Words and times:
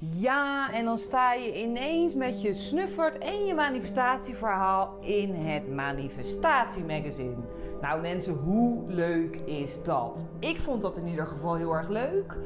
Ja, 0.00 0.72
en 0.72 0.84
dan 0.84 0.98
sta 0.98 1.32
je 1.32 1.62
ineens 1.62 2.14
met 2.14 2.42
je 2.42 2.54
snuffert 2.54 3.18
en 3.18 3.44
je 3.44 3.54
manifestatieverhaal 3.54 4.98
in 5.00 5.34
het 5.34 5.70
manifestatiemagazine. 5.70 7.36
Nou 7.80 8.00
mensen, 8.00 8.34
hoe 8.34 8.92
leuk 8.92 9.36
is 9.36 9.84
dat? 9.84 10.26
Ik 10.38 10.60
vond 10.60 10.82
dat 10.82 10.96
in 10.96 11.06
ieder 11.06 11.26
geval 11.26 11.54
heel 11.54 11.72
erg 11.72 11.88
leuk. 11.88 12.36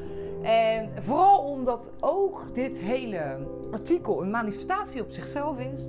En 0.42 0.90
vooral 1.00 1.38
omdat 1.38 1.90
ook 2.00 2.54
dit 2.54 2.78
hele 2.78 3.46
artikel 3.72 4.22
een 4.22 4.30
manifestatie 4.30 5.02
op 5.02 5.10
zichzelf 5.10 5.58
is. 5.58 5.88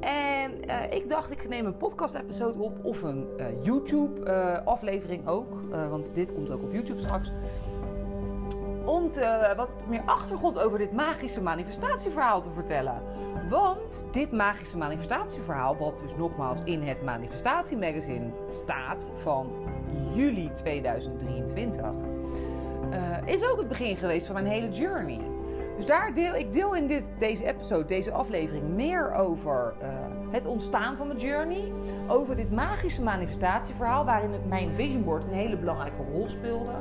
En 0.00 0.52
uh, 0.66 0.92
ik 0.92 1.08
dacht, 1.08 1.30
ik 1.30 1.48
neem 1.48 1.66
een 1.66 1.76
podcast-episode 1.76 2.58
op 2.58 2.84
of 2.84 3.02
een 3.02 3.26
uh, 3.38 3.46
YouTube-aflevering 3.62 5.22
uh, 5.22 5.32
ook. 5.32 5.60
want 5.90 6.14
dit 6.14 6.34
komt 6.34 6.50
ook 6.50 6.62
op 6.62 6.72
YouTube 6.72 7.00
straks 7.00 7.32
om 8.88 9.08
te, 9.08 9.52
wat 9.56 9.86
meer 9.88 10.02
achtergrond 10.04 10.58
over 10.58 10.78
dit 10.78 10.92
magische 10.92 11.42
manifestatieverhaal 11.42 12.40
te 12.40 12.50
vertellen. 12.54 13.02
Want 13.48 14.08
dit 14.12 14.32
magische 14.32 14.76
manifestatieverhaal, 14.76 15.76
wat 15.76 15.98
dus 15.98 16.16
nogmaals 16.16 16.60
in 16.64 16.82
het 16.82 17.02
manifestatiemagazine 17.02 18.30
staat 18.48 19.10
van 19.16 19.50
juli 20.14 20.50
2023, 20.54 21.84
uh, 22.90 23.16
is 23.24 23.50
ook 23.50 23.58
het 23.58 23.68
begin 23.68 23.96
geweest 23.96 24.26
van 24.26 24.34
mijn 24.34 24.46
hele 24.46 24.68
journey. 24.68 25.20
Dus 25.76 25.86
daar 25.86 26.14
deel 26.14 26.34
ik 26.34 26.52
deel 26.52 26.74
in 26.74 26.86
dit, 26.86 27.10
deze 27.18 27.46
episode, 27.46 27.84
deze 27.84 28.12
aflevering, 28.12 28.68
meer 28.68 29.12
over 29.14 29.74
uh, 29.82 29.88
het 30.30 30.46
ontstaan 30.46 30.96
van 30.96 31.06
mijn 31.06 31.18
journey. 31.18 31.72
Over 32.06 32.36
dit 32.36 32.52
magische 32.52 33.02
manifestatieverhaal, 33.02 34.04
waarin 34.04 34.30
mijn 34.48 34.74
vision 34.74 35.04
board 35.04 35.24
een 35.24 35.32
hele 35.32 35.56
belangrijke 35.56 36.02
rol 36.12 36.28
speelde. 36.28 36.72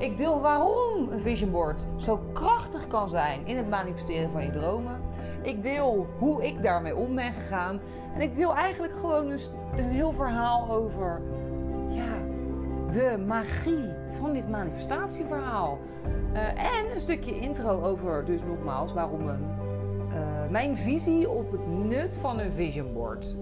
Ik 0.00 0.16
deel 0.16 0.40
waarom 0.40 1.08
een 1.10 1.20
vision 1.20 1.50
board 1.50 1.86
zo 1.96 2.20
krachtig 2.32 2.86
kan 2.86 3.08
zijn 3.08 3.46
in 3.46 3.56
het 3.56 3.68
manifesteren 3.68 4.30
van 4.30 4.42
je 4.42 4.50
dromen. 4.50 5.00
Ik 5.42 5.62
deel 5.62 6.06
hoe 6.18 6.46
ik 6.46 6.62
daarmee 6.62 6.96
om 6.96 7.14
ben 7.14 7.32
gegaan. 7.32 7.80
En 8.14 8.20
ik 8.20 8.34
deel 8.34 8.54
eigenlijk 8.54 8.94
gewoon 8.94 9.30
een, 9.30 9.38
een 9.76 9.88
heel 9.88 10.12
verhaal 10.12 10.70
over 10.70 11.22
ja, 11.88 12.12
de 12.90 13.24
magie 13.26 13.88
van 14.10 14.32
dit 14.32 14.48
manifestatieverhaal. 14.48 15.78
Uh, 16.32 16.48
en 16.48 16.92
een 16.94 17.00
stukje 17.00 17.40
intro 17.40 17.82
over, 17.82 18.24
dus 18.24 18.44
nogmaals, 18.44 18.92
waarom 18.92 19.28
een, 19.28 19.46
uh, 20.08 20.50
mijn 20.50 20.76
visie 20.76 21.30
op 21.30 21.52
het 21.52 21.66
nut 21.66 22.16
van 22.16 22.38
een 22.38 22.52
vision 22.52 22.92
board. 22.92 23.36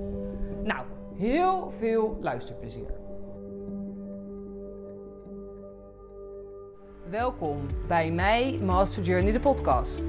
Nou, 0.62 0.84
heel 1.16 1.70
veel 1.78 2.18
luisterplezier. 2.20 3.07
Welkom 7.10 7.66
bij 7.86 8.10
mij, 8.10 8.58
Master 8.64 9.02
Journey, 9.02 9.32
de 9.32 9.40
podcast. 9.40 10.04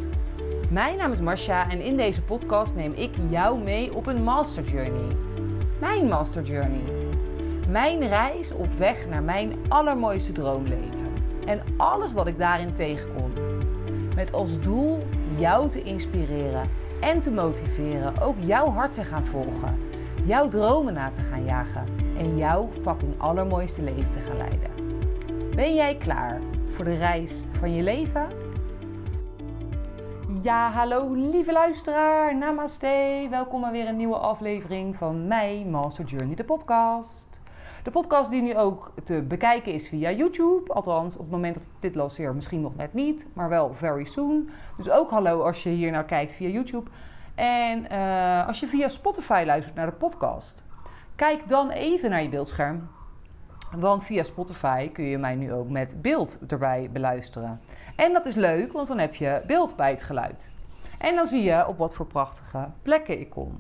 Mijn 0.69 0.97
naam 0.97 1.11
is 1.11 1.19
Marcia 1.19 1.69
en 1.69 1.81
in 1.81 1.97
deze 1.97 2.23
podcast 2.23 2.75
neem 2.75 2.93
ik 2.93 3.11
jou 3.29 3.59
mee 3.59 3.93
op 3.93 4.05
een 4.05 4.23
Master 4.23 4.63
Journey. 4.63 5.15
Mijn 5.79 6.07
Master 6.07 6.43
Journey. 6.43 6.83
Mijn 7.69 8.07
reis 8.07 8.51
op 8.51 8.73
weg 8.77 9.07
naar 9.07 9.23
mijn 9.23 9.55
allermooiste 9.67 10.31
droomleven. 10.31 11.13
En 11.45 11.61
alles 11.77 12.13
wat 12.13 12.27
ik 12.27 12.37
daarin 12.37 12.73
tegenkom. 12.73 13.31
Met 14.15 14.33
als 14.33 14.61
doel 14.61 15.03
jou 15.37 15.69
te 15.69 15.83
inspireren 15.83 16.69
en 17.01 17.21
te 17.21 17.31
motiveren 17.31 18.21
ook 18.21 18.35
jouw 18.39 18.69
hart 18.69 18.93
te 18.93 19.03
gaan 19.03 19.25
volgen. 19.25 19.77
Jouw 20.23 20.47
dromen 20.47 20.93
na 20.93 21.09
te 21.09 21.21
gaan 21.21 21.45
jagen. 21.45 21.85
En 22.17 22.37
jouw 22.37 22.69
fucking 22.81 23.13
allermooiste 23.17 23.83
leven 23.83 24.11
te 24.11 24.19
gaan 24.19 24.37
leiden. 24.37 24.69
Ben 25.55 25.75
jij 25.75 25.95
klaar 25.95 26.41
voor 26.71 26.85
de 26.85 26.97
reis 26.97 27.45
van 27.59 27.73
je 27.73 27.83
leven? 27.83 28.27
Ja, 30.43 30.71
hallo 30.71 31.13
lieve 31.13 31.51
luisteraar, 31.51 32.37
namaste. 32.37 33.27
Welkom 33.29 33.61
bij 33.61 33.71
weer 33.71 33.87
een 33.87 33.97
nieuwe 33.97 34.17
aflevering 34.17 34.95
van 34.95 35.27
mijn 35.27 35.69
Master 35.69 36.05
Journey, 36.05 36.35
de 36.35 36.43
podcast. 36.43 37.41
De 37.83 37.91
podcast 37.91 38.29
die 38.29 38.41
nu 38.41 38.57
ook 38.57 38.91
te 39.03 39.21
bekijken 39.21 39.73
is 39.73 39.87
via 39.87 40.11
YouTube. 40.11 40.73
Althans, 40.73 41.13
op 41.13 41.21
het 41.21 41.31
moment 41.31 41.53
dat 41.53 41.63
ik 41.63 41.69
dit 41.79 41.95
lanceer 41.95 42.35
misschien 42.35 42.61
nog 42.61 42.75
net 42.75 42.93
niet, 42.93 43.27
maar 43.33 43.49
wel 43.49 43.73
very 43.73 44.03
soon. 44.03 44.49
Dus 44.77 44.89
ook 44.89 45.09
hallo 45.09 45.41
als 45.41 45.63
je 45.63 45.69
hier 45.69 45.91
naar 45.91 46.05
kijkt 46.05 46.33
via 46.33 46.49
YouTube. 46.49 46.89
En 47.35 47.85
uh, 47.91 48.47
als 48.47 48.59
je 48.59 48.67
via 48.67 48.87
Spotify 48.87 49.43
luistert 49.45 49.75
naar 49.75 49.85
de 49.85 49.97
podcast, 49.97 50.65
kijk 51.15 51.47
dan 51.47 51.69
even 51.69 52.09
naar 52.09 52.23
je 52.23 52.29
beeldscherm. 52.29 52.89
Want 53.77 54.03
via 54.03 54.23
Spotify 54.23 54.87
kun 54.87 55.03
je 55.03 55.17
mij 55.17 55.35
nu 55.35 55.53
ook 55.53 55.69
met 55.69 56.01
beeld 56.01 56.39
erbij 56.47 56.89
beluisteren. 56.93 57.61
En 57.95 58.13
dat 58.13 58.25
is 58.25 58.35
leuk, 58.35 58.71
want 58.71 58.87
dan 58.87 58.97
heb 58.97 59.15
je 59.15 59.41
beeld 59.47 59.75
bij 59.75 59.89
het 59.89 60.03
geluid. 60.03 60.51
En 60.97 61.15
dan 61.15 61.25
zie 61.25 61.43
je 61.43 61.67
op 61.67 61.77
wat 61.77 61.93
voor 61.93 62.05
prachtige 62.05 62.69
plekken 62.81 63.19
ik 63.19 63.29
kom. 63.29 63.59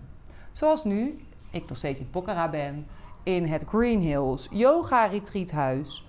Zoals 0.51 0.83
nu, 0.83 1.25
ik 1.49 1.67
nog 1.67 1.77
steeds 1.77 1.99
in 1.99 2.09
Pokhara 2.09 2.49
ben, 2.49 2.87
in 3.23 3.45
het 3.45 3.65
Green 3.67 3.99
Hills 3.99 4.47
Yoga 4.51 5.05
Retreat 5.05 5.51
Huis. 5.51 6.07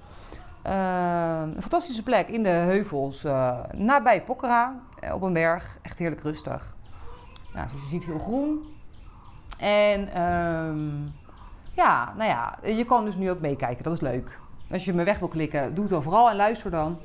Uh, 0.66 1.43
een 1.43 1.60
fantastische 1.60 2.03
plek 2.03 2.28
in 2.28 2.43
de 2.43 2.49
heuvels 2.49 3.25
uh, 3.25 3.59
nabij 3.72 4.22
Pokhara, 4.22 4.81
eh, 5.00 5.15
op 5.15 5.22
een 5.22 5.33
berg. 5.33 5.78
Echt 5.83 5.99
heerlijk 5.99 6.22
rustig. 6.22 6.75
Nou, 7.55 7.69
zoals 7.69 7.83
je 7.83 7.89
ziet 7.89 8.05
heel 8.05 8.19
groen. 8.19 8.78
En 9.59 10.22
um, 10.22 11.12
ja, 11.80 12.12
nou 12.16 12.30
ja, 12.30 12.58
je 12.62 12.84
kan 12.84 13.04
dus 13.04 13.16
nu 13.16 13.30
ook 13.30 13.41
meekijken. 13.41 13.84
Dat 13.84 13.92
is 13.92 14.00
leuk. 14.00 14.38
Als 14.70 14.84
je 14.84 14.92
me 14.92 15.04
weg 15.04 15.18
wil 15.18 15.28
klikken, 15.28 15.74
doe 15.74 15.84
het 15.84 15.92
dan 15.92 16.02
vooral 16.02 16.30
en 16.30 16.36
luister 16.36 16.70
dan. 16.70 16.98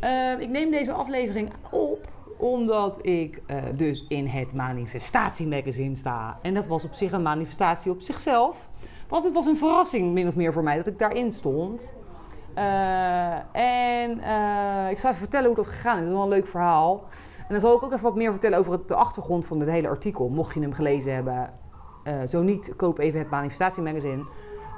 Uh, 0.00 0.40
ik 0.40 0.48
neem 0.48 0.70
deze 0.70 0.92
aflevering 0.92 1.52
op 1.70 2.12
omdat 2.38 3.06
ik 3.06 3.42
uh, 3.46 3.56
dus 3.74 4.04
in 4.08 4.26
het 4.26 4.54
manifestatiemagazine 4.54 5.96
sta. 5.96 6.38
En 6.42 6.54
dat 6.54 6.66
was 6.66 6.84
op 6.84 6.94
zich 6.94 7.12
een 7.12 7.22
manifestatie 7.22 7.90
op 7.90 8.00
zichzelf. 8.00 8.68
Want 9.08 9.24
het 9.24 9.32
was 9.32 9.46
een 9.46 9.56
verrassing, 9.56 10.12
min 10.12 10.28
of 10.28 10.36
meer 10.36 10.52
voor 10.52 10.62
mij, 10.62 10.76
dat 10.76 10.86
ik 10.86 10.98
daarin 10.98 11.32
stond. 11.32 11.94
Uh, 12.58 13.56
en 13.56 14.10
ik 14.90 14.98
zal 14.98 15.10
even 15.10 15.14
vertellen 15.14 15.46
hoe 15.46 15.56
dat 15.56 15.66
gegaan 15.66 15.96
is. 15.96 16.02
Dat 16.02 16.08
is 16.08 16.14
wel 16.14 16.22
een 16.22 16.28
leuk 16.28 16.46
verhaal. 16.46 17.04
En 17.38 17.46
dan 17.48 17.60
zal 17.60 17.76
ik 17.76 17.82
ook 17.82 17.92
even 17.92 18.04
wat 18.04 18.16
meer 18.16 18.30
vertellen 18.30 18.58
over 18.58 18.86
de 18.86 18.94
achtergrond 18.94 19.46
van 19.46 19.60
het 19.60 19.68
hele 19.68 19.88
artikel. 19.88 20.28
Mocht 20.28 20.54
je 20.54 20.60
hem 20.60 20.72
gelezen 20.72 21.14
hebben, 21.14 21.50
uh, 22.04 22.14
zo 22.28 22.42
niet, 22.42 22.76
koop 22.76 22.98
even 22.98 23.18
het 23.18 23.30
manifestatiemagazine. 23.30 24.24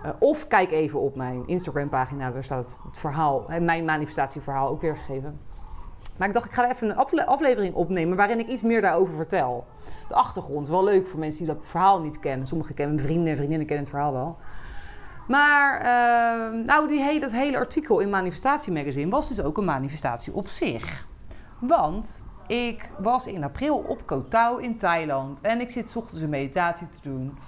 Uh, 0.04 0.10
of 0.18 0.46
kijk 0.46 0.70
even 0.70 1.00
op 1.00 1.16
mijn 1.16 1.42
Instagram 1.46 1.88
pagina, 1.88 2.30
daar 2.30 2.44
staat 2.44 2.80
het, 2.84 2.98
verhaal, 2.98 3.46
mijn 3.60 3.84
manifestatieverhaal 3.84 4.68
ook 4.68 4.80
weergegeven. 4.80 5.40
Maar 6.16 6.28
ik 6.28 6.34
dacht, 6.34 6.46
ik 6.46 6.52
ga 6.52 6.70
even 6.70 6.90
een 6.90 7.26
aflevering 7.26 7.74
opnemen 7.74 8.16
waarin 8.16 8.38
ik 8.38 8.46
iets 8.46 8.62
meer 8.62 8.80
daarover 8.80 9.14
vertel. 9.14 9.66
De 10.08 10.14
achtergrond, 10.14 10.68
wel 10.68 10.84
leuk 10.84 11.06
voor 11.06 11.18
mensen 11.18 11.44
die 11.44 11.54
dat 11.54 11.66
verhaal 11.66 12.00
niet 12.02 12.20
kennen. 12.20 12.46
Sommigen 12.46 12.74
kennen 12.74 13.00
vrienden 13.00 13.28
en 13.28 13.36
vriendinnen 13.36 13.66
kennen 13.66 13.84
het 13.84 13.94
verhaal 13.94 14.12
wel. 14.12 14.36
Maar 15.28 15.78
uh, 15.78 16.64
nou, 16.64 16.88
die 16.88 17.02
hele, 17.02 17.20
dat 17.20 17.32
hele 17.32 17.58
artikel 17.58 18.00
in 18.00 18.10
Manifestatiemagazine 18.10 19.10
was 19.10 19.28
dus 19.28 19.42
ook 19.42 19.58
een 19.58 19.64
manifestatie 19.64 20.34
op 20.34 20.48
zich. 20.48 21.06
Want 21.58 22.25
ik 22.46 22.88
was 22.98 23.26
in 23.26 23.44
april 23.44 23.76
op 23.76 24.06
Koh 24.06 24.28
Tao 24.28 24.56
in 24.56 24.78
Thailand. 24.78 25.40
En 25.40 25.60
ik 25.60 25.70
zit 25.70 25.96
ochtends 25.96 26.22
een 26.22 26.28
meditatie 26.28 26.88
te 26.88 26.98
doen. 27.02 27.38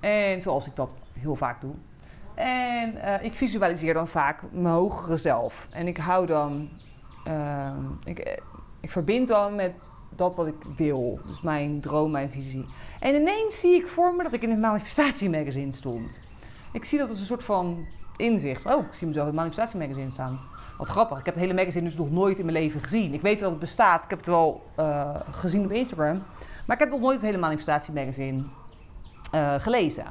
En 0.00 0.40
zoals 0.40 0.66
ik 0.66 0.76
dat 0.76 0.94
heel 1.12 1.36
vaak 1.36 1.60
doe. 1.60 1.74
En 2.34 2.94
uh, 2.94 3.24
ik 3.24 3.34
visualiseer 3.34 3.94
dan 3.94 4.08
vaak 4.08 4.42
mijn 4.52 4.74
hogere 4.74 5.16
zelf. 5.16 5.66
En 5.70 5.86
ik 5.86 5.96
hou 5.96 6.26
dan... 6.26 6.68
Uh, 7.28 7.70
ik, 8.04 8.40
ik 8.80 8.90
verbind 8.90 9.28
dan 9.28 9.54
met 9.54 9.74
dat 10.16 10.36
wat 10.36 10.46
ik 10.46 10.64
wil. 10.76 11.20
Dus 11.26 11.40
mijn 11.40 11.80
droom, 11.80 12.10
mijn 12.10 12.30
visie. 12.30 12.66
En 13.00 13.14
ineens 13.14 13.60
zie 13.60 13.74
ik 13.74 13.86
voor 13.86 14.14
me 14.14 14.22
dat 14.22 14.32
ik 14.32 14.42
in 14.42 14.50
het 14.50 14.58
manifestatiemagazine 14.58 15.72
stond. 15.72 16.20
Ik 16.72 16.84
zie 16.84 16.98
dat 16.98 17.08
als 17.08 17.20
een 17.20 17.26
soort 17.26 17.44
van 17.44 17.86
inzicht. 18.16 18.66
Oh, 18.66 18.84
ik 18.84 18.94
zie 18.94 19.06
mezelf 19.06 19.26
in 19.28 19.32
het 19.32 19.40
manifestatiemagazine 19.40 20.10
staan. 20.10 20.40
Wat 20.76 20.88
grappig, 20.88 21.18
ik 21.18 21.24
heb 21.24 21.34
het 21.34 21.42
hele 21.42 21.54
magazine 21.54 21.84
dus 21.84 21.96
nog 21.96 22.10
nooit 22.10 22.38
in 22.38 22.44
mijn 22.44 22.56
leven 22.56 22.80
gezien. 22.80 23.14
Ik 23.14 23.20
weet 23.20 23.40
dat 23.40 23.50
het 23.50 23.58
bestaat, 23.58 24.04
ik 24.04 24.10
heb 24.10 24.18
het 24.18 24.28
wel 24.28 24.62
uh, 24.78 25.14
gezien 25.30 25.64
op 25.64 25.70
Instagram. 25.70 26.22
Maar 26.66 26.76
ik 26.76 26.82
heb 26.82 26.90
nog 26.90 27.00
nooit 27.00 27.16
het 27.16 27.24
hele 27.24 27.38
manifestatiemagazine 27.38 28.44
uh, 29.34 29.54
gelezen. 29.54 30.04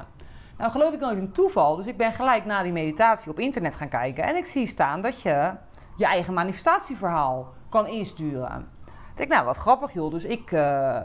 Nou 0.58 0.70
geloof 0.70 0.92
ik 0.92 1.00
nooit 1.00 1.18
in 1.18 1.32
toeval, 1.32 1.76
dus 1.76 1.86
ik 1.86 1.96
ben 1.96 2.12
gelijk 2.12 2.44
na 2.44 2.62
die 2.62 2.72
meditatie 2.72 3.30
op 3.30 3.38
internet 3.38 3.76
gaan 3.76 3.88
kijken. 3.88 4.24
En 4.24 4.36
ik 4.36 4.46
zie 4.46 4.66
staan 4.66 5.00
dat 5.00 5.20
je 5.22 5.52
je 5.96 6.04
eigen 6.04 6.34
manifestatieverhaal 6.34 7.54
kan 7.68 7.86
insturen. 7.86 8.68
Ik 9.16 9.22
denk, 9.22 9.34
nou 9.34 9.44
wat 9.44 9.56
grappig 9.56 9.92
joh. 9.92 10.10
Dus 10.10 10.24
ik, 10.24 10.50
uh, 10.50 11.00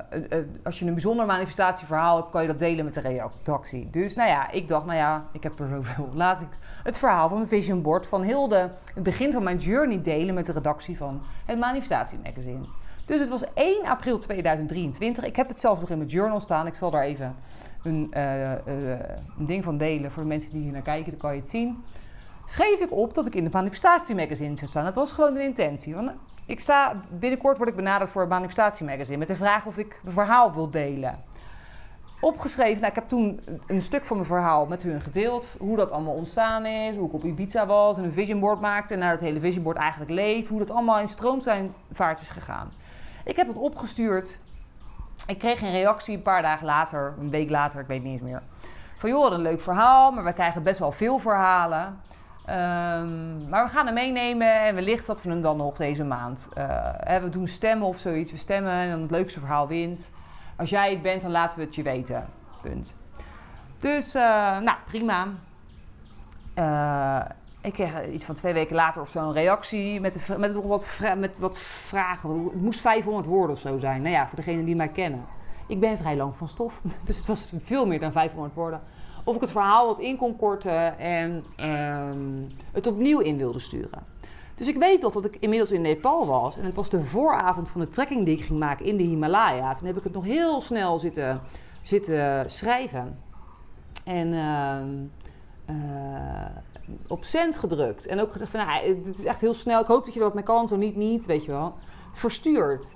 als 0.63 0.79
je 0.79 0.85
een 0.85 0.93
bijzonder 0.93 1.25
manifestatieverhaal 1.25 2.15
hebt, 2.15 2.29
kan 2.29 2.41
je 2.41 2.47
dat 2.47 2.59
delen 2.59 2.85
met 2.85 2.93
de 2.93 2.99
redactie. 2.99 3.89
Dus 3.89 4.15
nou 4.15 4.29
ja, 4.29 4.51
ik 4.51 4.67
dacht, 4.67 4.85
nou 4.85 4.97
ja, 4.97 5.25
ik 5.31 5.43
heb 5.43 5.59
er 5.59 5.67
zoveel. 5.67 6.09
Laat 6.23 6.41
ik 6.41 6.47
het 6.83 6.97
verhaal 6.97 7.27
van 7.27 7.37
mijn 7.37 7.49
vision 7.49 7.81
board 7.81 8.07
van 8.07 8.21
heel 8.21 8.47
de, 8.47 8.69
het 8.93 9.03
begin 9.03 9.31
van 9.31 9.43
mijn 9.43 9.57
journey 9.57 10.01
delen 10.01 10.35
met 10.35 10.45
de 10.45 10.51
redactie 10.51 10.97
van 10.97 11.21
het 11.45 11.59
manifestatiemagazine. 11.59 12.65
Dus 13.05 13.19
het 13.19 13.29
was 13.29 13.53
1 13.53 13.85
april 13.85 14.17
2023. 14.17 15.23
Ik 15.23 15.35
heb 15.35 15.47
het 15.47 15.59
zelfs 15.59 15.81
nog 15.81 15.89
in 15.89 15.97
mijn 15.97 16.09
journal 16.09 16.39
staan. 16.39 16.67
Ik 16.67 16.75
zal 16.75 16.91
daar 16.91 17.03
even 17.03 17.35
een, 17.83 18.11
een 19.37 19.45
ding 19.45 19.63
van 19.63 19.77
delen 19.77 20.11
voor 20.11 20.23
de 20.23 20.29
mensen 20.29 20.51
die 20.51 20.61
hier 20.61 20.71
naar 20.71 20.81
kijken. 20.81 21.11
Dan 21.11 21.19
kan 21.19 21.33
je 21.33 21.39
het 21.39 21.49
zien. 21.49 21.83
Schreef 22.45 22.79
ik 22.79 22.91
op 22.91 23.13
dat 23.13 23.25
ik 23.25 23.35
in 23.35 23.43
het 23.43 23.53
manifestatiemagazine 23.53 24.55
zou 24.55 24.69
staan. 24.69 24.85
Dat 24.85 24.95
was 24.95 25.11
gewoon 25.11 25.35
een 25.35 25.41
intentie. 25.41 25.95
Want 25.95 26.11
Ik 26.51 26.59
sta, 26.59 26.94
binnenkort 27.09 27.57
word 27.57 27.69
ik 27.69 27.75
benaderd 27.75 28.09
voor 28.09 28.21
een 28.21 28.27
manifestatiemagazine 28.27 29.18
met 29.18 29.27
de 29.27 29.36
vraag 29.36 29.65
of 29.65 29.77
ik 29.77 29.95
mijn 30.01 30.13
verhaal 30.13 30.53
wil 30.53 30.69
delen. 30.69 31.24
Opgeschreven, 32.19 32.75
nou, 32.75 32.88
ik 32.88 32.95
heb 32.95 33.07
toen 33.09 33.39
een 33.68 33.81
stuk 33.81 34.06
van 34.06 34.15
mijn 34.15 34.27
verhaal 34.27 34.65
met 34.65 34.83
hun 34.83 35.01
gedeeld. 35.01 35.48
Hoe 35.57 35.75
dat 35.75 35.92
allemaal 35.92 36.13
ontstaan 36.13 36.65
is, 36.65 36.95
hoe 36.95 37.07
ik 37.07 37.13
op 37.13 37.24
Ibiza 37.24 37.65
was 37.65 37.98
en 37.98 38.03
een 38.03 38.12
vision 38.12 38.39
board 38.39 38.62
maakte. 38.62 38.94
En 38.94 39.00
naar 39.00 39.12
het 39.12 39.19
hele 39.19 39.39
vision 39.39 39.63
board 39.63 39.77
eigenlijk 39.77 40.12
leef. 40.12 40.48
Hoe 40.48 40.59
dat 40.59 40.71
allemaal 40.71 41.00
in 41.00 41.07
stroomvaart 41.07 42.21
is 42.21 42.30
gegaan. 42.30 42.71
Ik 43.25 43.36
heb 43.36 43.48
het 43.48 43.57
opgestuurd. 43.57 44.39
Ik 45.27 45.39
kreeg 45.39 45.62
een 45.62 45.71
reactie 45.71 46.15
een 46.15 46.21
paar 46.21 46.42
dagen 46.42 46.65
later, 46.65 47.13
een 47.19 47.30
week 47.30 47.50
later, 47.50 47.80
ik 47.80 47.88
weet 47.88 48.03
niet 48.03 48.12
eens 48.12 48.30
meer. 48.30 48.42
Van 48.98 49.09
joh, 49.09 49.21
wat 49.21 49.31
een 49.31 49.42
leuk 49.42 49.62
verhaal, 49.62 50.12
maar 50.12 50.24
we 50.24 50.33
krijgen 50.33 50.63
best 50.63 50.80
wel 50.80 50.92
veel 50.92 51.19
verhalen. 51.19 52.00
Ehm, 52.45 53.49
maar 53.49 53.65
we 53.65 53.69
gaan 53.71 53.85
hem 53.85 53.93
meenemen 53.93 54.61
en 54.61 54.75
wellicht 54.75 55.07
dat 55.07 55.23
we 55.23 55.29
hem 55.29 55.41
dan 55.41 55.57
nog 55.57 55.75
deze 55.75 56.03
maand. 56.03 56.49
Uh, 56.57 57.17
we 57.17 57.29
doen 57.29 57.47
stemmen 57.47 57.88
of 57.88 57.97
zoiets. 57.97 58.31
We 58.31 58.38
stemmen 58.38 58.71
en 58.71 58.89
dan 58.89 59.01
het 59.01 59.11
leukste 59.11 59.39
verhaal 59.39 59.67
wint. 59.67 60.09
Als 60.55 60.69
jij 60.69 60.89
het 60.89 61.01
bent, 61.01 61.21
dan 61.21 61.31
laten 61.31 61.57
we 61.57 61.65
het 61.65 61.75
je 61.75 61.83
weten. 61.83 62.25
Punt. 62.61 62.97
Dus, 63.79 64.15
uh, 64.15 64.21
nou, 64.59 64.77
prima. 64.85 65.27
Uh, 66.57 67.21
ik 67.61 67.73
kreeg 67.73 68.07
iets 68.07 68.23
van 68.23 68.35
twee 68.35 68.53
weken 68.53 68.75
later 68.75 69.01
of 69.01 69.09
zo 69.09 69.19
een 69.19 69.33
reactie 69.33 69.99
met, 69.99 70.38
met, 70.38 70.53
nog 70.53 70.65
wat, 70.65 70.99
met 71.17 71.39
wat 71.39 71.59
vragen. 71.59 72.43
Het 72.43 72.61
moest 72.61 72.79
500 72.79 73.25
woorden 73.25 73.55
of 73.55 73.61
zo 73.61 73.77
zijn. 73.77 74.01
Nou 74.01 74.13
ja, 74.13 74.27
voor 74.27 74.35
degenen 74.35 74.65
die 74.65 74.75
mij 74.75 74.88
kennen. 74.88 75.21
Ik 75.67 75.79
ben 75.79 75.97
vrij 75.97 76.15
lang 76.15 76.35
van 76.35 76.47
stof, 76.47 76.81
dus 77.05 77.17
het 77.17 77.25
was 77.25 77.51
veel 77.63 77.85
meer 77.85 77.99
dan 77.99 78.11
500 78.11 78.53
woorden. 78.53 78.81
Of 79.23 79.35
ik 79.35 79.41
het 79.41 79.51
verhaal 79.51 79.85
wat 79.85 80.00
in 80.00 80.18
kon 80.18 80.35
korten 80.35 81.00
en 81.00 81.44
um, 81.59 82.47
het 82.71 82.88
opnieuw 82.88 83.19
in 83.19 83.38
wilde 83.38 83.59
sturen. 83.59 84.03
Dus 84.56 84.68
ik 84.68 84.77
weet 84.77 85.01
nog 85.01 85.13
dat 85.13 85.25
ik 85.25 85.38
inmiddels 85.39 85.71
in 85.71 85.81
Nepal 85.81 86.27
was. 86.27 86.57
En 86.57 86.65
het 86.65 86.75
was 86.75 86.89
de 86.89 87.03
vooravond 87.03 87.69
van 87.69 87.81
de 87.81 87.89
trekking 87.89 88.25
die 88.25 88.38
ik 88.38 88.44
ging 88.44 88.59
maken 88.59 88.85
in 88.85 88.97
de 88.97 89.03
Himalaya. 89.03 89.73
Toen 89.73 89.88
heb 89.88 89.97
ik 89.97 90.03
het 90.03 90.13
nog 90.13 90.23
heel 90.23 90.62
snel 90.62 91.00
zitten, 91.00 91.41
zitten 91.81 92.51
schrijven. 92.51 93.18
En 94.03 94.27
uh, 94.27 95.75
uh, 95.75 96.45
op 97.07 97.24
cent 97.24 97.57
gedrukt. 97.57 98.07
En 98.07 98.19
ook 98.19 98.31
gezegd 98.31 98.51
van, 98.51 98.65
nou, 98.65 99.06
het 99.06 99.19
is 99.19 99.25
echt 99.25 99.41
heel 99.41 99.53
snel. 99.53 99.81
Ik 99.81 99.88
hoop 99.88 100.06
dat 100.06 100.13
je 100.13 100.19
wat 100.19 100.33
mee 100.33 100.44
kan, 100.44 100.67
zo 100.67 100.75
niet, 100.75 100.95
niet, 100.95 101.25
weet 101.25 101.45
je 101.45 101.51
wel. 101.51 101.74
Verstuurd. 102.13 102.94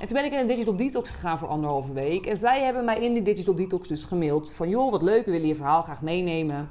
En 0.00 0.06
toen 0.06 0.16
ben 0.16 0.24
ik 0.24 0.32
in 0.32 0.38
een 0.38 0.46
digital 0.46 0.76
detox 0.76 1.10
gegaan 1.10 1.38
voor 1.38 1.48
anderhalve 1.48 1.92
week. 1.92 2.26
En 2.26 2.38
zij 2.38 2.62
hebben 2.62 2.84
mij 2.84 2.98
in 2.98 3.12
die 3.12 3.22
digital 3.22 3.54
detox 3.54 3.88
dus 3.88 4.04
gemaild 4.04 4.52
van... 4.52 4.68
joh, 4.68 4.90
wat 4.90 5.02
leuk, 5.02 5.24
we 5.24 5.30
willen 5.30 5.46
je 5.46 5.54
verhaal 5.54 5.82
graag 5.82 6.02
meenemen. 6.02 6.68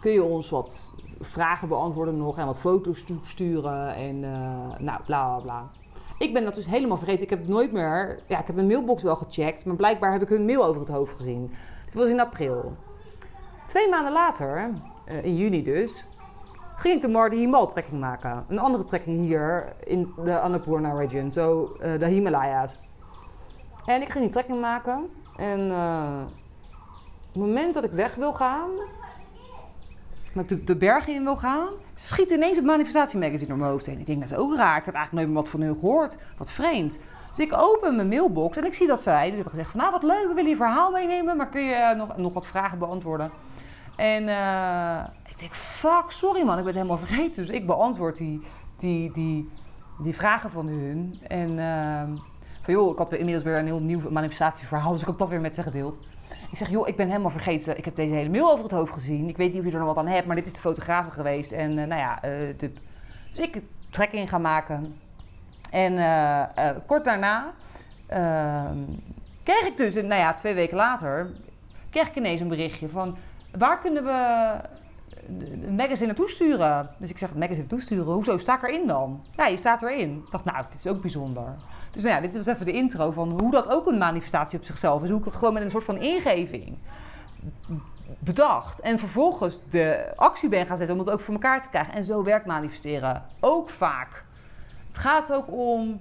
Kun 0.00 0.12
je 0.12 0.22
ons 0.22 0.50
wat 0.50 0.94
vragen 1.20 1.68
beantwoorden 1.68 2.16
nog 2.16 2.38
en 2.38 2.46
wat 2.46 2.60
foto's 2.60 3.04
sturen 3.24 3.94
en 3.94 4.16
uh, 4.16 4.30
nou, 4.78 5.02
bla 5.04 5.26
bla 5.26 5.38
bla. 5.38 5.70
Ik 6.18 6.32
ben 6.32 6.44
dat 6.44 6.54
dus 6.54 6.66
helemaal 6.66 6.96
vergeten. 6.96 7.22
Ik 7.22 7.30
heb 7.30 7.48
nooit 7.48 7.72
meer... 7.72 8.20
Ja, 8.26 8.38
ik 8.40 8.46
heb 8.46 8.54
mijn 8.54 8.66
mailbox 8.66 9.02
wel 9.02 9.16
gecheckt, 9.16 9.64
maar 9.64 9.76
blijkbaar 9.76 10.12
heb 10.12 10.22
ik 10.22 10.28
hun 10.28 10.44
mail 10.44 10.64
over 10.64 10.80
het 10.80 10.90
hoofd 10.90 11.14
gezien. 11.16 11.50
Het 11.84 11.94
was 11.94 12.06
in 12.06 12.20
april. 12.20 12.72
Twee 13.66 13.88
maanden 13.88 14.12
later, 14.12 14.70
uh, 15.08 15.24
in 15.24 15.36
juni 15.36 15.62
dus, 15.62 16.04
ging 16.80 17.04
ik 17.04 17.30
de 17.30 17.36
Himal 17.36 17.66
trekking 17.66 18.00
maken. 18.00 18.44
Een 18.48 18.58
andere 18.58 18.84
trekking 18.84 19.18
hier 19.20 19.72
in 19.84 20.12
de 20.24 20.40
Annapurna 20.40 20.92
region, 20.92 21.30
zo 21.30 21.76
uh, 21.82 21.98
de 21.98 22.06
Himalaya's. 22.06 22.76
En 23.86 24.02
ik 24.02 24.08
ging 24.08 24.24
die 24.24 24.32
trekking 24.32 24.60
maken. 24.60 25.08
En 25.36 25.60
uh, 25.60 26.22
op 27.18 27.32
het 27.32 27.42
moment 27.42 27.74
dat 27.74 27.84
ik 27.84 27.90
weg 27.90 28.14
wil 28.14 28.32
gaan, 28.32 28.70
dat 30.34 30.50
ik 30.50 30.66
de 30.66 30.76
bergen 30.76 31.14
in 31.14 31.24
wil 31.24 31.36
gaan, 31.36 31.68
schiet 31.94 32.30
ineens 32.30 32.56
het 32.56 32.66
manifestatiemagazine 32.66 33.48
door 33.48 33.58
mijn 33.58 33.70
hoofd 33.70 33.86
heen. 33.86 33.98
Ik 33.98 34.06
denk, 34.06 34.20
dat 34.20 34.30
is 34.30 34.36
ook 34.36 34.56
raar. 34.56 34.76
Ik 34.76 34.84
heb 34.84 34.94
eigenlijk 34.94 35.12
nooit 35.12 35.26
meer 35.26 35.42
wat 35.42 35.48
van 35.48 35.60
hun 35.60 35.78
gehoord. 35.80 36.16
Wat 36.36 36.52
vreemd. 36.52 36.98
Dus 37.34 37.46
ik 37.46 37.52
open 37.56 37.96
mijn 37.96 38.08
mailbox 38.08 38.56
en 38.56 38.64
ik 38.64 38.74
zie 38.74 38.86
dat 38.86 39.00
zij 39.00 39.24
dus 39.24 39.34
hebben 39.34 39.50
gezegd 39.50 39.70
van... 39.70 39.80
Nou, 39.80 39.92
wat 39.92 40.02
leuk, 40.02 40.28
we 40.28 40.34
willen 40.34 40.50
je 40.50 40.56
verhaal 40.56 40.90
meenemen, 40.90 41.36
maar 41.36 41.48
kun 41.48 41.62
je 41.62 41.94
nog, 41.96 42.16
nog 42.16 42.32
wat 42.32 42.46
vragen 42.46 42.78
beantwoorden? 42.78 43.30
En 43.96 44.28
denk, 45.40 45.54
fuck, 45.54 46.04
sorry 46.08 46.42
man, 46.42 46.58
ik 46.58 46.64
ben 46.64 46.74
helemaal 46.74 46.98
vergeten. 46.98 47.46
Dus 47.46 47.54
ik 47.54 47.66
beantwoord 47.66 48.16
die, 48.16 48.42
die, 48.78 49.12
die, 49.12 49.48
die 50.02 50.14
vragen 50.14 50.50
van 50.50 50.66
hun. 50.66 51.20
En 51.28 51.50
uh, 51.50 52.18
van 52.60 52.74
joh, 52.74 52.92
ik 52.92 52.98
had 52.98 53.12
inmiddels 53.12 53.44
weer 53.44 53.58
een 53.58 53.66
heel 53.66 53.80
nieuw 53.80 54.10
manifestatieverhaal, 54.10 54.92
dus 54.92 55.00
ik 55.00 55.06
heb 55.06 55.18
dat 55.18 55.28
weer 55.28 55.40
met 55.40 55.54
ze 55.54 55.62
gedeeld. 55.62 56.00
Ik 56.50 56.56
zeg, 56.56 56.70
joh, 56.70 56.88
ik 56.88 56.96
ben 56.96 57.08
helemaal 57.08 57.30
vergeten. 57.30 57.78
Ik 57.78 57.84
heb 57.84 57.96
deze 57.96 58.14
hele 58.14 58.28
mail 58.28 58.50
over 58.50 58.64
het 58.64 58.72
hoofd 58.72 58.92
gezien. 58.92 59.28
Ik 59.28 59.36
weet 59.36 59.52
niet 59.52 59.60
of 59.60 59.66
je 59.66 59.72
er 59.72 59.78
nog 59.78 59.94
wat 59.94 60.04
aan 60.04 60.06
hebt, 60.06 60.26
maar 60.26 60.36
dit 60.36 60.46
is 60.46 60.52
de 60.52 60.60
fotograaf 60.60 61.06
geweest. 61.08 61.52
En 61.52 61.70
uh, 61.70 61.86
nou 61.86 62.00
ja, 62.00 62.18
de, 62.56 62.72
dus 63.28 63.38
ik 63.38 63.62
trekking 63.90 64.28
gaan 64.28 64.42
maken. 64.42 64.94
En 65.70 65.92
uh, 65.92 66.42
kort 66.86 67.04
daarna 67.04 67.52
ehm, 68.06 68.78
kreeg 69.42 69.66
ik 69.66 69.76
dus, 69.76 69.94
nou 69.94 70.14
ja, 70.14 70.34
twee 70.34 70.54
weken 70.54 70.76
later, 70.76 71.30
kreeg 71.90 72.08
ik 72.08 72.16
ineens 72.16 72.40
een 72.40 72.48
berichtje 72.48 72.88
van... 72.88 73.16
Waar 73.58 73.78
kunnen 73.78 74.04
we 74.04 74.56
een 75.38 75.74
magazine 75.74 76.06
naartoe 76.06 76.28
sturen? 76.28 76.90
Dus 76.98 77.10
ik 77.10 77.18
zeg, 77.18 77.34
magazine 77.34 77.58
naartoe 77.58 77.80
sturen? 77.80 78.12
Hoezo, 78.12 78.38
sta 78.38 78.56
ik 78.56 78.62
erin 78.62 78.86
dan? 78.86 79.24
Ja, 79.36 79.46
je 79.46 79.56
staat 79.56 79.82
erin. 79.82 80.22
Ik 80.26 80.30
dacht, 80.30 80.44
nou, 80.44 80.64
dit 80.70 80.78
is 80.78 80.86
ook 80.86 81.00
bijzonder. 81.00 81.54
Dus 81.90 82.02
nou 82.02 82.14
ja, 82.14 82.20
dit 82.20 82.36
was 82.36 82.46
even 82.46 82.66
de 82.66 82.72
intro 82.72 83.10
van 83.10 83.40
hoe 83.40 83.50
dat 83.50 83.68
ook 83.68 83.86
een 83.86 83.98
manifestatie 83.98 84.58
op 84.58 84.64
zichzelf 84.64 85.02
is. 85.02 85.08
Hoe 85.08 85.18
ik 85.18 85.24
dat 85.24 85.36
gewoon 85.36 85.54
met 85.54 85.62
een 85.62 85.70
soort 85.70 85.84
van 85.84 85.96
ingeving 85.96 86.78
bedacht. 88.18 88.80
En 88.80 88.98
vervolgens 88.98 89.58
de 89.70 90.12
actie 90.16 90.48
ben 90.48 90.66
gaan 90.66 90.76
zetten 90.76 90.96
om 90.98 91.04
het 91.04 91.10
ook 91.14 91.20
voor 91.20 91.34
elkaar 91.34 91.62
te 91.62 91.68
krijgen. 91.68 91.94
En 91.94 92.04
zo 92.04 92.22
werkt 92.22 92.46
manifesteren 92.46 93.22
ook 93.40 93.70
vaak. 93.70 94.24
Het 94.88 94.98
gaat 94.98 95.32
ook 95.32 95.52
om 95.52 96.00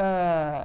uh, 0.00 0.60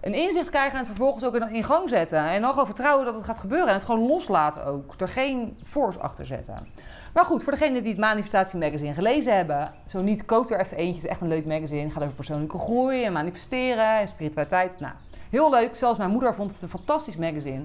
een 0.00 0.14
inzicht 0.14 0.50
krijgen 0.50 0.72
en 0.72 0.78
het 0.78 0.86
vervolgens 0.86 1.24
ook 1.24 1.34
in 1.34 1.64
gang 1.64 1.88
zetten. 1.88 2.18
En 2.18 2.40
dan 2.40 2.50
gewoon 2.50 2.66
vertrouwen 2.66 3.04
dat 3.04 3.14
het 3.14 3.24
gaat 3.24 3.38
gebeuren. 3.38 3.68
En 3.68 3.74
het 3.74 3.84
gewoon 3.84 4.06
loslaten 4.06 4.64
ook. 4.64 4.94
Er 4.98 5.08
geen 5.08 5.58
force 5.64 5.98
achter 5.98 6.26
zetten. 6.26 6.68
Maar 7.12 7.24
goed, 7.24 7.42
voor 7.42 7.52
degenen 7.52 7.82
die 7.82 7.92
het 7.92 8.00
Manifestatie 8.00 8.58
Magazine 8.58 8.94
gelezen 8.94 9.36
hebben, 9.36 9.72
zo 9.86 10.02
niet, 10.02 10.24
koop 10.24 10.50
er 10.50 10.60
even 10.60 10.76
eentje. 10.76 10.94
Het 10.94 11.04
is 11.04 11.10
echt 11.10 11.20
een 11.20 11.28
leuk 11.28 11.46
magazine. 11.46 11.90
Gaat 11.90 12.02
over 12.02 12.14
persoonlijke 12.14 12.58
groei 12.58 13.04
en 13.04 13.12
manifesteren 13.12 13.98
en 13.98 14.08
spiritualiteit. 14.08 14.80
Nou, 14.80 14.92
heel 15.30 15.50
leuk. 15.50 15.76
Zelfs 15.76 15.98
mijn 15.98 16.10
moeder 16.10 16.34
vond 16.34 16.52
het 16.52 16.62
een 16.62 16.68
fantastisch 16.68 17.16
magazine. 17.16 17.62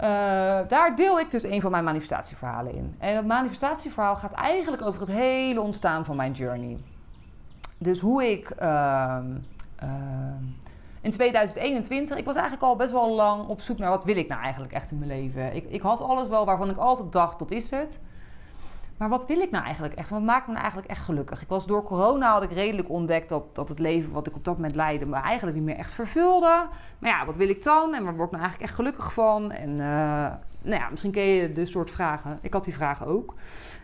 Uh, 0.00 0.08
daar 0.68 0.96
deel 0.96 1.20
ik 1.20 1.30
dus 1.30 1.42
een 1.42 1.60
van 1.60 1.70
mijn 1.70 1.84
manifestatieverhalen 1.84 2.74
in. 2.74 2.94
En 2.98 3.16
het 3.16 3.26
manifestatieverhaal 3.26 4.16
gaat 4.16 4.32
eigenlijk 4.32 4.86
over 4.86 5.00
het 5.00 5.10
hele 5.10 5.60
ontstaan 5.60 6.04
van 6.04 6.16
mijn 6.16 6.32
journey. 6.32 6.76
Dus 7.78 8.00
hoe 8.00 8.30
ik 8.30 8.50
uh, 8.60 9.18
uh, 9.82 9.88
in 11.04 11.10
2021, 11.10 12.16
ik 12.16 12.24
was 12.24 12.34
eigenlijk 12.34 12.64
al 12.64 12.76
best 12.76 12.92
wel 12.92 13.14
lang 13.14 13.46
op 13.46 13.60
zoek 13.60 13.78
naar 13.78 13.90
wat 13.90 14.04
wil 14.04 14.16
ik 14.16 14.28
nou 14.28 14.42
eigenlijk 14.42 14.72
echt 14.72 14.90
in 14.90 14.98
mijn 14.98 15.10
leven. 15.10 15.54
Ik, 15.54 15.64
ik 15.68 15.80
had 15.80 16.00
alles 16.00 16.28
wel 16.28 16.44
waarvan 16.44 16.70
ik 16.70 16.76
altijd 16.76 17.12
dacht, 17.12 17.38
dat 17.38 17.50
is 17.50 17.70
het. 17.70 18.00
Maar 18.96 19.08
wat 19.08 19.26
wil 19.26 19.40
ik 19.40 19.50
nou 19.50 19.64
eigenlijk 19.64 19.94
echt? 19.94 20.10
Wat 20.10 20.22
maakt 20.22 20.46
me 20.46 20.52
nou 20.52 20.62
eigenlijk 20.62 20.90
echt 20.90 21.04
gelukkig? 21.04 21.42
Ik 21.42 21.48
was 21.48 21.66
door 21.66 21.82
corona 21.82 22.32
had 22.32 22.42
ik 22.42 22.52
redelijk 22.52 22.90
ontdekt 22.90 23.28
dat, 23.28 23.54
dat 23.54 23.68
het 23.68 23.78
leven 23.78 24.12
wat 24.12 24.26
ik 24.26 24.34
op 24.34 24.44
dat 24.44 24.54
moment 24.54 24.74
leidde 24.74 25.06
me 25.06 25.16
eigenlijk 25.16 25.56
niet 25.56 25.66
meer 25.66 25.76
echt 25.76 25.94
vervulde. 25.94 26.66
Maar 26.98 27.10
ja, 27.10 27.26
wat 27.26 27.36
wil 27.36 27.48
ik 27.48 27.62
dan? 27.62 27.94
En 27.94 28.04
waar 28.04 28.16
word 28.16 28.26
ik 28.26 28.32
nou 28.32 28.42
eigenlijk 28.42 28.62
echt 28.62 28.74
gelukkig 28.74 29.12
van? 29.12 29.50
En 29.52 29.70
uh, 29.70 29.76
nou 30.62 30.80
ja, 30.80 30.88
misschien 30.90 31.10
ken 31.10 31.24
je 31.24 31.50
de 31.50 31.66
soort 31.66 31.90
vragen. 31.90 32.38
Ik 32.42 32.52
had 32.52 32.64
die 32.64 32.74
vragen 32.74 33.06
ook. 33.06 33.34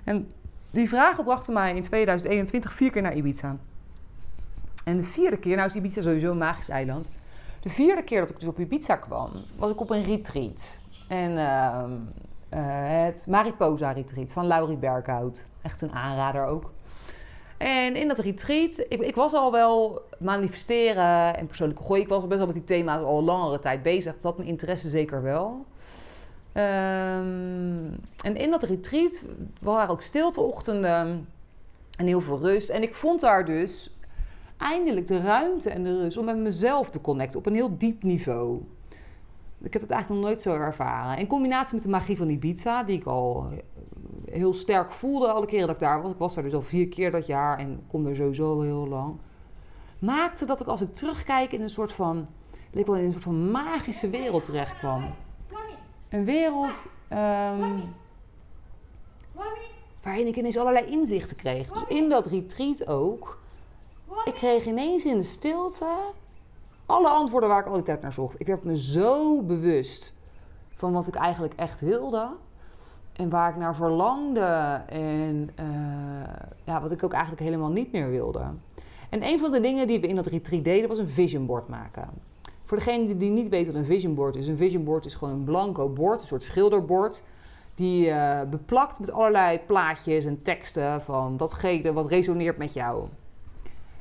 En 0.04 0.30
die 0.70 0.88
vragen 0.88 1.24
brachten 1.24 1.52
mij 1.52 1.74
in 1.74 1.82
2021 1.82 2.72
vier 2.72 2.90
keer 2.90 3.02
naar 3.02 3.16
Ibiza. 3.16 3.56
En 4.90 4.96
de 4.96 5.04
vierde 5.04 5.38
keer, 5.38 5.56
nou 5.56 5.68
is 5.68 5.74
Ibiza 5.74 6.00
sowieso 6.00 6.30
een 6.30 6.38
magisch 6.38 6.68
eiland. 6.68 7.10
De 7.60 7.68
vierde 7.68 8.02
keer 8.02 8.20
dat 8.20 8.30
ik 8.30 8.38
dus 8.38 8.48
op 8.48 8.58
Ibiza 8.58 8.96
kwam, 8.96 9.30
was 9.56 9.70
ik 9.70 9.80
op 9.80 9.90
een 9.90 10.04
retreat. 10.04 10.78
En 11.08 11.30
uh, 11.30 11.84
het 13.04 13.26
Mariposa 13.26 13.92
Retreat 13.92 14.32
van 14.32 14.46
Laurie 14.46 14.76
Berghout. 14.76 15.46
Echt 15.62 15.80
een 15.80 15.92
aanrader 15.92 16.46
ook. 16.46 16.70
En 17.58 17.96
in 17.96 18.08
dat 18.08 18.18
retreat, 18.18 18.78
ik, 18.88 19.00
ik, 19.00 19.14
was 19.14 19.32
al 19.32 19.52
wel 19.52 20.02
manifesteren 20.18 21.36
en 21.36 21.46
persoonlijke 21.46 21.82
groei. 21.82 22.00
Ik 22.00 22.08
was 22.08 22.26
best 22.26 22.36
wel 22.36 22.46
met 22.46 22.54
die 22.54 22.64
thema's 22.64 23.02
al 23.02 23.22
langere 23.22 23.58
tijd 23.58 23.82
bezig. 23.82 24.12
Dus 24.12 24.22
dat 24.22 24.36
mijn 24.36 24.48
interesse 24.48 24.88
zeker 24.88 25.22
wel. 25.22 25.66
Um, 26.54 28.00
en 28.22 28.36
in 28.36 28.50
dat 28.50 28.62
retreat 28.62 29.22
waren 29.60 29.90
ook 29.90 30.02
stilteochtenden 30.02 31.28
en 31.96 32.06
heel 32.06 32.20
veel 32.20 32.38
rust. 32.38 32.68
En 32.68 32.82
ik 32.82 32.94
vond 32.94 33.20
daar 33.20 33.44
dus 33.44 33.90
eindelijk 34.60 35.06
de 35.06 35.20
ruimte 35.20 35.70
en 35.70 35.82
de 35.82 35.96
rust 35.96 36.16
om 36.16 36.24
met 36.24 36.36
mezelf 36.36 36.90
te 36.90 37.00
connecten 37.00 37.38
op 37.38 37.46
een 37.46 37.54
heel 37.54 37.78
diep 37.78 38.02
niveau. 38.02 38.60
Ik 39.62 39.72
heb 39.72 39.82
het 39.82 39.90
eigenlijk 39.90 40.20
nog 40.20 40.30
nooit 40.30 40.42
zo 40.42 40.52
ervaren. 40.52 41.18
In 41.18 41.26
combinatie 41.26 41.74
met 41.74 41.82
de 41.82 41.88
magie 41.88 42.16
van 42.16 42.28
Ibiza, 42.28 42.82
die 42.82 42.98
ik 42.98 43.06
al 43.06 43.48
heel 44.30 44.54
sterk 44.54 44.92
voelde 44.92 45.28
alle 45.28 45.46
keren 45.46 45.66
dat 45.66 45.74
ik 45.74 45.82
daar 45.82 46.02
was. 46.02 46.12
Ik 46.12 46.18
was 46.18 46.34
daar 46.34 46.44
dus 46.44 46.52
al 46.52 46.62
vier 46.62 46.88
keer 46.88 47.10
dat 47.10 47.26
jaar 47.26 47.58
en 47.58 47.82
kom 47.88 48.06
er 48.06 48.16
sowieso 48.16 48.60
heel 48.60 48.88
lang. 48.88 49.14
Maakte 49.98 50.44
dat 50.44 50.60
ik 50.60 50.66
als 50.66 50.80
ik 50.80 50.94
terugkijk 50.94 51.52
in 51.52 51.62
een 51.62 51.68
soort 51.68 51.92
van, 51.92 52.28
leek 52.70 52.86
wel 52.86 52.96
in 52.96 53.04
een 53.04 53.12
soort 53.12 53.24
van 53.24 53.50
magische 53.50 54.10
wereld 54.10 54.44
terecht 54.44 54.78
kwam. 54.78 55.14
Een 56.08 56.24
wereld 56.24 56.88
um, 57.12 57.82
waarin 60.02 60.26
ik 60.26 60.36
ineens 60.36 60.58
allerlei 60.58 60.86
inzichten 60.86 61.36
kreeg. 61.36 61.68
Dus 61.68 61.82
in 61.88 62.08
dat 62.08 62.26
retreat 62.26 62.86
ook 62.86 63.39
ik 64.24 64.34
kreeg 64.34 64.66
ineens 64.66 65.04
in 65.04 65.16
de 65.16 65.24
stilte 65.24 65.96
alle 66.90 67.08
antwoorden 67.08 67.48
waar 67.48 67.60
ik 67.60 67.66
al 67.66 67.82
naar 68.00 68.12
zocht. 68.12 68.40
Ik 68.40 68.46
werd 68.46 68.64
me 68.64 68.78
zo 68.78 69.42
bewust 69.42 70.12
van 70.76 70.92
wat 70.92 71.06
ik 71.06 71.14
eigenlijk 71.14 71.54
echt 71.54 71.80
wilde. 71.80 72.28
En 73.12 73.30
waar 73.30 73.50
ik 73.50 73.56
naar 73.56 73.74
verlangde. 73.74 74.82
En 74.88 75.50
uh, 75.60 75.66
ja, 76.64 76.80
wat 76.82 76.92
ik 76.92 77.02
ook 77.02 77.12
eigenlijk 77.12 77.42
helemaal 77.42 77.70
niet 77.70 77.92
meer 77.92 78.10
wilde. 78.10 78.44
En 79.10 79.22
een 79.22 79.38
van 79.38 79.50
de 79.50 79.60
dingen 79.60 79.86
die 79.86 80.00
we 80.00 80.06
in 80.06 80.16
dat 80.16 80.26
retreat 80.26 80.64
deden 80.64 80.88
was 80.88 80.98
een 80.98 81.08
vision 81.08 81.46
board 81.46 81.68
maken. 81.68 82.08
Voor 82.64 82.76
degene 82.76 83.16
die 83.16 83.30
niet 83.30 83.48
weet 83.48 83.66
wat 83.66 83.74
een 83.74 83.84
vision 83.84 84.14
board 84.14 84.36
is. 84.36 84.46
Een 84.46 84.56
vision 84.56 84.84
board 84.84 85.04
is 85.04 85.14
gewoon 85.14 85.34
een 85.34 85.44
blanco 85.44 85.88
bord, 85.88 86.20
een 86.20 86.26
soort 86.26 86.42
schilderbord. 86.42 87.22
Die 87.74 88.06
uh, 88.06 88.40
beplakt 88.50 88.98
met 88.98 89.10
allerlei 89.10 89.58
plaatjes 89.66 90.24
en 90.24 90.42
teksten 90.42 91.02
van 91.02 91.36
datgene 91.36 91.92
wat 91.92 92.06
resoneert 92.06 92.56
met 92.56 92.72
jou. 92.72 93.04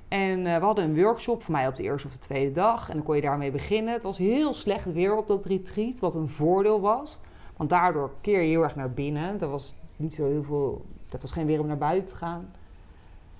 En 0.09 0.39
uh, 0.39 0.57
we 0.57 0.65
hadden 0.65 0.85
een 0.85 1.03
workshop 1.03 1.43
voor 1.43 1.51
mij 1.51 1.67
op 1.67 1.75
de 1.75 1.83
eerste 1.83 2.07
of 2.07 2.13
de 2.13 2.19
tweede 2.19 2.51
dag. 2.51 2.89
En 2.89 2.95
dan 2.95 3.05
kon 3.05 3.15
je 3.15 3.21
daarmee 3.21 3.51
beginnen. 3.51 3.93
Het 3.93 4.03
was 4.03 4.17
heel 4.17 4.53
slecht 4.53 4.93
weer 4.93 5.15
op 5.15 5.27
dat 5.27 5.45
retreat, 5.45 5.99
wat 5.99 6.15
een 6.15 6.29
voordeel 6.29 6.81
was. 6.81 7.19
Want 7.57 7.69
daardoor 7.69 8.11
keer 8.21 8.41
je 8.41 8.47
heel 8.47 8.63
erg 8.63 8.75
naar 8.75 8.91
binnen. 8.91 9.41
Er 9.41 9.49
was 9.49 9.73
niet 9.95 10.13
zo 10.13 10.27
heel 10.27 10.43
veel. 10.43 10.85
Dat 11.09 11.21
was 11.21 11.31
geen 11.31 11.45
weer 11.45 11.59
om 11.59 11.67
naar 11.67 11.77
buiten 11.77 12.09
te 12.09 12.15
gaan. 12.15 12.51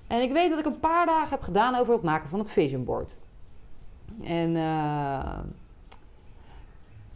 En 0.06 0.22
ik 0.22 0.32
weet 0.32 0.50
dat 0.50 0.58
ik 0.58 0.66
een 0.66 0.80
paar 0.80 1.06
dagen 1.06 1.30
heb 1.30 1.40
gedaan 1.40 1.74
over 1.74 1.92
het 1.92 2.02
maken 2.02 2.28
van 2.28 2.38
het 2.38 2.50
vision 2.50 2.84
board. 2.84 3.16
En. 4.22 4.50
Uh, 4.50 5.38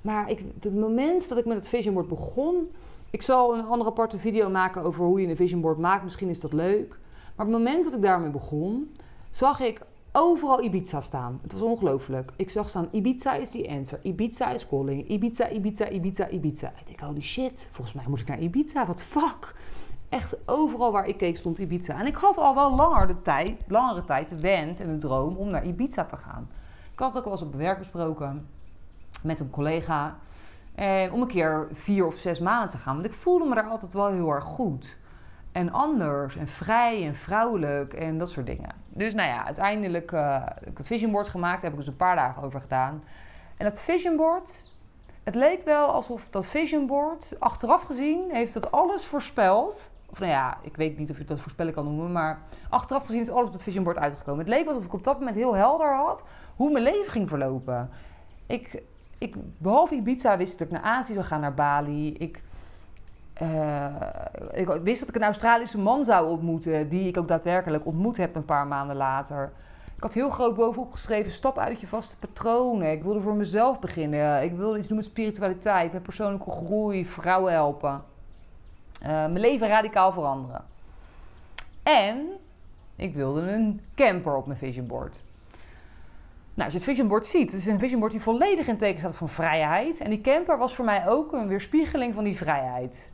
maar 0.01 0.31
ik, 0.31 0.45
het 0.61 0.75
moment 0.75 1.29
dat 1.29 1.39
ik 1.39 1.45
met 1.45 1.57
het 1.57 1.69
vision 1.69 1.95
board 1.95 2.09
begon. 2.09 2.71
Ik 3.11 3.23
zal 3.23 3.55
een 3.55 3.65
andere 3.65 3.91
aparte 3.91 4.19
video 4.19 4.51
maken 4.51 4.83
over 4.83 5.05
hoe 5.05 5.21
je 5.21 5.29
een 5.29 5.37
vision 5.37 5.61
board 5.61 5.79
maakt. 5.79 6.05
Misschien 6.05 6.29
is 6.29 6.41
dat 6.41 6.53
leuk. 6.53 6.99
Maar 7.37 7.47
het 7.47 7.55
moment 7.55 7.85
dat 7.85 7.93
ik 7.93 8.03
daarmee 8.03 8.31
begon, 8.31 8.93
zag 9.35 9.61
ik 9.61 9.81
overal 10.13 10.63
Ibiza 10.63 11.01
staan. 11.01 11.39
Het 11.43 11.53
was 11.53 11.63
ongelooflijk. 11.63 12.33
Ik 12.37 12.51
zag 12.51 12.69
staan, 12.69 12.89
Ibiza 12.91 13.35
is 13.35 13.51
die 13.51 13.71
answer. 13.71 14.01
Ibiza 14.03 14.51
is 14.51 14.69
calling. 14.69 15.09
Ibiza, 15.09 15.51
Ibiza, 15.51 15.89
Ibiza, 15.89 16.29
Ibiza. 16.29 16.69
Ik 16.69 16.87
denk, 16.87 17.01
holy 17.01 17.21
shit, 17.21 17.69
volgens 17.73 17.97
mij 17.97 18.05
moet 18.09 18.21
ik 18.21 18.27
naar 18.27 18.39
Ibiza. 18.39 18.87
Wat 18.87 19.03
fuck? 19.03 19.55
Echt 20.09 20.49
overal 20.49 20.93
waar 20.93 21.07
ik 21.07 21.17
keek 21.17 21.37
stond 21.37 21.59
Ibiza. 21.59 22.01
En 22.01 22.07
ik 22.07 22.15
had 22.15 22.39
al 22.39 22.55
wel 22.55 22.75
langer 22.75 23.07
de 23.07 23.23
tijd, 23.23 23.61
langere 23.69 24.05
tijd 24.05 24.29
de 24.29 24.41
wens 24.41 24.81
en 24.81 24.93
de 24.93 24.97
droom 24.99 25.37
om 25.37 25.51
naar 25.51 25.67
Ibiza 25.67 26.05
te 26.05 26.17
gaan. 26.17 26.49
Ik 26.93 26.99
had 26.99 27.19
ook 27.19 27.25
wel 27.25 27.33
eens 27.33 27.43
op 27.43 27.55
werk 27.55 27.79
besproken 27.79 28.49
met 29.23 29.41
een 29.41 29.51
collega. 29.51 30.19
En 30.75 31.13
om 31.13 31.21
een 31.21 31.29
keer 31.29 31.69
vier 31.73 32.07
of 32.07 32.17
zes 32.17 32.41
maanden 32.41 32.69
te 32.69 32.77
gaan. 32.77 32.95
Want 32.95 33.07
ik 33.07 33.15
voelde 33.15 33.45
me 33.45 33.55
daar 33.55 33.69
altijd 33.69 33.93
wel 33.93 34.07
heel 34.07 34.31
erg 34.31 34.45
goed 34.45 34.99
en 35.55 35.73
anders 35.73 36.37
en 36.37 36.49
vrij 36.49 37.07
en 37.07 37.15
vrouwelijk 37.15 37.95
en 37.95 38.19
dat 38.19 38.31
soort 38.31 38.47
dingen. 38.47 38.71
Dus 38.89 39.15
nou 39.15 39.29
ja, 39.29 39.45
uiteindelijk 39.45 40.13
uh, 40.13 40.45
heb 40.45 40.69
ik 40.69 40.77
het 40.77 40.87
vision 40.87 41.11
board 41.11 41.29
gemaakt, 41.29 41.55
daar 41.55 41.71
heb 41.71 41.73
ik 41.73 41.79
dus 41.79 41.87
een 41.87 41.97
paar 41.97 42.17
dagen 42.17 42.43
over 42.43 42.61
gedaan. 42.61 43.03
En 43.57 43.65
dat 43.65 43.83
vision 43.83 44.17
board, 44.17 44.73
het 45.23 45.35
leek 45.35 45.65
wel 45.65 45.87
alsof 45.87 46.27
dat 46.31 46.47
vision 46.47 46.87
board, 46.87 47.37
achteraf 47.39 47.83
gezien, 47.83 48.31
heeft 48.31 48.55
het 48.55 48.71
alles 48.71 49.05
voorspeld. 49.05 49.91
Of 50.11 50.19
nou 50.19 50.31
ja, 50.31 50.59
ik 50.63 50.77
weet 50.77 50.99
niet 50.99 51.11
of 51.11 51.19
ik 51.19 51.29
dat 51.29 51.41
voorspellen 51.41 51.75
kan 51.75 51.85
noemen, 51.85 52.13
maar 52.13 52.39
achteraf 52.69 53.07
gezien 53.07 53.21
is 53.21 53.31
alles 53.31 53.47
op 53.47 53.53
het 53.53 53.63
vision 53.63 53.85
board 53.85 53.99
uitgekomen. 53.99 54.45
Het 54.45 54.55
leek 54.55 54.67
alsof 54.67 54.85
ik 54.85 54.93
op 54.93 55.05
dat 55.05 55.19
moment 55.19 55.37
heel 55.37 55.55
helder 55.55 55.97
had 55.97 56.25
hoe 56.57 56.73
mijn 56.73 56.85
leven 56.85 57.13
ging 57.13 57.29
verlopen. 57.29 57.91
Ik, 58.47 58.83
ik 59.19 59.35
behalve 59.59 59.95
Ibiza 59.95 60.37
wist 60.37 60.53
ik 60.53 60.59
dat 60.59 60.67
ik 60.67 60.73
naar 60.73 60.93
Azië 60.93 61.13
zou 61.13 61.25
gaan, 61.25 61.41
naar 61.41 61.55
Bali. 61.55 62.13
Ik 62.13 62.43
uh, 63.43 63.87
ik 64.53 64.69
wist 64.69 65.01
dat 65.01 65.09
ik 65.09 65.15
een 65.15 65.23
Australische 65.23 65.81
man 65.81 66.05
zou 66.05 66.29
ontmoeten, 66.29 66.89
die 66.89 67.09
ik 67.09 67.19
ook 67.19 67.29
daadwerkelijk 67.29 67.87
ontmoet 67.87 68.17
heb 68.17 68.35
een 68.35 68.45
paar 68.45 68.67
maanden 68.67 68.97
later. 68.97 69.53
Ik 69.97 70.03
had 70.03 70.13
heel 70.13 70.31
groot 70.31 70.57
bovenop 70.57 70.93
geschreven: 70.93 71.33
stap 71.33 71.59
uit 71.59 71.81
je 71.81 71.87
vaste 71.87 72.19
patronen. 72.19 72.91
Ik 72.91 73.03
wilde 73.03 73.21
voor 73.21 73.35
mezelf 73.35 73.81
beginnen. 73.81 74.43
Ik 74.43 74.53
wilde 74.53 74.79
iets 74.79 74.89
doen 74.89 74.97
met 74.97 75.07
spiritualiteit, 75.07 75.93
met 75.93 76.03
persoonlijke 76.03 76.51
groei, 76.51 77.07
vrouwen 77.07 77.53
helpen. 77.53 78.03
Uh, 79.03 79.09
mijn 79.09 79.41
leven 79.41 79.69
radicaal 79.69 80.13
veranderen. 80.13 80.65
En 81.83 82.27
ik 82.97 83.15
wilde 83.15 83.41
een 83.41 83.81
camper 83.95 84.37
op 84.37 84.47
mijn 84.47 84.59
vision 84.59 84.87
board. 84.87 85.23
Nou, 86.55 86.65
als 86.65 86.73
je 86.73 86.79
het 86.79 86.89
vision 86.89 87.09
board 87.09 87.27
ziet, 87.27 87.51
het 87.51 87.61
is 87.61 87.67
een 87.67 87.79
vision 87.79 88.01
board 88.01 88.13
die 88.13 88.21
volledig 88.21 88.67
in 88.67 88.77
teken 88.77 89.01
staat 89.01 89.15
van 89.15 89.29
vrijheid. 89.29 90.01
En 90.01 90.11
die 90.11 90.21
camper 90.21 90.59
was 90.59 90.75
voor 90.75 90.85
mij 90.85 91.09
ook 91.09 91.33
een 91.33 91.49
weerspiegeling 91.49 92.15
van 92.15 92.25
die 92.25 92.37
vrijheid. 92.37 93.11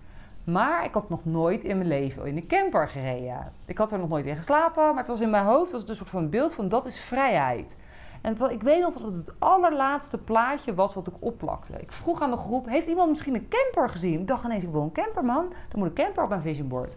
Maar 0.52 0.84
ik 0.84 0.94
had 0.94 1.08
nog 1.08 1.24
nooit 1.24 1.62
in 1.62 1.76
mijn 1.76 1.88
leven 1.88 2.26
in 2.26 2.36
een 2.36 2.46
camper 2.46 2.88
gereden. 2.88 3.52
Ik 3.66 3.78
had 3.78 3.92
er 3.92 3.98
nog 3.98 4.08
nooit 4.08 4.26
in 4.26 4.36
geslapen, 4.36 4.88
maar 4.88 4.96
het 4.96 5.08
was 5.08 5.20
in 5.20 5.30
mijn 5.30 5.44
hoofd 5.44 5.72
was 5.72 5.80
het 5.80 5.90
een 5.90 5.96
soort 5.96 6.08
van 6.08 6.30
beeld 6.30 6.54
van 6.54 6.68
dat 6.68 6.86
is 6.86 7.00
vrijheid. 7.00 7.76
En 8.20 8.36
ik 8.50 8.62
weet 8.62 8.80
nog 8.80 8.94
dat 8.94 9.02
het 9.02 9.16
het 9.16 9.32
allerlaatste 9.38 10.18
plaatje 10.18 10.74
was 10.74 10.94
wat 10.94 11.06
ik 11.06 11.14
opplakte. 11.18 11.72
Ik 11.72 11.92
vroeg 11.92 12.22
aan 12.22 12.30
de 12.30 12.36
groep, 12.36 12.66
heeft 12.66 12.86
iemand 12.86 13.08
misschien 13.08 13.34
een 13.34 13.48
camper 13.48 13.88
gezien? 13.88 14.20
Ik 14.20 14.28
dacht 14.28 14.44
ineens, 14.44 14.64
ik 14.64 14.70
wil 14.70 14.82
een 14.82 14.92
camper 14.92 15.24
man, 15.24 15.48
dan 15.48 15.78
moet 15.78 15.88
een 15.88 15.94
camper 16.04 16.22
op 16.22 16.28
mijn 16.28 16.42
vision 16.42 16.68
board. 16.68 16.96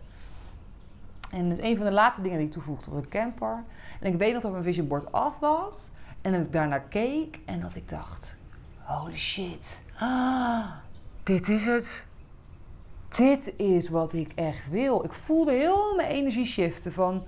En 1.32 1.50
dus 1.50 1.60
een 1.60 1.78
van 1.78 1.86
de 1.86 1.92
laatste 1.92 2.22
dingen 2.22 2.38
die 2.38 2.48
ik 2.48 2.54
toevoegde 2.54 2.92
was 2.92 3.04
een 3.04 3.10
camper. 3.10 3.64
En 4.00 4.14
ik 4.14 4.20
weet 4.20 4.34
nog 4.34 4.42
dat 4.42 4.52
mijn 4.52 4.64
vision 4.64 4.88
board 4.88 5.12
af 5.12 5.40
was. 5.40 5.92
En 6.22 6.32
dat 6.32 6.42
ik 6.42 6.54
daarnaar 6.54 6.82
keek 6.82 7.40
en 7.46 7.62
dat 7.62 7.76
ik 7.76 7.90
dacht, 7.90 8.38
holy 8.84 9.16
shit, 9.16 9.84
ah, 10.00 10.66
dit 11.24 11.50
is 11.50 11.66
het 11.66 12.04
dit 13.16 13.54
is 13.58 13.90
wat 13.90 14.14
ik 14.14 14.32
echt 14.36 14.70
wil. 14.70 15.04
Ik 15.04 15.14
voelde 15.14 15.52
heel 15.52 15.96
mijn 15.96 16.10
energie 16.10 16.46
shiften 16.46 16.94
van, 16.94 17.24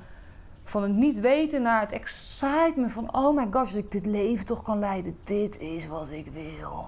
van 0.63 0.82
het 0.84 0.92
niet 0.92 1.20
weten 1.20 1.62
naar 1.62 1.82
het 1.82 1.92
excitement 1.92 2.92
van... 2.92 3.15
oh 3.15 3.36
my 3.36 3.48
gosh, 3.51 3.72
dat 3.72 3.84
ik 3.84 3.92
dit 3.92 4.06
leven 4.06 4.46
toch 4.46 4.63
kan 4.63 4.80
leiden. 4.80 5.18
Dit 5.24 5.60
is 5.60 5.88
wat 5.88 6.10
ik 6.10 6.27
wil. 6.27 6.88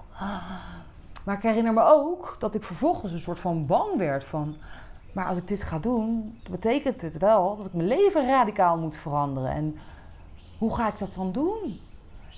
Maar 1.24 1.36
ik 1.36 1.42
herinner 1.42 1.72
me 1.72 1.82
ook 1.82 2.36
dat 2.38 2.54
ik 2.54 2.62
vervolgens 2.62 3.12
een 3.12 3.18
soort 3.18 3.38
van 3.38 3.66
bang 3.66 3.96
werd 3.96 4.24
van... 4.24 4.56
maar 5.12 5.26
als 5.26 5.38
ik 5.38 5.48
dit 5.48 5.62
ga 5.62 5.78
doen, 5.78 6.38
betekent 6.50 7.00
het 7.00 7.18
wel 7.18 7.56
dat 7.56 7.66
ik 7.66 7.72
mijn 7.72 7.88
leven 7.88 8.26
radicaal 8.26 8.78
moet 8.78 8.96
veranderen. 8.96 9.50
En 9.50 9.76
hoe 10.58 10.74
ga 10.74 10.88
ik 10.88 10.98
dat 10.98 11.14
dan 11.14 11.32
doen? 11.32 11.80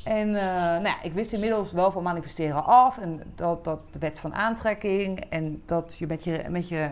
En 0.04 0.28
uh, 0.28 0.34
nou 0.42 0.84
ja, 0.84 1.02
ik 1.02 1.12
wist 1.12 1.32
inmiddels 1.32 1.72
wel 1.72 1.90
van 1.90 2.02
manifesteren 2.02 2.64
af. 2.64 2.98
En 2.98 3.22
dat, 3.34 3.64
dat 3.64 3.80
de 3.90 3.98
wet 3.98 4.20
van 4.20 4.34
aantrekking. 4.34 5.20
En 5.20 5.62
dat, 5.66 5.96
je 5.98 6.06
met 6.06 6.24
je, 6.24 6.44
met 6.48 6.68
je, 6.68 6.90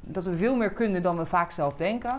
dat 0.00 0.24
we 0.24 0.38
veel 0.38 0.56
meer 0.56 0.72
kunnen 0.72 1.02
dan 1.02 1.16
we 1.16 1.26
vaak 1.26 1.50
zelf 1.50 1.74
denken. 1.74 2.16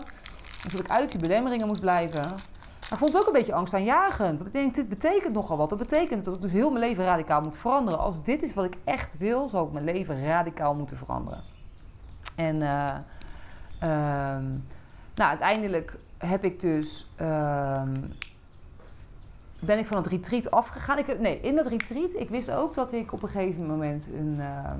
Dus 0.62 0.72
dat 0.72 0.80
ik 0.80 0.90
uit 0.90 1.10
die 1.10 1.20
belemmeringen 1.20 1.66
moest 1.66 1.80
blijven. 1.80 2.22
Maar 2.22 2.92
ik 2.92 2.98
vond 2.98 3.12
het 3.12 3.20
ook 3.20 3.26
een 3.26 3.32
beetje 3.32 3.54
angstaanjagend. 3.54 4.38
Want 4.38 4.46
ik 4.46 4.52
denk, 4.52 4.74
dit 4.74 4.88
betekent 4.88 5.32
nogal 5.32 5.56
wat. 5.56 5.68
Dat 5.68 5.78
betekent 5.78 6.24
dat 6.24 6.34
ik 6.34 6.42
dus 6.42 6.52
heel 6.52 6.70
mijn 6.70 6.84
leven 6.84 7.04
radicaal 7.04 7.42
moet 7.42 7.56
veranderen. 7.56 8.00
Als 8.00 8.22
dit 8.22 8.42
is 8.42 8.54
wat 8.54 8.64
ik 8.64 8.76
echt 8.84 9.18
wil, 9.18 9.48
zal 9.48 9.66
ik 9.66 9.72
mijn 9.72 9.84
leven 9.84 10.24
radicaal 10.24 10.74
moeten 10.74 10.96
veranderen. 10.96 11.42
En 12.36 12.54
uh, 12.54 12.94
nou, 15.14 15.28
uiteindelijk 15.30 15.98
heb 16.18 16.44
ik 16.44 16.60
dus... 16.60 17.08
Ben 19.64 19.78
ik 19.78 19.86
van 19.86 19.96
het 19.96 20.06
retreat 20.06 20.50
afgegaan. 20.50 20.98
Ik, 20.98 21.18
nee, 21.20 21.40
in 21.40 21.56
dat 21.56 21.66
retreat, 21.66 22.14
ik 22.14 22.28
wist 22.28 22.50
ook 22.50 22.74
dat 22.74 22.92
ik 22.92 23.12
op 23.12 23.22
een 23.22 23.28
gegeven 23.28 23.66
moment 23.66 24.06
een... 24.06 24.36
Uh, 24.38 24.70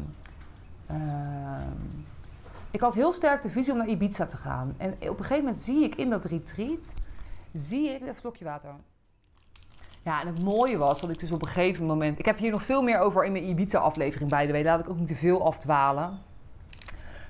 uh, 0.90 1.66
ik 2.70 2.80
had 2.80 2.94
heel 2.94 3.12
sterk 3.12 3.42
de 3.42 3.48
visie 3.48 3.72
om 3.72 3.78
naar 3.78 3.88
Ibiza 3.88 4.26
te 4.26 4.36
gaan. 4.36 4.74
En 4.76 4.92
op 4.92 5.18
een 5.18 5.24
gegeven 5.24 5.44
moment 5.44 5.62
zie 5.62 5.84
ik 5.84 5.94
in 5.94 6.10
dat 6.10 6.24
retreat, 6.24 6.94
zie 7.52 7.88
ik... 7.88 7.94
Even 7.94 8.08
een 8.08 8.14
slokje 8.18 8.44
water. 8.44 8.70
Ja, 10.02 10.20
en 10.20 10.26
het 10.26 10.42
mooie 10.42 10.76
was 10.76 11.00
dat 11.00 11.10
ik 11.10 11.18
dus 11.18 11.32
op 11.32 11.42
een 11.42 11.48
gegeven 11.48 11.86
moment... 11.86 12.18
Ik 12.18 12.24
heb 12.24 12.38
hier 12.38 12.50
nog 12.50 12.62
veel 12.62 12.82
meer 12.82 12.98
over 12.98 13.24
in 13.24 13.32
mijn 13.32 13.48
Ibiza-aflevering, 13.48 14.30
bij 14.30 14.46
de 14.46 14.52
way. 14.52 14.64
Laat 14.64 14.80
ik 14.80 14.88
ook 14.88 14.98
niet 14.98 15.08
te 15.08 15.14
veel 15.14 15.46
afdwalen. 15.46 16.18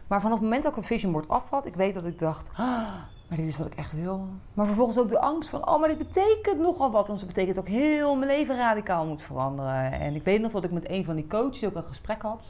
Maar 0.06 0.21
vanaf 0.21 0.38
het 0.38 0.42
moment 0.42 0.62
dat 0.62 0.73
ik 0.73 0.78
dat 0.78 0.87
vision 0.87 1.12
board 1.12 1.28
af 1.28 1.50
had, 1.50 1.66
ik 1.66 1.75
weet 1.75 1.94
dat 1.94 2.04
ik 2.04 2.18
dacht... 2.18 2.50
Ah, 2.56 2.88
maar 3.32 3.40
dit 3.40 3.50
is 3.50 3.58
wat 3.58 3.66
ik 3.66 3.74
echt 3.74 3.92
wil. 3.92 4.28
Maar 4.54 4.66
vervolgens 4.66 4.98
ook 4.98 5.08
de 5.08 5.20
angst 5.20 5.48
van, 5.48 5.68
oh, 5.68 5.80
maar 5.80 5.88
dit 5.88 5.98
betekent 5.98 6.58
nogal 6.58 6.90
wat. 6.90 7.06
Want 7.06 7.20
het 7.20 7.28
betekent 7.28 7.58
ook 7.58 7.68
heel 7.68 8.16
mijn 8.16 8.30
leven 8.30 8.56
radicaal 8.56 9.06
moet 9.06 9.22
veranderen. 9.22 9.92
En 9.92 10.14
ik 10.14 10.22
weet 10.22 10.40
nog 10.40 10.52
dat 10.52 10.64
ik 10.64 10.70
met 10.70 10.90
een 10.90 11.04
van 11.04 11.16
die 11.16 11.26
coaches 11.26 11.64
ook 11.64 11.74
een 11.74 11.84
gesprek 11.84 12.22
had. 12.22 12.44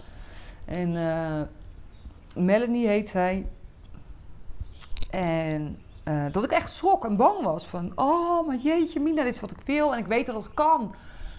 En 0.65 0.95
uh, 0.95 1.41
Melanie 2.45 2.87
heet 2.87 3.09
zij. 3.09 3.47
En 5.11 5.79
uh, 6.05 6.25
dat 6.33 6.45
ik 6.45 6.51
echt 6.51 6.73
schrok 6.73 7.05
en 7.05 7.17
bang 7.17 7.43
was 7.43 7.67
van, 7.67 7.93
oh, 7.95 8.47
maar 8.47 8.57
jeetje, 8.57 9.01
Mina, 9.01 9.23
dit 9.23 9.35
is 9.35 9.41
wat 9.41 9.51
ik 9.51 9.61
wil. 9.65 9.93
En 9.93 9.99
ik 9.99 10.07
weet 10.07 10.27
dat 10.27 10.43
het 10.43 10.55
kan. 10.55 10.95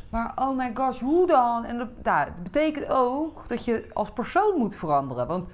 Maar 0.09 0.31
oh 0.35 0.57
my 0.57 0.71
gosh, 0.73 0.99
hoe 0.99 1.27
dan? 1.27 1.65
En 1.65 1.77
dat, 1.77 1.89
nou, 2.03 2.25
dat 2.25 2.43
betekent 2.43 2.89
ook 2.89 3.47
dat 3.47 3.65
je 3.65 3.89
als 3.93 4.11
persoon 4.11 4.57
moet 4.57 4.75
veranderen. 4.75 5.27
Want 5.27 5.49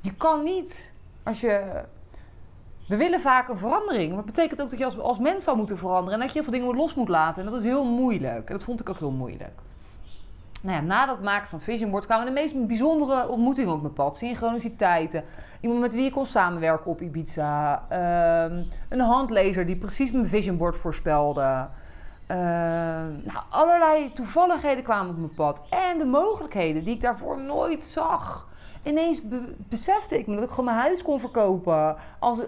je 0.00 0.14
kan 0.14 0.42
niet, 0.44 0.92
als 1.22 1.40
je 1.40 1.84
we 2.88 2.96
willen 2.96 3.20
vaak 3.20 3.48
een 3.48 3.58
verandering. 3.58 4.08
Maar 4.08 4.24
dat 4.24 4.34
betekent 4.34 4.62
ook 4.62 4.70
dat 4.70 4.78
je 4.78 4.84
als, 4.84 4.98
als 4.98 5.18
mens 5.18 5.44
zou 5.44 5.56
moeten 5.56 5.78
veranderen. 5.78 6.12
En 6.12 6.20
dat 6.20 6.28
je 6.28 6.34
heel 6.34 6.42
veel 6.42 6.60
dingen 6.60 6.76
los 6.76 6.94
moet 6.94 7.08
laten. 7.08 7.44
En 7.44 7.50
dat 7.50 7.58
is 7.58 7.66
heel 7.66 7.84
moeilijk. 7.84 8.46
En 8.46 8.52
dat 8.52 8.62
vond 8.62 8.80
ik 8.80 8.88
ook 8.88 8.98
heel 8.98 9.10
moeilijk. 9.10 9.52
nou 10.62 10.76
ja, 10.76 10.82
na 10.82 11.06
dat 11.06 11.22
maken 11.22 11.48
van 11.48 11.58
het 11.58 11.66
vision 11.66 11.90
board 11.90 12.06
kwamen 12.06 12.26
de 12.26 12.32
meest 12.32 12.66
bijzondere 12.66 13.28
ontmoetingen 13.28 13.72
op 13.72 13.82
mijn 13.82 13.92
pad. 13.92 14.16
Synchroniciteiten. 14.16 15.24
Iemand 15.60 15.80
met 15.80 15.94
wie 15.94 16.06
ik 16.06 16.12
kon 16.12 16.26
samenwerken 16.26 16.90
op 16.90 17.00
Ibiza. 17.00 17.84
Ehm, 17.88 18.62
een 18.88 19.00
handlezer 19.00 19.66
die 19.66 19.76
precies 19.76 20.12
mijn 20.12 20.28
vision 20.28 20.56
board 20.56 20.76
voorspelde. 20.76 21.68
Ehm, 22.26 23.12
nou, 23.24 23.38
allerlei 23.48 24.12
toevalligheden 24.12 24.84
kwamen 24.84 25.10
op 25.10 25.18
mijn 25.18 25.34
pad. 25.34 25.62
En 25.70 25.98
de 25.98 26.04
mogelijkheden 26.04 26.84
die 26.84 26.94
ik 26.94 27.00
daarvoor 27.00 27.40
nooit 27.40 27.84
zag. 27.84 28.48
Ineens 28.82 29.20
besefte 29.56 30.18
ik 30.18 30.26
me 30.26 30.34
dat 30.34 30.44
ik 30.44 30.50
gewoon 30.50 30.64
mijn 30.64 30.76
huis 30.76 31.02
kon 31.02 31.20
verkopen. 31.20 31.96
Als, 32.18 32.42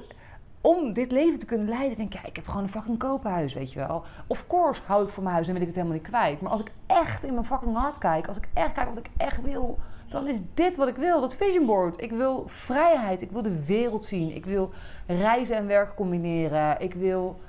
om 0.60 0.92
dit 0.92 1.12
leven 1.12 1.38
te 1.38 1.46
kunnen 1.46 1.68
leiden, 1.68 1.96
denk 1.96 2.14
ik, 2.14 2.20
ja, 2.20 2.28
ik 2.28 2.36
heb 2.36 2.46
gewoon 2.46 2.62
een 2.62 2.68
fucking 2.68 2.98
koophuis, 2.98 3.54
weet 3.54 3.72
je 3.72 3.78
wel. 3.78 4.04
Of 4.26 4.46
course 4.46 4.80
hou 4.86 5.04
ik 5.04 5.10
van 5.10 5.22
mijn 5.22 5.34
huis 5.34 5.46
en 5.46 5.52
wil 5.52 5.62
ik 5.62 5.68
het 5.68 5.76
helemaal 5.76 5.98
niet 5.98 6.08
kwijt. 6.08 6.40
Maar 6.40 6.50
als 6.50 6.60
ik 6.60 6.70
echt 6.86 7.24
in 7.24 7.34
mijn 7.34 7.46
fucking 7.46 7.76
hart 7.76 7.98
kijk, 7.98 8.26
als 8.26 8.36
ik 8.36 8.48
echt 8.52 8.72
kijk 8.72 8.88
wat 8.88 8.98
ik 8.98 9.10
echt 9.16 9.42
wil, 9.42 9.78
dan 10.10 10.28
is 10.28 10.40
dit 10.54 10.76
wat 10.76 10.88
ik 10.88 10.96
wil. 10.96 11.20
Dat 11.20 11.34
vision 11.34 11.66
board. 11.66 12.00
Ik 12.00 12.10
wil 12.10 12.44
vrijheid. 12.46 13.22
Ik 13.22 13.30
wil 13.30 13.42
de 13.42 13.64
wereld 13.64 14.04
zien. 14.04 14.34
Ik 14.34 14.46
wil 14.46 14.72
reizen 15.06 15.56
en 15.56 15.66
werk 15.66 15.94
combineren. 15.94 16.80
Ik 16.80 16.94
wil 16.94 17.40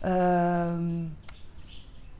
ehm, 0.00 1.04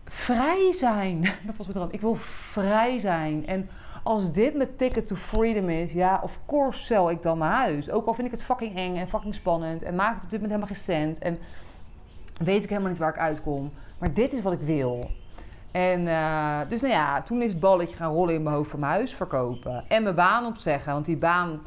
vrij 0.05 0.73
zijn. 0.73 1.21
Dat 1.47 1.57
was 1.57 1.67
mijn 1.67 1.79
droom. 1.79 1.89
Ik 1.91 2.01
wil 2.01 2.15
vrij 2.15 2.99
zijn. 2.99 3.47
En 3.47 3.69
als 4.03 4.33
dit 4.33 4.55
mijn 4.55 4.77
ticket 4.77 5.07
to 5.07 5.17
freedom 5.17 5.69
is, 5.69 5.93
ja, 5.93 6.21
of 6.23 6.39
course 6.47 6.83
sell 6.83 7.07
ik 7.07 7.23
dan 7.23 7.39
mijn 7.39 7.53
huis. 7.53 7.91
Ook 7.91 8.07
al 8.07 8.15
vind 8.15 8.27
ik 8.27 8.33
het 8.33 8.45
fucking 8.45 8.77
eng 8.77 8.97
en 8.97 9.09
fucking 9.09 9.35
spannend 9.35 9.83
en 9.83 9.95
maak 9.95 10.15
het 10.15 10.25
op 10.25 10.31
dit 10.31 10.41
moment 10.41 10.61
helemaal 10.61 10.77
geen 10.77 10.97
cent 10.97 11.19
en 11.19 11.39
weet 12.45 12.63
ik 12.63 12.69
helemaal 12.69 12.91
niet 12.91 12.99
waar 12.99 13.15
ik 13.15 13.19
uitkom. 13.19 13.73
Maar 13.99 14.15
dit 14.15 14.33
is 14.33 14.43
wat 14.43 14.53
ik 14.53 14.61
wil. 14.61 15.11
En 15.71 16.07
uh, 16.07 16.61
dus 16.69 16.81
nou 16.81 16.93
ja, 16.93 17.23
toen 17.23 17.43
is 17.43 17.51
het 17.51 17.61
balletje 17.61 17.97
gaan 17.97 18.13
rollen 18.13 18.35
in 18.35 18.43
mijn 18.43 18.57
hoofd 18.57 18.71
van 18.71 18.81
mijn 18.81 18.93
huis 18.93 19.15
verkopen. 19.15 19.85
En 19.89 20.03
mijn 20.03 20.15
baan 20.15 20.47
opzeggen, 20.47 20.93
want 20.93 21.05
die 21.05 21.17
baan... 21.17 21.61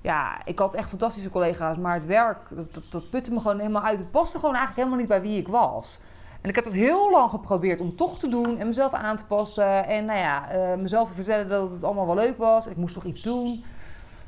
Ja, 0.00 0.44
ik 0.44 0.58
had 0.58 0.74
echt 0.74 0.88
fantastische 0.88 1.30
collega's, 1.30 1.76
maar 1.76 1.94
het 1.94 2.06
werk, 2.06 2.38
dat, 2.50 2.74
dat, 2.74 2.84
dat 2.90 3.10
putte 3.10 3.32
me 3.32 3.40
gewoon 3.40 3.58
helemaal 3.58 3.82
uit. 3.82 3.98
Het 3.98 4.10
paste 4.10 4.38
gewoon 4.38 4.54
eigenlijk 4.54 4.76
helemaal 4.76 4.98
niet 4.98 5.08
bij 5.08 5.30
wie 5.30 5.40
ik 5.40 5.48
was. 5.48 6.00
En 6.46 6.52
ik 6.52 6.58
heb 6.58 6.64
dat 6.64 6.74
heel 6.74 7.10
lang 7.10 7.30
geprobeerd 7.30 7.80
om 7.80 7.96
toch 7.96 8.18
te 8.18 8.28
doen 8.28 8.58
en 8.58 8.66
mezelf 8.66 8.92
aan 8.92 9.16
te 9.16 9.26
passen. 9.26 9.86
En 9.86 10.04
nou 10.04 10.18
ja, 10.18 10.56
uh, 10.56 10.80
mezelf 10.80 11.08
te 11.08 11.14
vertellen 11.14 11.48
dat 11.48 11.72
het 11.72 11.84
allemaal 11.84 12.06
wel 12.06 12.14
leuk 12.14 12.38
was. 12.38 12.66
Ik 12.66 12.76
moest 12.76 12.94
toch 12.94 13.04
iets 13.04 13.22
doen. 13.22 13.64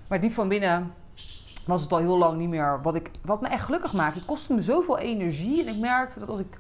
Maar 0.08 0.20
diep 0.20 0.32
van 0.32 0.48
binnen 0.48 0.92
was 1.66 1.82
het 1.82 1.92
al 1.92 1.98
heel 1.98 2.18
lang 2.18 2.38
niet 2.38 2.48
meer 2.48 2.82
wat, 2.82 2.94
ik, 2.94 3.10
wat 3.22 3.40
me 3.40 3.48
echt 3.48 3.64
gelukkig 3.64 3.92
maakte. 3.92 4.18
Het 4.18 4.28
kostte 4.28 4.54
me 4.54 4.62
zoveel 4.62 4.98
energie. 4.98 5.62
En 5.66 5.75
ik 5.75 5.80
merkte 5.80 6.18
dat 6.18 6.28
als 6.28 6.40
ik 6.40 6.58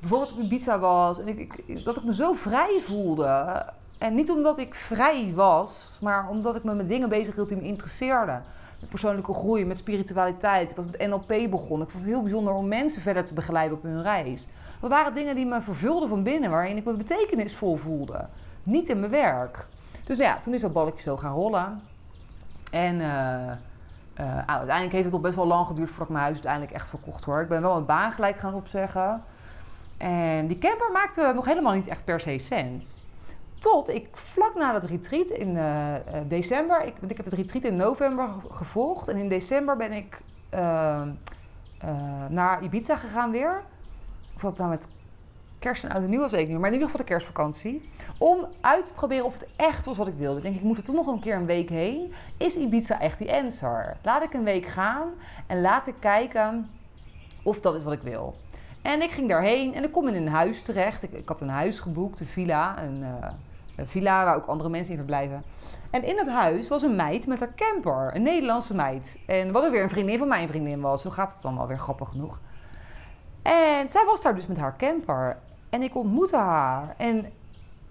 bijvoorbeeld 0.00 0.32
op 0.32 0.38
Ibiza 0.38 0.78
was... 0.78 1.20
En 1.20 1.28
ik, 1.28 1.62
ik, 1.66 1.84
dat 1.84 1.96
ik 1.96 2.04
me 2.04 2.14
zo 2.14 2.32
vrij 2.32 2.80
voelde. 2.82 3.64
En 3.98 4.14
niet 4.14 4.30
omdat 4.30 4.58
ik 4.58 4.74
vrij 4.74 5.32
was, 5.34 5.98
maar 6.00 6.28
omdat 6.28 6.56
ik 6.56 6.64
me 6.64 6.74
met 6.74 6.88
dingen 6.88 7.08
bezig 7.08 7.34
hield 7.34 7.48
die 7.48 7.56
me 7.56 7.64
interesseerden. 7.64 8.42
Met 8.80 8.88
persoonlijke 8.88 9.32
groei, 9.32 9.64
met 9.64 9.76
spiritualiteit. 9.76 10.70
Ik 10.70 10.76
was 10.76 10.86
met 10.86 11.08
NLP 11.08 11.50
begonnen. 11.50 11.86
Ik 11.86 11.92
vond 11.92 12.04
het 12.04 12.12
heel 12.12 12.22
bijzonder 12.22 12.54
om 12.54 12.68
mensen 12.68 13.02
verder 13.02 13.24
te 13.24 13.34
begeleiden 13.34 13.76
op 13.76 13.82
hun 13.82 14.02
reis. 14.02 14.48
Dat 14.84 14.92
waren 14.92 15.14
dingen 15.14 15.34
die 15.34 15.46
me 15.46 15.62
vervulden 15.62 16.08
van 16.08 16.22
binnen, 16.22 16.50
waarin 16.50 16.76
ik 16.76 16.84
me 16.84 16.92
betekenisvol 16.92 17.76
voelde. 17.76 18.28
Niet 18.62 18.88
in 18.88 19.00
mijn 19.00 19.10
werk. 19.10 19.66
Dus 20.04 20.18
ja, 20.18 20.38
toen 20.42 20.54
is 20.54 20.60
dat 20.60 20.72
balletje 20.72 21.02
zo 21.02 21.16
gaan 21.16 21.34
rollen. 21.34 21.80
En 22.70 22.94
uh, 22.94 23.06
uh, 24.20 24.36
uiteindelijk 24.36 24.92
heeft 24.92 25.04
het 25.04 25.12
nog 25.12 25.20
best 25.20 25.34
wel 25.34 25.46
lang 25.46 25.66
geduurd 25.66 25.88
voordat 25.88 26.06
ik 26.06 26.12
mijn 26.12 26.24
huis 26.24 26.34
uiteindelijk 26.34 26.72
echt 26.72 26.88
verkocht 26.88 27.24
hoor. 27.24 27.40
Ik 27.40 27.48
ben 27.48 27.62
wel 27.62 27.76
een 27.76 27.84
baan 27.84 28.12
gelijk 28.12 28.38
gaan 28.38 28.54
opzeggen. 28.54 29.22
En 29.96 30.46
die 30.46 30.58
camper 30.58 30.90
maakte 30.92 31.32
nog 31.34 31.44
helemaal 31.44 31.74
niet 31.74 31.86
echt 31.86 32.04
per 32.04 32.20
se 32.20 32.38
sens. 32.38 33.02
Tot 33.58 33.88
ik 33.88 34.08
vlak 34.12 34.54
na 34.54 34.72
dat 34.72 34.84
retreat 34.84 35.30
in 35.30 35.56
uh, 35.56 35.94
december, 36.28 36.84
ik, 36.84 36.94
ik 37.08 37.16
heb 37.16 37.26
het 37.26 37.34
retreat 37.34 37.64
in 37.64 37.76
november 37.76 38.28
gevolgd. 38.50 39.08
En 39.08 39.16
in 39.16 39.28
december 39.28 39.76
ben 39.76 39.92
ik 39.92 40.20
naar 42.28 42.62
Ibiza 42.62 42.96
gegaan 42.96 43.30
weer 43.30 43.62
of 44.34 44.40
dat 44.40 44.56
nou 44.56 44.70
met 44.70 44.86
kerst 45.58 45.84
en 45.84 45.90
oud 45.90 46.02
en 46.02 46.10
nieuw 46.10 46.20
was, 46.20 46.30
weet 46.30 46.40
ik 46.40 46.48
niet. 46.48 46.58
Maar 46.58 46.66
in 46.66 46.72
ieder 46.72 46.88
geval 46.88 47.04
de 47.04 47.10
kerstvakantie. 47.10 47.90
Om 48.18 48.46
uit 48.60 48.86
te 48.86 48.92
proberen 48.92 49.24
of 49.24 49.32
het 49.32 49.46
echt 49.56 49.84
was 49.84 49.96
wat 49.96 50.06
ik 50.06 50.14
wilde. 50.16 50.36
Ik 50.36 50.42
denk, 50.42 50.54
ik 50.54 50.62
moet 50.62 50.76
er 50.76 50.84
toch 50.84 50.94
nog 50.94 51.06
een 51.06 51.20
keer 51.20 51.36
een 51.36 51.46
week 51.46 51.68
heen. 51.68 52.12
Is 52.36 52.56
Ibiza 52.56 53.00
echt 53.00 53.18
die 53.18 53.32
answer? 53.32 53.96
Laat 54.02 54.22
ik 54.22 54.34
een 54.34 54.44
week 54.44 54.66
gaan 54.66 55.08
en 55.46 55.60
laat 55.60 55.86
ik 55.86 55.94
kijken 55.98 56.70
of 57.42 57.60
dat 57.60 57.74
is 57.74 57.82
wat 57.82 57.92
ik 57.92 58.02
wil. 58.02 58.34
En 58.82 59.02
ik 59.02 59.10
ging 59.10 59.28
daarheen 59.28 59.74
en 59.74 59.84
ik 59.84 59.92
kom 59.92 60.08
in 60.08 60.14
een 60.14 60.28
huis 60.28 60.62
terecht. 60.62 61.02
Ik, 61.02 61.12
ik 61.12 61.28
had 61.28 61.40
een 61.40 61.48
huis 61.48 61.80
geboekt, 61.80 62.20
een 62.20 62.26
villa. 62.26 62.82
Een, 62.82 63.00
uh, 63.00 63.30
een, 63.76 63.86
villa 63.86 64.24
waar 64.24 64.36
ook 64.36 64.44
andere 64.44 64.68
mensen 64.68 64.92
in 64.92 64.98
verblijven. 64.98 65.42
En 65.90 66.02
in 66.02 66.18
het 66.18 66.28
huis 66.28 66.68
was 66.68 66.82
een 66.82 66.96
meid 66.96 67.26
met 67.26 67.40
haar 67.40 67.54
camper. 67.54 68.10
Een 68.14 68.22
Nederlandse 68.22 68.74
meid. 68.74 69.16
En 69.26 69.52
wat 69.52 69.64
er 69.64 69.70
weer 69.70 69.82
een 69.82 69.90
vriendin 69.90 70.18
van 70.18 70.28
mijn 70.28 70.48
vriendin 70.48 70.80
was. 70.80 71.02
Zo 71.02 71.10
gaat 71.10 71.32
het 71.32 71.42
dan 71.42 71.58
alweer 71.58 71.78
grappig 71.78 72.08
genoeg. 72.08 72.38
En 73.44 73.88
zij 73.88 74.04
was 74.06 74.22
daar 74.22 74.34
dus 74.34 74.46
met 74.46 74.56
haar 74.56 74.76
camper. 74.76 75.36
En 75.70 75.82
ik 75.82 75.94
ontmoette 75.94 76.36
haar. 76.36 76.94
En 76.96 77.32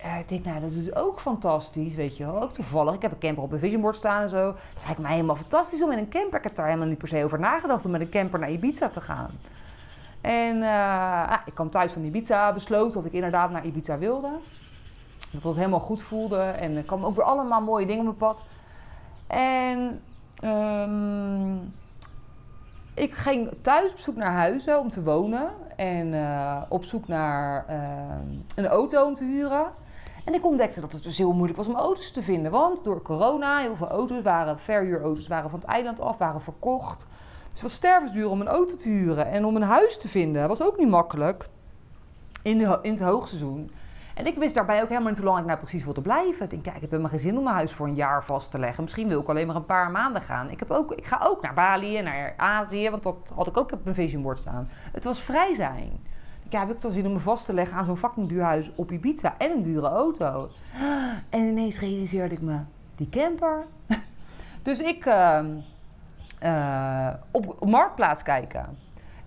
uh, 0.05 0.19
ik 0.19 0.29
denk, 0.29 0.45
nou, 0.45 0.61
dat 0.61 0.71
is 0.71 0.95
ook 0.95 1.19
fantastisch, 1.19 1.95
weet 1.95 2.17
je 2.17 2.25
wel. 2.25 2.41
Ook 2.41 2.51
toevallig. 2.51 2.93
Ik 2.93 3.01
heb 3.01 3.11
een 3.11 3.17
camper 3.17 3.43
op 3.43 3.51
een 3.51 3.59
visionboard 3.59 3.95
staan 3.95 4.21
en 4.21 4.29
zo. 4.29 4.47
Het 4.47 4.85
lijkt 4.85 4.99
mij 4.99 5.11
helemaal 5.11 5.35
fantastisch 5.35 5.83
om 5.83 5.91
in 5.91 5.97
een 5.97 6.09
camper... 6.09 6.37
Ik 6.37 6.43
heb 6.43 6.55
daar 6.55 6.65
helemaal 6.65 6.87
niet 6.87 6.97
per 6.97 7.07
se 7.07 7.23
over 7.23 7.39
nagedacht 7.39 7.85
om 7.85 7.91
met 7.91 8.01
een 8.01 8.09
camper 8.09 8.39
naar 8.39 8.51
Ibiza 8.51 8.89
te 8.89 9.01
gaan. 9.01 9.29
En 10.21 10.57
uh, 10.57 11.29
ah, 11.29 11.39
ik 11.45 11.53
kwam 11.53 11.69
thuis 11.69 11.91
van 11.91 12.03
Ibiza, 12.03 12.53
besloot 12.53 12.93
dat 12.93 13.05
ik 13.05 13.13
inderdaad 13.13 13.51
naar 13.51 13.65
Ibiza 13.65 13.97
wilde. 13.97 14.29
Dat 15.31 15.43
het 15.43 15.55
helemaal 15.55 15.79
goed 15.79 16.03
voelde. 16.03 16.39
En 16.39 16.75
er 16.75 16.83
kwamen 16.83 17.07
ook 17.07 17.15
weer 17.15 17.25
allemaal 17.25 17.61
mooie 17.61 17.85
dingen 17.85 18.07
op 18.07 18.19
mijn 18.19 18.33
pad. 18.33 18.43
En... 19.27 20.01
Um, 20.43 21.73
ik 22.93 23.13
ging 23.13 23.51
thuis 23.61 23.91
op 23.91 23.97
zoek 23.97 24.15
naar 24.15 24.31
huizen 24.31 24.79
om 24.79 24.89
te 24.89 25.03
wonen. 25.03 25.49
En 25.75 26.13
uh, 26.13 26.61
op 26.69 26.83
zoek 26.83 27.07
naar 27.07 27.65
uh, 27.69 27.75
een 28.55 28.67
auto 28.67 29.05
om 29.05 29.15
te 29.15 29.23
huren. 29.23 29.65
En 30.25 30.33
ik 30.33 30.45
ontdekte 30.45 30.81
dat 30.81 30.93
het 30.93 31.03
dus 31.03 31.17
heel 31.17 31.33
moeilijk 31.33 31.57
was 31.57 31.67
om 31.67 31.75
auto's 31.75 32.11
te 32.11 32.21
vinden. 32.21 32.51
Want 32.51 32.83
door 32.83 33.01
corona, 33.01 33.57
heel 33.57 33.75
veel 33.75 33.89
auto's 33.89 34.23
waren, 34.23 34.59
verhuurauto's 34.59 35.27
waren 35.27 35.49
van 35.49 35.59
het 35.59 35.67
eiland 35.67 35.99
af, 35.99 36.17
waren 36.17 36.41
verkocht. 36.41 36.99
Dus 37.41 37.51
het 37.51 37.61
was 37.61 37.73
stervensduur 37.73 38.29
om 38.29 38.41
een 38.41 38.47
auto 38.47 38.75
te 38.75 38.89
huren. 38.89 39.27
En 39.27 39.45
om 39.45 39.55
een 39.55 39.61
huis 39.61 39.97
te 39.97 40.07
vinden 40.07 40.47
was 40.47 40.61
ook 40.61 40.77
niet 40.77 40.89
makkelijk 40.89 41.49
in, 42.41 42.57
de, 42.57 42.79
in 42.81 42.91
het 42.91 43.01
hoogseizoen. 43.01 43.71
En 44.13 44.25
ik 44.25 44.35
wist 44.35 44.55
daarbij 44.55 44.81
ook 44.81 44.89
helemaal 44.89 45.09
niet 45.09 45.17
hoe 45.17 45.27
lang 45.27 45.39
ik 45.39 45.45
nou 45.45 45.57
precies 45.57 45.83
wilde 45.83 46.01
blijven. 46.01 46.43
Ik 46.43 46.49
denk, 46.49 46.63
kijk, 46.63 46.75
ik 46.75 46.81
heb 46.81 46.89
helemaal 46.89 47.11
geen 47.11 47.19
zin 47.19 47.37
om 47.37 47.43
mijn 47.43 47.55
huis 47.55 47.71
voor 47.71 47.87
een 47.87 47.95
jaar 47.95 48.23
vast 48.23 48.51
te 48.51 48.59
leggen. 48.59 48.83
Misschien 48.83 49.07
wil 49.07 49.21
ik 49.21 49.27
alleen 49.27 49.47
maar 49.47 49.55
een 49.55 49.65
paar 49.65 49.91
maanden 49.91 50.21
gaan. 50.21 50.49
Ik, 50.49 50.59
heb 50.59 50.71
ook, 50.71 50.91
ik 50.91 51.05
ga 51.05 51.19
ook 51.23 51.41
naar 51.41 51.53
Bali 51.53 51.97
en 51.97 52.03
naar 52.03 52.33
Azië, 52.37 52.89
want 52.89 53.03
dat 53.03 53.31
had 53.35 53.47
ik 53.47 53.57
ook 53.57 53.71
op 53.71 53.83
mijn 53.83 53.95
vision 53.95 54.21
board 54.21 54.39
staan. 54.39 54.69
Het 54.91 55.03
was 55.03 55.19
vrij 55.19 55.53
zijn. 55.53 55.91
Ja, 56.49 56.59
heb 56.59 56.71
ik 56.71 56.81
dan 56.81 56.91
zin 56.91 57.05
om 57.05 57.13
me 57.13 57.19
vast 57.19 57.45
te 57.45 57.53
leggen 57.53 57.77
aan 57.77 57.85
zo'n 57.85 57.97
fucking 57.97 58.29
duur 58.29 58.43
huis 58.43 58.71
op 58.75 58.91
Ibiza 58.91 59.35
en 59.37 59.51
een 59.51 59.61
dure 59.61 59.87
auto. 59.87 60.49
En 61.29 61.39
ineens 61.45 61.79
realiseerde 61.79 62.35
ik 62.35 62.41
me, 62.41 62.57
die 62.95 63.09
camper. 63.09 63.65
dus 64.63 64.79
ik 64.79 65.05
uh, 65.05 65.39
op, 67.31 67.55
op 67.59 67.69
Marktplaats 67.69 68.23
kijken. 68.23 68.77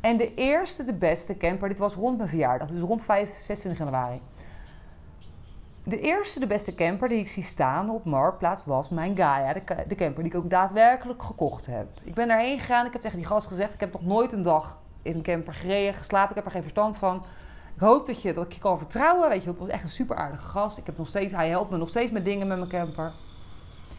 En 0.00 0.16
de 0.16 0.34
eerste, 0.34 0.84
de 0.84 0.92
beste 0.92 1.36
camper, 1.36 1.68
dit 1.68 1.78
was 1.78 1.94
rond 1.94 2.16
mijn 2.16 2.28
verjaardag. 2.28 2.68
Dus 2.68 2.80
rond 2.80 3.02
5, 3.02 3.30
26 3.30 3.78
januari. 3.86 4.20
De 5.88 6.00
eerste, 6.00 6.40
de 6.40 6.46
beste 6.46 6.74
camper 6.74 7.08
die 7.08 7.18
ik 7.18 7.28
zie 7.28 7.42
staan 7.42 7.90
op 7.90 8.04
Marktplaats 8.04 8.64
was 8.64 8.88
mijn 8.88 9.16
Gaia. 9.16 9.52
De, 9.52 9.62
de, 9.88 9.94
camper 9.94 10.22
die 10.22 10.32
ik 10.32 10.38
ook 10.38 10.50
daadwerkelijk 10.50 11.22
gekocht 11.22 11.66
heb. 11.66 11.86
Ik 12.02 12.14
ben 12.14 12.28
daarheen 12.28 12.58
gegaan. 12.58 12.86
Ik 12.86 12.92
heb 12.92 13.02
tegen 13.02 13.16
die 13.16 13.26
gast 13.26 13.46
gezegd: 13.46 13.74
Ik 13.74 13.80
heb 13.80 13.92
nog 13.92 14.04
nooit 14.04 14.32
een 14.32 14.42
dag 14.42 14.78
in 15.02 15.14
een 15.14 15.22
camper 15.22 15.54
gereden, 15.54 15.94
geslapen. 15.94 16.30
Ik 16.30 16.36
heb 16.36 16.44
er 16.44 16.50
geen 16.50 16.62
verstand 16.62 16.96
van. 16.96 17.24
Ik 17.74 17.80
hoop 17.80 18.06
dat, 18.06 18.22
je, 18.22 18.32
dat 18.32 18.44
ik 18.44 18.52
je 18.52 18.60
kan 18.60 18.78
vertrouwen. 18.78 19.28
Weet 19.28 19.42
je, 19.42 19.48
het 19.48 19.58
was 19.58 19.68
echt 19.68 19.82
een 19.82 19.88
super 19.88 20.16
aardige 20.16 20.44
gast. 20.44 20.78
Ik 20.78 20.86
heb 20.86 20.98
nog 20.98 21.08
steeds, 21.08 21.32
hij 21.32 21.48
helpt 21.48 21.70
me 21.70 21.76
nog 21.76 21.88
steeds 21.88 22.10
met 22.10 22.24
dingen 22.24 22.46
met 22.46 22.58
mijn 22.58 22.70
camper. 22.70 23.12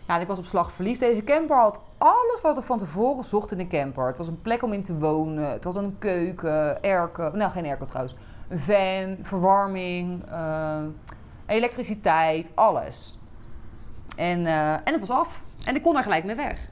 Ja, 0.07 0.17
ik 0.17 0.27
was 0.27 0.39
op 0.39 0.45
slag 0.45 0.71
verliefd. 0.71 0.99
Deze 0.99 1.23
camper 1.23 1.57
had 1.57 1.79
alles 1.97 2.41
wat 2.41 2.57
ik 2.57 2.63
van 2.63 2.77
tevoren 2.77 3.23
zocht 3.23 3.51
in 3.51 3.59
een 3.59 3.69
camper. 3.69 4.07
Het 4.07 4.17
was 4.17 4.27
een 4.27 4.41
plek 4.41 4.63
om 4.63 4.73
in 4.73 4.83
te 4.83 4.97
wonen. 4.97 5.51
Het 5.51 5.63
had 5.63 5.75
een 5.75 5.95
keuken, 5.99 6.81
airco. 6.81 7.31
Nou, 7.33 7.51
geen 7.51 7.65
airco 7.65 7.85
trouwens. 7.85 8.15
Een 8.47 8.59
van, 8.59 9.25
verwarming. 9.25 10.23
Uh, 10.29 10.83
elektriciteit, 11.47 12.51
alles. 12.55 13.17
En, 14.15 14.39
uh, 14.39 14.73
en 14.73 14.91
het 14.93 14.99
was 14.99 15.09
af. 15.09 15.43
En 15.65 15.75
ik 15.75 15.81
kon 15.81 15.97
er 15.97 16.03
gelijk 16.03 16.23
mee 16.23 16.35
weg. 16.35 16.69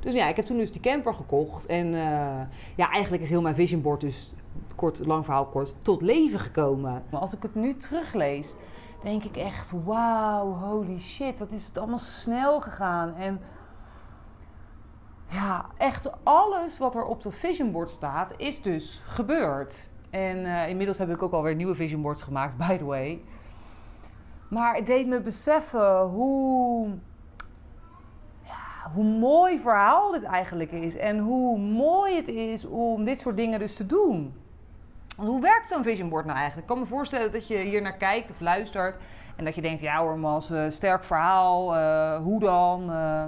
Dus 0.00 0.14
ja, 0.14 0.28
ik 0.28 0.36
heb 0.36 0.44
toen 0.44 0.56
dus 0.56 0.72
die 0.72 0.80
camper 0.80 1.14
gekocht. 1.14 1.66
En 1.66 1.86
uh, 1.86 2.40
ja, 2.74 2.90
eigenlijk 2.90 3.22
is 3.22 3.28
heel 3.28 3.42
mijn 3.42 3.54
vision 3.54 3.82
board 3.82 4.00
dus, 4.00 4.32
kort, 4.76 5.06
lang 5.06 5.24
verhaal 5.24 5.46
kort, 5.46 5.76
tot 5.82 6.02
leven 6.02 6.40
gekomen. 6.40 7.02
Maar 7.10 7.20
als 7.20 7.32
ik 7.32 7.42
het 7.42 7.54
nu 7.54 7.76
teruglees, 7.76 8.54
denk 9.02 9.24
ik 9.24 9.36
echt, 9.36 9.72
wauw, 9.84 10.52
holy 10.52 10.98
shit, 10.98 11.38
wat 11.38 11.52
is 11.52 11.66
het 11.66 11.78
allemaal 11.78 11.98
snel 11.98 12.60
gegaan. 12.60 13.14
En 13.14 13.40
ja, 15.30 15.66
echt 15.76 16.10
alles 16.22 16.78
wat 16.78 16.94
er 16.94 17.04
op 17.04 17.22
dat 17.22 17.34
vision 17.34 17.72
board 17.72 17.90
staat, 17.90 18.32
is 18.36 18.62
dus 18.62 19.02
gebeurd. 19.06 19.88
En 20.10 20.36
uh, 20.36 20.68
inmiddels 20.68 20.98
heb 20.98 21.10
ik 21.10 21.22
ook 21.22 21.32
alweer 21.32 21.54
nieuwe 21.54 21.74
vision 21.74 22.02
boards 22.02 22.22
gemaakt, 22.22 22.56
by 22.66 22.76
the 22.76 22.84
way. 22.84 23.22
Maar 24.54 24.74
het 24.74 24.86
deed 24.86 25.06
me 25.06 25.20
beseffen 25.20 26.00
hoe, 26.00 26.88
ja, 28.42 28.90
hoe 28.92 29.04
mooi 29.04 29.58
verhaal 29.58 30.12
dit 30.12 30.22
eigenlijk 30.22 30.72
is. 30.72 30.96
En 30.96 31.18
hoe 31.18 31.58
mooi 31.58 32.16
het 32.16 32.28
is 32.28 32.66
om 32.66 33.04
dit 33.04 33.20
soort 33.20 33.36
dingen 33.36 33.58
dus 33.58 33.76
te 33.76 33.86
doen. 33.86 34.34
Hoe 35.16 35.40
werkt 35.40 35.68
zo'n 35.68 35.82
vision 35.82 36.08
board 36.08 36.24
nou 36.24 36.38
eigenlijk? 36.38 36.68
Ik 36.68 36.74
kan 36.74 36.82
me 36.82 36.88
voorstellen 36.88 37.32
dat 37.32 37.46
je 37.46 37.56
hier 37.56 37.82
naar 37.82 37.96
kijkt 37.96 38.30
of 38.30 38.40
luistert. 38.40 38.98
En 39.36 39.44
dat 39.44 39.54
je 39.54 39.62
denkt, 39.62 39.80
ja 39.80 39.98
hoor 39.98 40.18
Mas, 40.18 40.50
uh, 40.50 40.70
sterk 40.70 41.04
verhaal. 41.04 41.76
Uh, 41.76 42.16
hoe 42.16 42.40
dan? 42.40 42.90
Uh, 42.90 43.24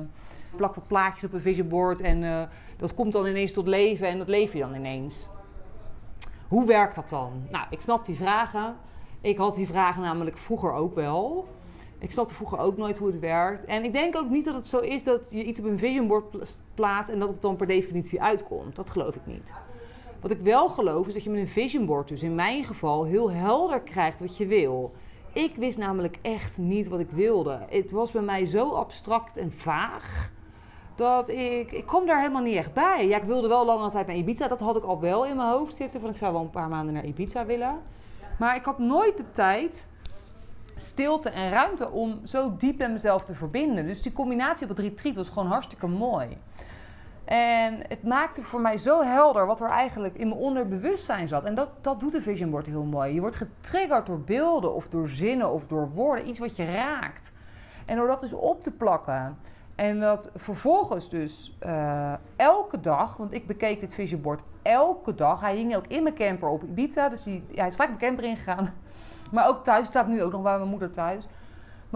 plak 0.57 0.75
wat 0.75 0.87
plaatjes 0.87 1.25
op 1.25 1.33
een 1.33 1.41
vision 1.41 1.69
board 1.69 2.01
en 2.01 2.49
dat 2.77 2.95
komt 2.95 3.13
dan 3.13 3.27
ineens 3.27 3.53
tot 3.53 3.69
leven 3.69 4.09
en 4.09 4.19
dat 4.19 4.29
leef 4.29 4.53
je 4.53 4.59
dan 4.59 4.75
ineens. 4.75 5.29
Hoe 6.49 6.67
werkt 6.67 6.95
dat 6.95 7.09
dan? 7.09 7.47
Nou, 7.51 7.67
ik 7.71 7.81
snap 7.81 8.05
die 8.05 8.17
vragen. 8.17 8.77
Ik 9.27 9.39
had 9.39 9.55
die 9.55 9.67
vragen 9.67 10.03
namelijk 10.03 10.39
vroeger 10.39 10.73
ook 10.73 10.95
wel. 10.95 11.49
Ik 11.99 12.13
snapte 12.13 12.35
vroeger 12.35 12.59
ook 12.59 12.77
nooit 12.77 12.99
hoe 12.99 13.07
het 13.07 13.19
werkt. 13.19 13.65
En 13.65 13.85
ik 13.85 13.93
denk 13.93 14.17
ook 14.17 14.29
niet 14.29 14.45
dat 14.45 14.55
het 14.55 14.67
zo 14.67 14.79
is 14.79 15.05
dat 15.05 15.31
je 15.31 15.45
iets 15.45 15.59
op 15.59 15.65
een 15.65 15.79
vision 15.79 16.07
board 16.07 16.59
plaatst 16.75 17.11
en 17.11 17.19
dat 17.19 17.29
het 17.29 17.43
dan 17.43 17.57
per 17.57 17.67
definitie 17.67 18.23
uitkomt. 18.23 18.77
Dat 18.77 18.91
geloof 18.91 19.15
ik 19.15 19.27
niet. 19.27 19.53
Wat 20.21 20.31
ik 20.31 20.41
wel 20.41 20.69
geloof 20.69 21.07
is 21.07 21.15
dat 21.15 21.25
je 21.25 21.31
met 21.31 21.41
een 21.41 21.49
vision 21.49 21.87
board, 21.87 22.09
dus 22.09 22.23
in 22.23 22.35
mijn 22.35 22.65
geval, 22.65 23.05
heel 23.05 23.31
helder 23.31 23.81
krijgt 23.81 24.21
wat 24.21 24.37
je 24.37 24.47
wil. 24.47 24.93
Ik 25.33 25.57
wist 25.57 25.79
namelijk 25.79 26.19
echt 26.23 26.59
niet 26.59 26.89
wat 26.89 27.01
ik 27.01 27.11
wilde. 27.11 27.61
Het 27.69 27.91
was 27.91 28.11
bij 28.11 28.23
mij 28.23 28.47
zo 28.47 28.71
abstract 28.71 29.37
en 29.37 29.53
vaag 29.53 30.31
dat 30.95 31.29
ik, 31.29 31.73
ik 31.73 31.87
kom 31.87 32.07
daar 32.07 32.21
helemaal 32.21 32.43
niet 32.43 32.57
echt 32.57 32.73
bij. 32.73 33.07
Ja, 33.09 33.17
ik 33.17 33.23
wilde 33.23 33.49
wel 33.49 33.67
lange 33.67 33.91
tijd 33.91 34.07
naar 34.07 34.17
Ibiza. 34.17 34.49
Dat 34.49 34.61
had 34.61 34.77
ik 34.77 34.85
al 34.85 35.01
wel 35.01 35.27
in 35.27 35.37
mijn 35.37 35.51
hoofd 35.51 35.75
zitten. 35.75 36.01
Van 36.01 36.11
ik 36.11 36.17
zou 36.17 36.33
wel 36.33 36.43
een 36.43 36.51
paar 36.51 36.69
maanden 36.69 36.95
naar 36.95 37.05
Ibiza 37.05 37.47
willen. 37.47 37.79
Maar 38.39 38.57
ik 38.57 38.65
had 38.65 38.79
nooit 38.79 39.17
de 39.17 39.31
tijd, 39.33 39.87
stilte 40.77 41.31
en 41.31 41.49
ruimte 41.49 41.91
om 41.91 42.21
zo 42.27 42.57
diep 42.57 42.79
met 42.79 42.91
mezelf 42.91 43.25
te 43.25 43.35
verbinden. 43.35 43.87
Dus 43.87 44.03
die 44.03 44.13
combinatie 44.13 44.63
op 44.63 44.77
het 44.77 44.87
retreat 44.87 45.17
was 45.17 45.29
gewoon 45.29 45.49
hartstikke 45.49 45.87
mooi. 45.87 46.39
En 47.25 47.81
het 47.89 48.03
maakte 48.03 48.43
voor 48.43 48.61
mij 48.61 48.79
zo 48.79 49.03
helder 49.03 49.47
wat 49.47 49.61
er 49.61 49.69
eigenlijk 49.69 50.17
in 50.17 50.29
mijn 50.29 50.41
onderbewustzijn 50.41 51.29
zat. 51.29 51.45
En 51.45 51.55
dat, 51.55 51.71
dat 51.81 52.01
doet 52.01 52.13
de 52.13 52.23
vision 52.23 52.51
board 52.51 52.67
heel 52.67 52.85
mooi. 52.85 53.15
Je 53.15 53.21
wordt 53.21 53.37
getriggerd 53.37 54.07
door 54.07 54.21
beelden 54.21 54.75
of 54.75 54.89
door 54.89 55.09
zinnen 55.09 55.53
of 55.53 55.67
door 55.67 55.91
woorden. 55.91 56.29
Iets 56.29 56.39
wat 56.39 56.57
je 56.57 56.65
raakt. 56.65 57.33
En 57.87 57.97
door 57.97 58.07
dat 58.07 58.21
dus 58.21 58.33
op 58.33 58.63
te 58.63 58.73
plakken 58.73 59.39
en 59.77 60.01
dat 60.01 60.31
vervolgens 60.35 61.09
dus 61.09 61.57
uh, 61.67 62.13
elke 62.37 62.81
dag, 62.81 63.17
want 63.17 63.35
ik 63.35 63.47
bekeek 63.47 63.81
dit 63.81 63.95
vision 63.95 64.21
board 64.21 64.43
elke 64.63 65.15
dag. 65.15 65.41
Hij 65.41 65.57
hing 65.57 65.77
ook 65.77 65.87
in 65.87 66.03
mijn 66.03 66.15
camper 66.15 66.49
op 66.49 66.63
Ibiza, 66.63 67.09
dus 67.09 67.25
hij 67.25 67.67
is 67.67 67.75
gelijk 67.75 67.79
mijn 67.79 67.99
camper 67.99 68.25
ingegaan. 68.25 68.75
Maar 69.33 69.49
ook 69.49 69.65
thuis, 69.65 69.87
staat 69.87 70.07
nu 70.07 70.23
ook 70.23 70.33
nog 70.33 70.43
bij 70.43 70.57
mijn 70.57 70.71
moeder 70.71 70.91
thuis 70.91 71.25
het 71.25 71.46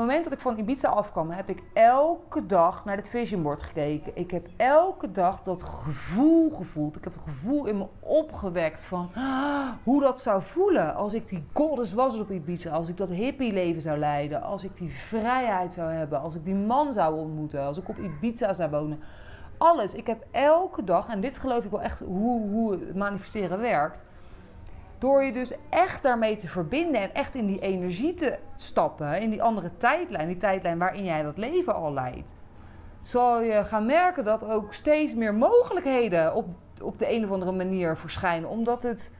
moment 0.01 0.25
dat 0.25 0.33
ik 0.33 0.41
van 0.41 0.59
Ibiza 0.59 0.89
afkwam, 0.89 1.31
heb 1.31 1.49
ik 1.49 1.63
elke 1.73 2.47
dag 2.47 2.85
naar 2.85 2.97
dit 2.97 3.09
vision 3.09 3.43
board 3.43 3.63
gekeken. 3.63 4.13
Ik 4.15 4.31
heb 4.31 4.47
elke 4.57 5.13
dag 5.13 5.43
dat 5.43 5.63
gevoel 5.63 6.51
gevoeld. 6.51 6.97
Ik 6.97 7.05
heb 7.05 7.15
het 7.15 7.23
gevoel 7.23 7.67
in 7.67 7.79
me 7.79 7.87
opgewekt 8.01 8.85
van 8.85 9.11
ah, 9.15 9.69
hoe 9.85 10.01
dat 10.01 10.21
zou 10.21 10.43
voelen 10.43 10.95
als 10.95 11.15
ik 11.15 11.29
die 11.29 11.47
goddess 11.53 11.93
was 11.93 12.21
op 12.21 12.31
Ibiza. 12.31 12.71
Als 12.71 12.89
ik 12.89 12.97
dat 12.97 13.11
hippie 13.11 13.53
leven 13.53 13.83
zou 13.83 13.99
leiden. 13.99 14.43
Als 14.43 14.65
ik 14.65 14.77
die 14.77 14.91
vrijheid 14.91 15.73
zou 15.73 15.93
hebben. 15.93 16.21
Als 16.21 16.35
ik 16.35 16.45
die 16.45 16.55
man 16.55 16.93
zou 16.93 17.19
ontmoeten. 17.19 17.63
Als 17.63 17.79
ik 17.79 17.89
op 17.89 17.99
Ibiza 17.99 18.53
zou 18.53 18.71
wonen. 18.71 19.01
Alles. 19.59 19.95
Ik 19.95 20.07
heb 20.07 20.27
elke 20.31 20.85
dag, 20.85 21.09
en 21.09 21.21
dit 21.21 21.39
geloof 21.39 21.65
ik 21.65 21.71
wel 21.71 21.83
echt 21.83 22.01
hoe, 22.01 22.49
hoe 22.49 22.73
het 22.73 22.97
manifesteren 22.97 23.61
werkt 23.61 24.05
door 25.01 25.23
je 25.25 25.33
dus 25.33 25.55
echt 25.69 26.03
daarmee 26.03 26.37
te 26.37 26.49
verbinden 26.49 27.01
en 27.01 27.15
echt 27.15 27.35
in 27.35 27.47
die 27.47 27.61
energie 27.61 28.15
te 28.15 28.39
stappen, 28.55 29.21
in 29.21 29.31
die 29.31 29.43
andere 29.43 29.77
tijdlijn, 29.77 30.27
die 30.27 30.37
tijdlijn 30.37 30.79
waarin 30.79 31.05
jij 31.05 31.23
dat 31.23 31.37
leven 31.37 31.75
al 31.75 31.93
leidt, 31.93 32.35
zal 33.03 33.43
je 33.43 33.65
gaan 33.65 33.87
merken 33.87 34.25
dat 34.25 34.45
ook 34.45 34.73
steeds 34.73 35.15
meer 35.15 35.35
mogelijkheden 35.35 36.35
op, 36.35 36.47
op 36.83 36.99
de 36.99 37.13
een 37.13 37.25
of 37.25 37.31
andere 37.31 37.53
manier 37.53 37.97
verschijnen. 37.97 38.49
Omdat 38.49 38.83
het. 38.83 39.13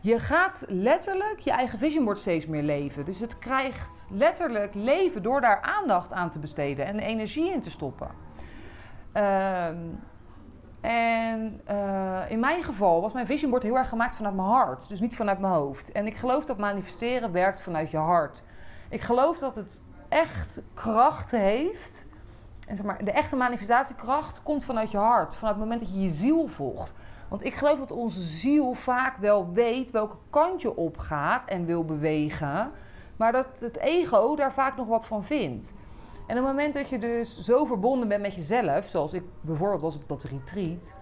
Je 0.00 0.18
gaat 0.18 0.64
letterlijk 0.68 1.38
je 1.38 1.50
eigen 1.50 1.78
vision 1.78 2.04
board 2.04 2.18
steeds 2.18 2.46
meer 2.46 2.62
leven. 2.62 3.04
Dus 3.04 3.20
het 3.20 3.38
krijgt 3.38 4.06
letterlijk 4.10 4.74
leven 4.74 5.22
door 5.22 5.40
daar 5.40 5.60
aandacht 5.60 6.12
aan 6.12 6.30
te 6.30 6.38
besteden 6.38 6.86
en 6.86 6.98
energie 6.98 7.52
in 7.52 7.60
te 7.60 7.70
stoppen. 7.70 8.08
Uh, 9.14 9.66
en 10.80 11.60
uh, 11.70 12.05
in 12.28 12.40
mijn 12.40 12.62
geval 12.62 13.00
was 13.00 13.12
mijn 13.12 13.26
vision 13.26 13.50
board 13.50 13.62
heel 13.62 13.76
erg 13.76 13.88
gemaakt 13.88 14.14
vanuit 14.14 14.34
mijn 14.34 14.48
hart. 14.48 14.88
Dus 14.88 15.00
niet 15.00 15.16
vanuit 15.16 15.38
mijn 15.38 15.52
hoofd. 15.52 15.92
En 15.92 16.06
ik 16.06 16.16
geloof 16.16 16.44
dat 16.44 16.58
manifesteren 16.58 17.32
werkt 17.32 17.62
vanuit 17.62 17.90
je 17.90 17.96
hart. 17.96 18.42
Ik 18.88 19.00
geloof 19.00 19.38
dat 19.38 19.56
het 19.56 19.80
echt 20.08 20.62
kracht 20.74 21.30
heeft. 21.30 22.06
En 22.66 22.76
zeg 22.76 22.86
maar, 22.86 23.04
de 23.04 23.10
echte 23.10 23.36
manifestatiekracht 23.36 24.42
komt 24.42 24.64
vanuit 24.64 24.90
je 24.90 24.98
hart. 24.98 25.34
Vanuit 25.34 25.54
het 25.54 25.64
moment 25.64 25.80
dat 25.80 25.94
je 25.94 26.02
je 26.02 26.10
ziel 26.10 26.46
volgt. 26.46 26.94
Want 27.28 27.44
ik 27.44 27.54
geloof 27.54 27.78
dat 27.78 27.92
onze 27.92 28.20
ziel 28.20 28.74
vaak 28.74 29.16
wel 29.16 29.52
weet 29.52 29.90
welke 29.90 30.16
kant 30.30 30.62
je 30.62 30.76
op 30.76 30.98
gaat 30.98 31.44
en 31.44 31.66
wil 31.66 31.84
bewegen. 31.84 32.70
Maar 33.16 33.32
dat 33.32 33.46
het 33.58 33.76
ego 33.76 34.36
daar 34.36 34.52
vaak 34.52 34.76
nog 34.76 34.86
wat 34.86 35.06
van 35.06 35.24
vindt. 35.24 35.72
En 36.26 36.36
het 36.36 36.44
moment 36.44 36.74
dat 36.74 36.88
je 36.88 36.98
dus 36.98 37.38
zo 37.38 37.64
verbonden 37.64 38.08
bent 38.08 38.22
met 38.22 38.34
jezelf, 38.34 38.86
zoals 38.86 39.12
ik 39.12 39.22
bijvoorbeeld 39.40 39.80
was 39.80 39.96
op 39.96 40.08
dat 40.08 40.22
retreat, 40.22 40.94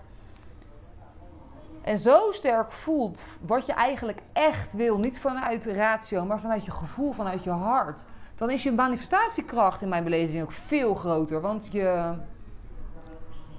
en 1.85 1.97
zo 1.97 2.31
sterk 2.31 2.73
voelt 2.73 3.25
wat 3.47 3.66
je 3.66 3.73
eigenlijk 3.73 4.18
echt 4.33 4.73
wil, 4.73 4.99
niet 4.99 5.20
vanuit 5.20 5.62
de 5.62 5.73
ratio, 5.73 6.25
maar 6.25 6.40
vanuit 6.40 6.64
je 6.64 6.70
gevoel, 6.70 7.12
vanuit 7.12 7.44
je 7.44 7.51
hart, 7.51 8.05
dan 8.35 8.51
is 8.51 8.62
je 8.62 8.73
manifestatiekracht 8.73 9.83
in 9.83 9.88
mijn 9.88 10.05
beleving 10.05 10.42
ook 10.42 10.53
veel 10.53 10.94
groter. 10.94 11.40
Want 11.40 11.68
je, 11.73 12.12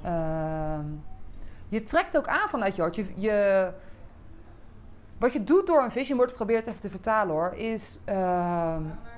uh, 0.05 0.79
je 1.69 1.83
trekt 1.83 2.17
ook 2.17 2.27
aan 2.27 2.49
vanuit 2.49 2.75
je 2.75 2.81
hart. 2.81 2.95
Je, 3.15 3.71
wat 5.17 5.33
je 5.33 5.43
doet 5.43 5.67
door 5.67 5.83
een 5.83 5.91
vision 5.91 6.17
board, 6.17 6.33
probeer 6.33 6.57
het 6.57 6.67
even 6.67 6.81
te 6.81 6.89
vertalen 6.89 7.35
hoor, 7.35 7.53
is. 7.53 7.99
Uh, 8.09 8.77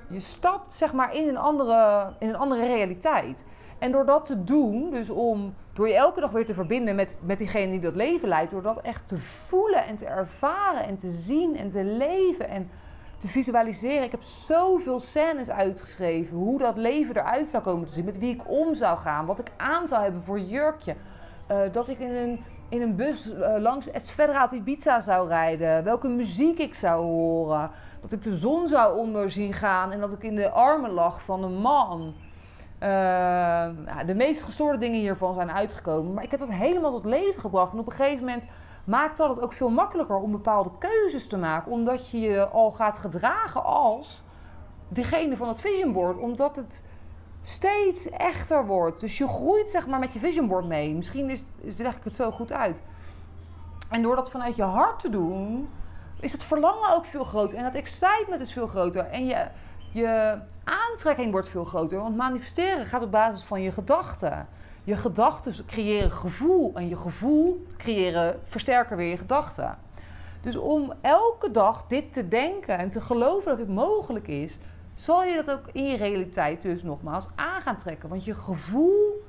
je 0.09 0.19
stapt 0.19 0.73
zeg 0.73 0.93
maar 0.93 1.15
in 1.15 1.27
een 1.27 1.37
andere, 1.37 2.13
in 2.19 2.29
een 2.29 2.37
andere 2.37 2.65
realiteit. 2.65 3.45
En 3.79 3.91
door 3.91 4.05
dat 4.05 4.25
te 4.25 4.43
doen, 4.43 4.91
dus 4.91 5.09
om 5.09 5.53
door 5.77 5.87
je 5.87 5.95
elke 5.95 6.19
dag 6.19 6.31
weer 6.31 6.45
te 6.45 6.53
verbinden 6.53 6.95
met, 6.95 7.21
met 7.23 7.37
diegene 7.37 7.71
die 7.71 7.79
dat 7.79 7.95
leven 7.95 8.27
leidt, 8.27 8.51
door 8.51 8.61
dat 8.61 8.81
echt 8.81 9.07
te 9.07 9.19
voelen 9.19 9.85
en 9.85 9.95
te 9.95 10.05
ervaren 10.05 10.83
en 10.83 10.97
te 10.97 11.07
zien 11.07 11.57
en 11.57 11.69
te 11.69 11.83
leven 11.83 12.49
en 12.49 12.69
te 13.17 13.27
visualiseren. 13.27 14.03
Ik 14.03 14.11
heb 14.11 14.23
zoveel 14.23 14.99
scènes 14.99 15.49
uitgeschreven, 15.49 16.37
hoe 16.37 16.59
dat 16.59 16.77
leven 16.77 17.17
eruit 17.17 17.47
zou 17.47 17.63
komen 17.63 17.87
te 17.87 17.93
zien, 17.93 18.05
met 18.05 18.19
wie 18.19 18.33
ik 18.33 18.41
om 18.51 18.75
zou 18.75 18.97
gaan, 18.97 19.25
wat 19.25 19.39
ik 19.39 19.51
aan 19.57 19.87
zou 19.87 20.01
hebben 20.03 20.21
voor 20.21 20.39
jurkje. 20.39 20.95
Uh, 21.51 21.57
dat 21.71 21.87
ik 21.87 21.99
in 21.99 22.15
een, 22.15 22.43
in 22.69 22.81
een 22.81 22.95
bus 22.95 23.33
uh, 23.33 23.55
langs 23.59 23.91
Esfedra 23.91 24.43
op 24.43 24.51
Ibiza 24.51 24.99
zou 24.99 25.27
rijden, 25.27 25.83
welke 25.83 26.07
muziek 26.07 26.59
ik 26.59 26.75
zou 26.75 27.03
horen 27.03 27.71
dat 28.01 28.11
ik 28.11 28.23
de 28.23 28.37
zon 28.37 28.67
zou 28.67 28.97
onder 28.97 29.31
zien 29.31 29.53
gaan 29.53 29.91
en 29.91 29.99
dat 29.99 30.11
ik 30.11 30.23
in 30.23 30.35
de 30.35 30.49
armen 30.49 30.91
lag 30.91 31.21
van 31.21 31.43
een 31.43 31.57
man. 31.57 32.13
Nou, 32.79 34.05
de 34.05 34.15
meest 34.15 34.41
gestoorde 34.41 34.77
dingen 34.77 34.99
hiervan 34.99 35.33
zijn 35.33 35.51
uitgekomen. 35.51 36.13
Maar 36.13 36.23
ik 36.23 36.31
heb 36.31 36.39
dat 36.39 36.51
helemaal 36.51 36.91
tot 36.91 37.05
leven 37.05 37.41
gebracht. 37.41 37.73
En 37.73 37.79
op 37.79 37.85
een 37.85 37.95
gegeven 37.95 38.25
moment 38.25 38.47
maakt 38.83 39.17
dat 39.17 39.29
het 39.29 39.41
ook 39.41 39.53
veel 39.53 39.69
makkelijker 39.69 40.15
om 40.15 40.31
bepaalde 40.31 40.71
keuzes 40.79 41.27
te 41.27 41.37
maken. 41.37 41.71
Omdat 41.71 42.09
je 42.09 42.19
je 42.19 42.47
al 42.47 42.71
gaat 42.71 42.99
gedragen 42.99 43.63
als 43.63 44.23
degene 44.87 45.37
van 45.37 45.47
het 45.47 45.61
vision 45.61 45.93
board. 45.93 46.17
Omdat 46.17 46.55
het 46.55 46.83
steeds 47.43 48.09
echter 48.09 48.65
wordt. 48.65 48.99
Dus 48.99 49.17
je 49.17 49.27
groeit 49.27 49.69
zeg 49.69 49.87
maar 49.87 49.99
met 49.99 50.13
je 50.13 50.19
vision 50.19 50.47
board 50.47 50.65
mee. 50.65 50.93
Misschien 50.93 51.29
is, 51.29 51.43
leg 51.77 51.95
ik 51.95 52.03
het 52.03 52.15
zo 52.15 52.31
goed 52.31 52.51
uit. 52.51 52.81
En 53.89 54.01
door 54.01 54.15
dat 54.15 54.31
vanuit 54.31 54.55
je 54.55 54.63
hart 54.63 54.99
te 54.99 55.09
doen, 55.09 55.69
is 56.19 56.31
het 56.31 56.43
verlangen 56.43 56.95
ook 56.95 57.05
veel 57.05 57.23
groter. 57.23 57.57
En 57.57 57.63
dat 57.63 57.75
excitement 57.75 58.41
is 58.41 58.53
veel 58.53 58.67
groter. 58.67 59.05
En 59.05 59.25
je, 59.25 59.47
je 59.91 60.37
aantrekking 60.63 61.31
wordt 61.31 61.49
veel 61.49 61.63
groter. 61.63 61.99
Want 61.99 62.15
manifesteren 62.15 62.85
gaat 62.85 63.01
op 63.01 63.11
basis 63.11 63.43
van 63.43 63.61
je 63.61 63.71
gedachten. 63.71 64.47
Je 64.83 64.97
gedachten 64.97 65.65
creëren 65.65 66.11
gevoel. 66.11 66.75
En 66.75 66.89
je 66.89 66.95
gevoel 66.95 67.65
creëren, 67.77 68.39
versterken 68.43 68.97
weer 68.97 69.09
je 69.09 69.17
gedachten. 69.17 69.77
Dus 70.41 70.55
om 70.55 70.93
elke 71.01 71.51
dag 71.51 71.85
dit 71.87 72.13
te 72.13 72.27
denken 72.27 72.77
en 72.77 72.89
te 72.89 73.01
geloven 73.01 73.49
dat 73.49 73.57
het 73.57 73.69
mogelijk 73.69 74.27
is, 74.27 74.59
zal 74.95 75.23
je 75.23 75.43
dat 75.45 75.57
ook 75.57 75.65
in 75.71 75.85
je 75.85 75.97
realiteit 75.97 76.61
dus 76.61 76.83
nogmaals 76.83 77.27
aan 77.35 77.61
gaan 77.61 77.77
trekken. 77.77 78.09
Want 78.09 78.25
je 78.25 78.33
gevoel, 78.33 79.23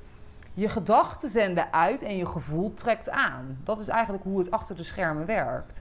je 0.55 0.69
gedachten 0.69 1.29
zenden 1.29 1.73
uit 1.73 2.03
en 2.03 2.17
je 2.17 2.27
gevoel 2.27 2.75
trekt 2.75 3.11
aan. 3.11 3.59
Dat 3.65 3.81
is 3.81 3.89
eigenlijk 3.89 4.25
hoe 4.25 4.39
het 4.39 4.51
achter 4.51 4.77
de 4.77 4.85
schermen 4.85 5.27
werkt. 5.27 5.81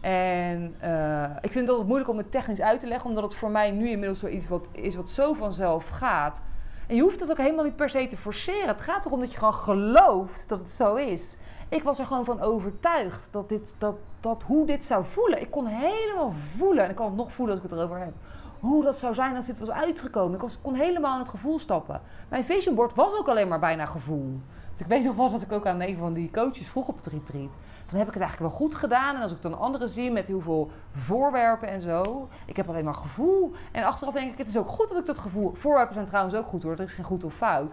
En 0.00 0.74
uh, 0.84 1.22
ik 1.40 1.52
vind 1.52 1.54
het 1.54 1.68
altijd 1.68 1.86
moeilijk 1.86 2.10
om 2.10 2.18
het 2.18 2.30
technisch 2.30 2.60
uit 2.60 2.80
te 2.80 2.86
leggen, 2.86 3.08
omdat 3.08 3.22
het 3.22 3.34
voor 3.34 3.50
mij 3.50 3.70
nu 3.70 3.90
inmiddels 3.90 4.18
zoiets 4.18 4.48
wat 4.48 4.68
is 4.72 4.96
wat 4.96 5.10
zo 5.10 5.34
vanzelf 5.34 5.88
gaat. 5.88 6.40
En 6.86 6.96
je 6.96 7.02
hoeft 7.02 7.20
het 7.20 7.30
ook 7.30 7.38
helemaal 7.38 7.64
niet 7.64 7.76
per 7.76 7.90
se 7.90 8.06
te 8.06 8.16
forceren. 8.16 8.68
Het 8.68 8.80
gaat 8.80 9.06
erom 9.06 9.20
dat 9.20 9.32
je 9.32 9.38
gewoon 9.38 9.54
gelooft 9.54 10.48
dat 10.48 10.58
het 10.58 10.68
zo 10.68 10.94
is. 10.94 11.36
Ik 11.68 11.82
was 11.82 11.98
er 11.98 12.06
gewoon 12.06 12.24
van 12.24 12.40
overtuigd 12.40 13.28
dat, 13.30 13.48
dit, 13.48 13.74
dat, 13.78 13.94
dat 14.20 14.42
hoe 14.46 14.66
dit 14.66 14.84
zou 14.84 15.04
voelen. 15.04 15.40
Ik 15.40 15.50
kon 15.50 15.66
helemaal 15.66 16.32
voelen, 16.56 16.84
en 16.84 16.90
ik 16.90 16.96
kan 16.96 17.06
het 17.06 17.16
nog 17.16 17.32
voelen 17.32 17.54
als 17.54 17.64
ik 17.64 17.70
het 17.70 17.78
erover 17.78 17.98
heb, 17.98 18.12
hoe 18.60 18.84
dat 18.84 18.96
zou 18.96 19.14
zijn 19.14 19.36
als 19.36 19.46
dit 19.46 19.58
was 19.58 19.70
uitgekomen. 19.70 20.40
Ik 20.40 20.48
kon 20.62 20.74
helemaal 20.74 21.12
in 21.12 21.20
het 21.20 21.28
gevoel 21.28 21.58
stappen. 21.58 22.00
Mijn 22.28 22.44
vision 22.44 22.74
board 22.74 22.94
was 22.94 23.18
ook 23.18 23.28
alleen 23.28 23.48
maar 23.48 23.58
bijna 23.58 23.86
gevoel. 23.86 24.40
Ik 24.76 24.86
weet 24.86 25.04
nog 25.04 25.16
wel 25.16 25.30
dat 25.30 25.42
ik 25.42 25.52
ook 25.52 25.66
aan 25.66 25.80
een 25.80 25.96
van 25.96 26.12
die 26.12 26.30
coaches 26.30 26.68
vroeg 26.68 26.88
op 26.88 26.96
het 26.96 27.06
retreat. 27.06 27.52
Dan 27.90 27.98
heb 27.98 28.08
ik 28.08 28.14
het 28.14 28.22
eigenlijk 28.22 28.52
wel 28.52 28.60
goed 28.60 28.74
gedaan. 28.74 29.16
En 29.16 29.22
als 29.22 29.32
ik 29.32 29.42
dan 29.42 29.58
anderen 29.58 29.88
zie 29.88 30.10
met 30.10 30.26
heel 30.26 30.40
veel 30.40 30.70
voorwerpen 30.92 31.68
en 31.68 31.80
zo. 31.80 32.28
Ik 32.46 32.56
heb 32.56 32.68
alleen 32.68 32.84
maar 32.84 32.94
gevoel. 32.94 33.52
En 33.72 33.84
achteraf 33.84 34.14
denk 34.14 34.32
ik, 34.32 34.38
het 34.38 34.48
is 34.48 34.56
ook 34.56 34.68
goed 34.68 34.88
dat 34.88 34.98
ik 34.98 35.06
dat 35.06 35.18
gevoel... 35.18 35.54
Voorwerpen 35.54 35.94
zijn 35.94 36.06
trouwens 36.06 36.34
ook 36.34 36.46
goed 36.46 36.62
hoor. 36.62 36.72
Er 36.72 36.80
is 36.80 36.92
geen 36.92 37.04
goed 37.04 37.24
of 37.24 37.34
fout. 37.34 37.72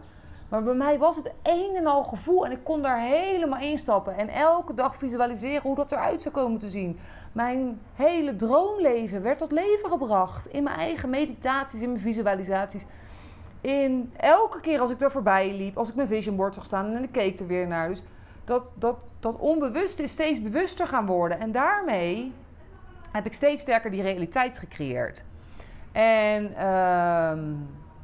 Maar 0.50 0.64
bij 0.64 0.74
mij 0.74 0.98
was 0.98 1.16
het 1.16 1.32
een 1.44 1.76
en 1.76 1.88
al 1.88 2.04
gevoel. 2.04 2.46
En 2.46 2.52
ik 2.52 2.64
kon 2.64 2.82
daar 2.82 3.00
helemaal 3.00 3.60
instappen. 3.60 4.18
En 4.18 4.30
elke 4.30 4.74
dag 4.74 4.96
visualiseren 4.96 5.62
hoe 5.62 5.76
dat 5.76 5.92
eruit 5.92 6.22
zou 6.22 6.34
komen 6.34 6.60
te 6.60 6.70
zien. 6.70 7.00
Mijn 7.32 7.80
hele 7.96 8.36
droomleven 8.36 9.22
werd 9.22 9.38
tot 9.38 9.52
leven 9.52 9.90
gebracht. 9.90 10.46
In 10.46 10.64
mijn 10.64 10.78
eigen 10.78 11.10
meditaties, 11.10 11.82
in 11.82 11.90
mijn 11.90 12.02
visualisaties. 12.02 12.86
In 13.62 14.14
elke 14.18 14.60
keer 14.60 14.80
als 14.80 14.92
ik 14.92 15.02
er 15.02 15.12
voorbij 15.12 15.56
liep, 15.56 15.78
als 15.78 15.90
ik 15.90 15.96
mijn 15.96 16.08
vision 16.08 16.36
board 16.36 16.54
zag 16.54 16.66
staan 16.66 16.94
en 16.94 17.04
ik 17.04 17.12
keek 17.12 17.40
er 17.40 17.48
weer 17.48 17.68
naar. 17.68 17.88
Dus 17.88 18.04
dat, 18.46 18.64
dat, 18.74 18.98
dat 19.20 19.40
onbewuste 19.40 20.04
is 20.04 20.12
steeds 20.12 20.42
bewuster 20.42 20.88
gaan 20.88 21.06
worden. 21.06 21.40
En 21.40 21.52
daarmee 21.52 22.34
heb 23.12 23.26
ik 23.26 23.34
steeds 23.34 23.62
sterker 23.62 23.92
die 23.92 24.02
realiteit 24.02 24.60
gecreëerd. 24.60 25.24
En 25.92 26.52
uh, 26.52 27.32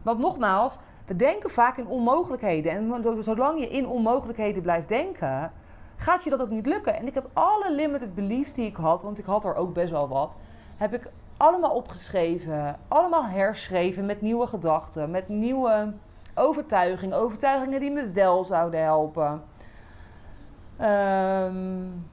want 0.01 0.19
nogmaals, 0.19 0.79
we 1.05 1.15
denken 1.15 1.49
vaak 1.49 1.77
in 1.77 1.87
onmogelijkheden. 1.87 2.71
En 2.71 3.23
zolang 3.23 3.59
je 3.59 3.67
in 3.67 3.87
onmogelijkheden 3.87 4.61
blijft 4.61 4.87
denken, 4.87 5.51
gaat 5.95 6.23
je 6.23 6.29
dat 6.29 6.41
ook 6.41 6.49
niet 6.49 6.65
lukken. 6.65 6.95
En 6.95 7.07
ik 7.07 7.13
heb 7.13 7.29
alle 7.33 7.71
limited 7.71 8.15
beliefs 8.15 8.53
die 8.53 8.65
ik 8.65 8.75
had, 8.75 9.01
want 9.01 9.17
ik 9.17 9.25
had 9.25 9.45
er 9.45 9.55
ook 9.55 9.73
best 9.73 9.91
wel 9.91 10.07
wat, 10.07 10.35
heb 10.77 10.93
ik 10.93 11.09
allemaal 11.37 11.71
opgeschreven, 11.71 12.77
allemaal 12.87 13.25
herschreven 13.25 14.05
met 14.05 14.21
nieuwe 14.21 14.47
gedachten, 14.47 15.11
met 15.11 15.29
nieuwe 15.29 15.93
overtuigingen, 16.35 17.17
overtuigingen 17.17 17.79
die 17.79 17.91
me 17.91 18.11
wel 18.11 18.43
zouden 18.43 18.83
helpen. 18.83 19.43
Um, 20.81 22.09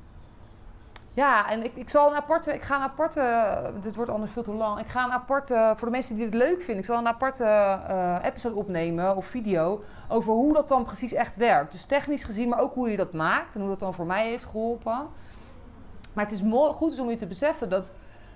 ja, 1.18 1.50
en 1.50 1.64
ik, 1.64 1.72
ik 1.74 1.90
zal 1.90 2.11
een 2.11 2.16
aparte, 2.16 2.54
ik 2.54 2.62
ga 2.62 2.76
een 2.76 2.83
aparte, 2.83 3.72
dit 3.83 3.94
wordt 3.94 4.11
anders 4.11 4.33
veel 4.33 4.42
te 4.42 4.52
lang. 4.52 4.81
Ik 4.81 4.87
ga 4.87 5.04
een 5.04 5.12
aparte, 5.12 5.72
voor 5.76 5.88
de 5.88 5.94
mensen 5.94 6.14
die 6.16 6.24
het 6.24 6.35
leuk 6.35 6.57
vinden, 6.57 6.78
ik 6.78 6.85
zal 6.85 6.98
een 6.98 7.09
aparte 7.09 7.44
uh, 7.44 8.16
episode 8.22 8.54
opnemen 8.54 9.16
of 9.16 9.26
video 9.26 9.83
over 10.09 10.33
hoe 10.33 10.52
dat 10.52 10.68
dan 10.68 10.85
precies 10.85 11.12
echt 11.12 11.37
werkt. 11.37 11.72
Dus 11.72 11.85
technisch 11.85 12.24
gezien, 12.24 12.48
maar 12.48 12.61
ook 12.61 12.74
hoe 12.74 12.90
je 12.90 12.96
dat 12.96 13.12
maakt 13.12 13.54
en 13.54 13.61
hoe 13.61 13.70
dat 13.70 13.81
dan 13.81 13.94
voor 13.94 14.07
mij 14.07 14.28
heeft 14.28 14.44
geholpen. 14.44 15.07
Maar 16.12 16.24
het 16.24 16.35
is 16.35 16.42
mooi, 16.42 16.72
goed 16.72 16.98
om 16.98 17.11
je 17.11 17.16
te 17.16 17.26
beseffen 17.26 17.68
dat, 17.68 17.90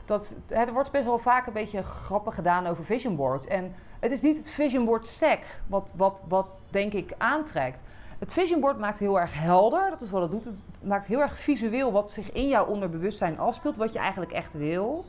dat 0.04 0.34
er 0.48 0.72
wordt 0.72 0.90
best 0.90 1.04
wel 1.04 1.18
vaak 1.18 1.46
een 1.46 1.52
beetje 1.52 1.82
grappig 1.82 2.34
gedaan 2.34 2.66
over 2.66 2.84
vision 2.84 3.16
boards. 3.16 3.46
En 3.46 3.74
het 4.00 4.10
is 4.10 4.20
niet 4.20 4.36
het 4.36 4.50
vision 4.50 4.84
board 4.84 5.06
sec 5.06 5.60
wat, 5.66 5.92
wat, 5.96 6.22
wat 6.28 6.46
denk 6.70 6.92
ik 6.92 7.14
aantrekt. 7.18 7.82
Het 8.22 8.32
vision 8.32 8.60
board 8.60 8.78
maakt 8.78 8.98
heel 8.98 9.20
erg 9.20 9.40
helder. 9.40 9.90
Dat 9.90 10.00
is 10.00 10.10
wat 10.10 10.22
het 10.22 10.30
doet. 10.30 10.44
Het 10.44 10.54
maakt 10.82 11.06
heel 11.06 11.20
erg 11.20 11.38
visueel 11.38 11.92
wat 11.92 12.10
zich 12.10 12.32
in 12.32 12.48
jouw 12.48 12.66
onderbewustzijn 12.66 13.38
afspeelt. 13.38 13.76
Wat 13.76 13.92
je 13.92 13.98
eigenlijk 13.98 14.32
echt 14.32 14.54
wil. 14.54 15.04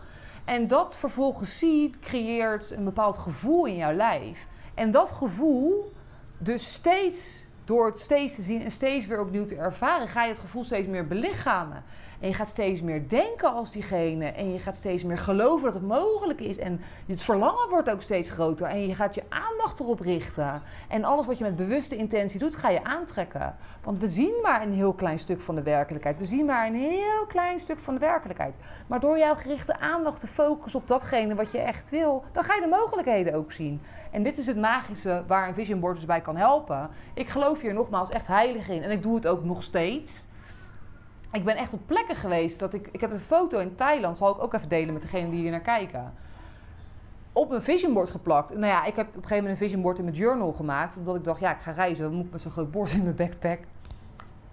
En 0.45 0.67
dat 0.67 0.95
vervolgens 0.95 1.58
ziet, 1.58 1.99
creëert 1.99 2.71
een 2.71 2.84
bepaald 2.84 3.17
gevoel 3.17 3.65
in 3.65 3.76
jouw 3.76 3.93
lijf. 3.93 4.47
En 4.73 4.91
dat 4.91 5.12
gevoel, 5.12 5.93
dus 6.38 6.73
steeds 6.73 7.45
door 7.65 7.86
het 7.86 7.99
steeds 7.99 8.36
te 8.36 8.41
zien 8.41 8.62
en 8.63 8.71
steeds 8.71 9.06
weer 9.06 9.19
opnieuw 9.19 9.45
te 9.45 9.56
ervaren, 9.56 10.08
ga 10.08 10.23
je 10.23 10.30
het 10.30 10.39
gevoel 10.39 10.63
steeds 10.63 10.88
meer 10.88 11.08
belichamen. 11.08 11.84
En 12.23 12.30
je 12.30 12.36
gaat 12.36 12.49
steeds 12.49 12.82
meer 12.82 13.10
denken 13.10 13.54
als 13.54 13.71
diegene. 13.71 14.26
En 14.26 14.54
je 14.54 14.60
gaat 14.60 14.76
steeds 14.76 15.04
meer 15.04 15.17
geloven 15.17 15.63
dat 15.63 15.73
het 15.73 15.88
mogelijk 15.88 16.39
is. 16.39 16.58
En 16.58 16.82
het 17.08 17.23
verlangen 17.23 17.69
wordt 17.69 17.89
ook 17.89 18.02
steeds 18.02 18.30
groter. 18.30 18.67
En 18.67 18.88
je 18.88 18.95
gaat 18.95 19.15
je 19.15 19.23
aandacht 19.30 19.80
erop 19.80 19.99
richten. 19.99 20.62
En 20.88 21.04
alles 21.04 21.26
wat 21.26 21.38
je 21.38 21.43
met 21.43 21.56
bewuste 21.56 21.95
intentie 21.95 22.39
doet, 22.39 22.56
ga 22.56 22.69
je 22.69 22.84
aantrekken. 22.84 23.56
Want 23.84 23.99
we 23.99 24.08
zien 24.08 24.34
maar 24.41 24.62
een 24.62 24.71
heel 24.71 24.93
klein 24.93 25.19
stuk 25.19 25.41
van 25.41 25.56
de 25.56 25.63
werkelijkheid. 25.63 26.17
We 26.17 26.26
zien 26.26 26.45
maar 26.45 26.67
een 26.67 26.76
heel 26.76 27.26
klein 27.28 27.60
stuk 27.60 27.80
van 27.80 27.93
de 27.93 27.99
werkelijkheid. 27.99 28.56
Maar 28.88 28.99
door 28.99 29.17
jouw 29.17 29.36
gerichte 29.36 29.80
aandacht 29.80 30.19
te 30.19 30.28
focussen 30.28 30.80
op 30.82 30.88
datgene 30.88 31.36
wat 31.36 31.52
je 31.52 31.60
echt 31.60 31.89
wil, 31.89 32.23
dan 32.32 32.43
ga 32.43 32.56
je 32.56 32.62
de 32.62 32.67
mogelijkheden 32.67 33.34
ook 33.34 33.52
zien. 33.52 33.82
En 34.12 34.23
dit 34.23 34.38
is 34.38 34.45
het 34.45 34.58
magische 34.58 35.23
waar 35.28 35.47
een 35.47 35.54
vision 35.54 35.80
board 35.80 35.95
dus 35.95 36.06
bij 36.06 36.21
kan 36.21 36.36
helpen. 36.36 36.89
Ik 37.13 37.30
geloof 37.30 37.52
hier 37.61 37.73
nogmaals 37.73 38.09
echt 38.09 38.27
heilig 38.27 38.69
in. 38.69 38.83
En 38.83 38.91
ik 38.91 39.03
doe 39.03 39.15
het 39.15 39.27
ook 39.27 39.43
nog 39.43 39.63
steeds 39.63 40.27
ik 41.33 41.45
ben 41.45 41.55
echt 41.57 41.73
op 41.73 41.79
plekken 41.85 42.15
geweest 42.15 42.59
dat 42.59 42.73
ik... 42.73 42.89
Ik 42.91 43.01
heb 43.01 43.11
een 43.11 43.19
foto 43.19 43.59
in 43.59 43.75
Thailand, 43.75 44.17
zal 44.17 44.35
ik 44.35 44.43
ook 44.43 44.53
even 44.53 44.69
delen 44.69 44.93
met 44.93 45.01
degene 45.01 45.29
die 45.29 45.39
hier 45.39 45.51
naar 45.51 45.59
kijken. 45.59 46.13
Op 47.31 47.51
een 47.51 47.61
vision 47.61 47.93
board 47.93 48.09
geplakt. 48.09 48.49
Nou 48.49 48.65
ja, 48.65 48.83
ik 48.83 48.95
heb 48.95 49.07
op 49.07 49.15
een 49.15 49.21
gegeven 49.21 49.43
moment 49.43 49.61
een 49.61 49.67
vision 49.67 49.81
board 49.81 49.97
in 49.97 50.03
mijn 50.03 50.15
journal 50.15 50.51
gemaakt. 50.51 50.97
Omdat 50.97 51.15
ik 51.15 51.23
dacht, 51.23 51.39
ja, 51.39 51.51
ik 51.51 51.61
ga 51.61 51.71
reizen. 51.71 52.13
Moet 52.13 52.25
ik 52.25 52.31
met 52.31 52.41
zo'n 52.41 52.51
groot 52.51 52.71
bord 52.71 52.91
in 52.91 53.03
mijn 53.03 53.15
backpack. 53.15 53.59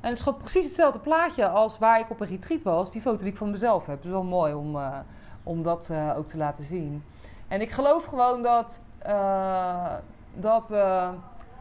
En 0.01 0.09
het 0.09 0.13
is 0.13 0.23
gewoon 0.23 0.39
precies 0.39 0.65
hetzelfde 0.65 0.99
plaatje 0.99 1.49
als 1.49 1.79
waar 1.79 2.01
ik 2.01 2.11
op 2.11 2.21
een 2.21 2.29
retreat 2.29 2.63
was. 2.63 2.91
Die 2.93 3.01
foto 3.01 3.17
die 3.17 3.33
ik 3.33 3.37
van 3.37 3.51
mezelf 3.51 3.87
heb. 3.87 3.97
Het 3.97 4.05
is 4.05 4.11
wel 4.11 4.25
mooi 4.25 4.55
om, 4.55 4.77
uh, 4.77 4.99
om 5.43 5.63
dat 5.63 5.89
uh, 5.91 6.15
ook 6.17 6.27
te 6.27 6.37
laten 6.37 6.65
zien. 6.65 7.05
En 7.49 7.61
ik 7.61 7.71
geloof 7.71 8.05
gewoon 8.05 8.43
dat, 8.43 8.81
uh, 9.07 9.95
dat 10.35 10.69
we 10.69 11.11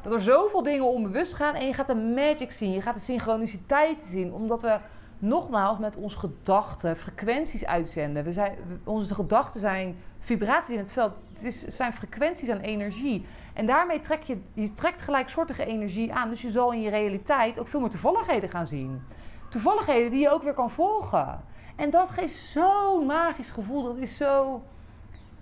dat 0.01 0.13
er 0.13 0.21
zoveel 0.21 0.63
dingen 0.63 0.85
onbewust 0.85 1.33
gaan 1.33 1.55
en 1.55 1.67
je 1.67 1.73
gaat 1.73 1.87
de 1.87 1.95
magic 1.95 2.51
zien, 2.51 2.71
je 2.71 2.81
gaat 2.81 2.93
de 2.93 2.99
synchroniciteit 2.99 4.03
zien, 4.03 4.33
omdat 4.33 4.61
we 4.61 4.79
nogmaals 5.19 5.77
met 5.77 5.95
onze 5.95 6.17
gedachten 6.17 6.97
frequenties 6.97 7.65
uitzenden. 7.65 8.23
We 8.23 8.31
zijn, 8.31 8.57
onze 8.83 9.15
gedachten 9.15 9.59
zijn 9.59 9.97
vibraties 10.19 10.73
in 10.73 10.79
het 10.79 10.91
veld. 10.91 11.23
Het 11.33 11.43
is, 11.43 11.67
zijn 11.67 11.93
frequenties 11.93 12.49
aan 12.49 12.59
energie. 12.59 13.25
En 13.53 13.65
daarmee 13.65 13.99
trek 13.99 14.23
je, 14.23 14.41
je 14.53 14.73
trekt 14.73 15.01
gelijksoortige 15.01 15.65
energie 15.65 16.13
aan. 16.13 16.29
Dus 16.29 16.41
je 16.41 16.49
zal 16.49 16.73
in 16.73 16.81
je 16.81 16.89
realiteit 16.89 17.59
ook 17.59 17.67
veel 17.67 17.79
meer 17.79 17.89
toevalligheden 17.89 18.49
gaan 18.49 18.67
zien. 18.67 19.01
Toevalligheden 19.49 20.11
die 20.11 20.19
je 20.19 20.29
ook 20.29 20.43
weer 20.43 20.53
kan 20.53 20.69
volgen. 20.69 21.43
En 21.75 21.89
dat 21.89 22.09
geeft 22.09 22.35
zo'n 22.35 23.05
magisch 23.05 23.49
gevoel. 23.49 23.83
Dat 23.83 23.97
is 23.97 24.17
zo 24.17 24.61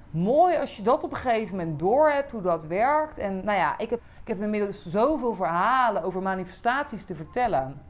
mooi 0.10 0.58
als 0.58 0.78
je 0.78 0.84
dat 0.84 1.04
op 1.04 1.12
een 1.12 1.17
gegeven 1.17 1.58
moment 1.58 1.80
door 1.80 2.10
hebt, 2.10 2.32
hoe 2.32 2.41
dat 2.41 2.65
werkt. 2.65 3.17
En 3.17 3.46
nou 3.46 3.58
ja, 3.58 3.78
ik 3.78 3.89
heb, 3.89 4.02
ik 4.27 4.33
heb 4.33 4.41
inmiddels 4.41 4.85
zoveel 4.85 5.35
verhalen 5.35 6.03
over 6.03 6.21
manifestaties 6.21 7.05
te 7.05 7.15
vertellen. 7.15 7.81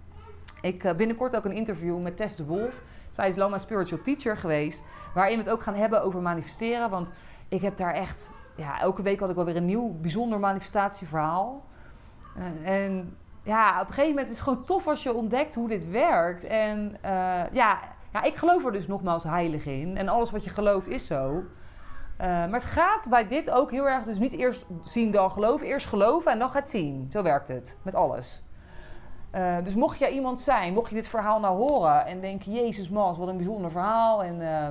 Ik 0.61 0.83
uh, 0.83 0.93
binnenkort 0.93 1.35
ook 1.35 1.45
een 1.45 1.51
interview 1.51 2.01
met 2.01 2.17
Tess 2.17 2.35
de 2.35 2.45
Wolf. 2.45 2.81
Zij 3.09 3.27
is 3.27 3.35
Loma 3.35 3.57
Spiritual 3.57 4.01
Teacher 4.01 4.37
geweest. 4.37 4.85
Waarin 5.13 5.37
we 5.37 5.43
het 5.43 5.51
ook 5.51 5.61
gaan 5.61 5.75
hebben 5.75 6.03
over 6.03 6.21
manifesteren. 6.21 6.89
Want 6.89 7.11
ik 7.47 7.61
heb 7.61 7.77
daar 7.77 7.93
echt... 7.93 8.29
Ja, 8.55 8.79
elke 8.79 9.01
week 9.01 9.19
had 9.19 9.29
ik 9.29 9.35
wel 9.35 9.45
weer 9.45 9.55
een 9.55 9.65
nieuw 9.65 9.93
bijzonder 10.01 10.39
manifestatieverhaal. 10.39 11.65
Uh, 12.37 12.69
en 12.69 13.17
ja, 13.43 13.81
op 13.81 13.87
een 13.87 13.93
gegeven 13.93 14.09
moment 14.09 14.29
is 14.29 14.35
het 14.35 14.43
gewoon 14.43 14.63
tof 14.63 14.87
als 14.87 15.03
je 15.03 15.13
ontdekt 15.13 15.55
hoe 15.55 15.67
dit 15.67 15.89
werkt. 15.89 16.43
En 16.43 16.97
uh, 17.05 17.51
ja, 17.51 17.79
ja, 18.13 18.23
ik 18.23 18.35
geloof 18.35 18.65
er 18.65 18.71
dus 18.71 18.87
nogmaals 18.87 19.23
heilig 19.23 19.65
in. 19.65 19.97
En 19.97 20.07
alles 20.07 20.31
wat 20.31 20.43
je 20.43 20.49
gelooft 20.49 20.87
is 20.87 21.05
zo. 21.07 21.43
Uh, 22.21 22.25
maar 22.25 22.49
het 22.51 22.63
gaat 22.63 23.07
bij 23.09 23.27
dit 23.27 23.49
ook 23.49 23.71
heel 23.71 23.87
erg, 23.87 24.03
dus 24.03 24.19
niet 24.19 24.31
eerst 24.31 24.65
zien 24.83 25.11
dan 25.11 25.31
geloven, 25.31 25.67
eerst 25.67 25.87
geloven 25.87 26.31
en 26.31 26.39
dan 26.39 26.49
gaat 26.49 26.69
zien. 26.69 27.07
Zo 27.11 27.23
werkt 27.23 27.47
het 27.47 27.77
met 27.81 27.95
alles. 27.95 28.41
Uh, 29.35 29.55
dus 29.63 29.75
mocht 29.75 29.99
jij 29.99 30.11
iemand 30.11 30.41
zijn, 30.41 30.73
mocht 30.73 30.89
je 30.89 30.95
dit 30.95 31.07
verhaal 31.07 31.39
nou 31.39 31.57
horen 31.57 32.05
en 32.05 32.21
denken: 32.21 32.51
Jezus, 32.51 32.89
Mas, 32.89 33.17
wat 33.17 33.27
een 33.27 33.37
bijzonder 33.37 33.71
verhaal 33.71 34.23
en 34.23 34.41
uh, 34.41 34.67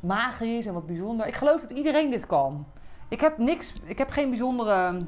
magisch 0.00 0.66
en 0.66 0.74
wat 0.74 0.86
bijzonder. 0.86 1.26
Ik 1.26 1.34
geloof 1.34 1.60
dat 1.60 1.70
iedereen 1.70 2.10
dit 2.10 2.26
kan. 2.26 2.66
Ik 3.08 3.20
heb 3.20 3.38
niks, 3.38 3.72
ik 3.84 3.98
heb 3.98 4.10
geen 4.10 4.28
bijzondere 4.28 5.06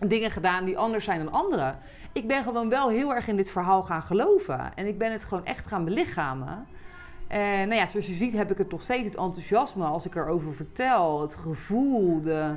dingen 0.00 0.30
gedaan 0.30 0.64
die 0.64 0.78
anders 0.78 1.04
zijn 1.04 1.24
dan 1.24 1.32
anderen. 1.32 1.78
Ik 2.12 2.26
ben 2.26 2.42
gewoon 2.42 2.68
wel 2.68 2.88
heel 2.88 3.14
erg 3.14 3.28
in 3.28 3.36
dit 3.36 3.50
verhaal 3.50 3.82
gaan 3.82 4.02
geloven 4.02 4.74
en 4.74 4.86
ik 4.86 4.98
ben 4.98 5.12
het 5.12 5.24
gewoon 5.24 5.44
echt 5.44 5.66
gaan 5.66 5.84
belichamen. 5.84 6.66
En 7.28 7.68
nou 7.68 7.80
ja, 7.80 7.86
zoals 7.86 8.06
je 8.06 8.12
ziet 8.12 8.32
heb 8.32 8.50
ik 8.50 8.58
het 8.58 8.70
nog 8.70 8.82
steeds 8.82 9.04
het 9.04 9.16
enthousiasme 9.16 9.84
als 9.84 10.06
ik 10.06 10.14
erover 10.14 10.54
vertel, 10.54 11.20
het 11.20 11.34
gevoel, 11.34 12.20
de, 12.20 12.56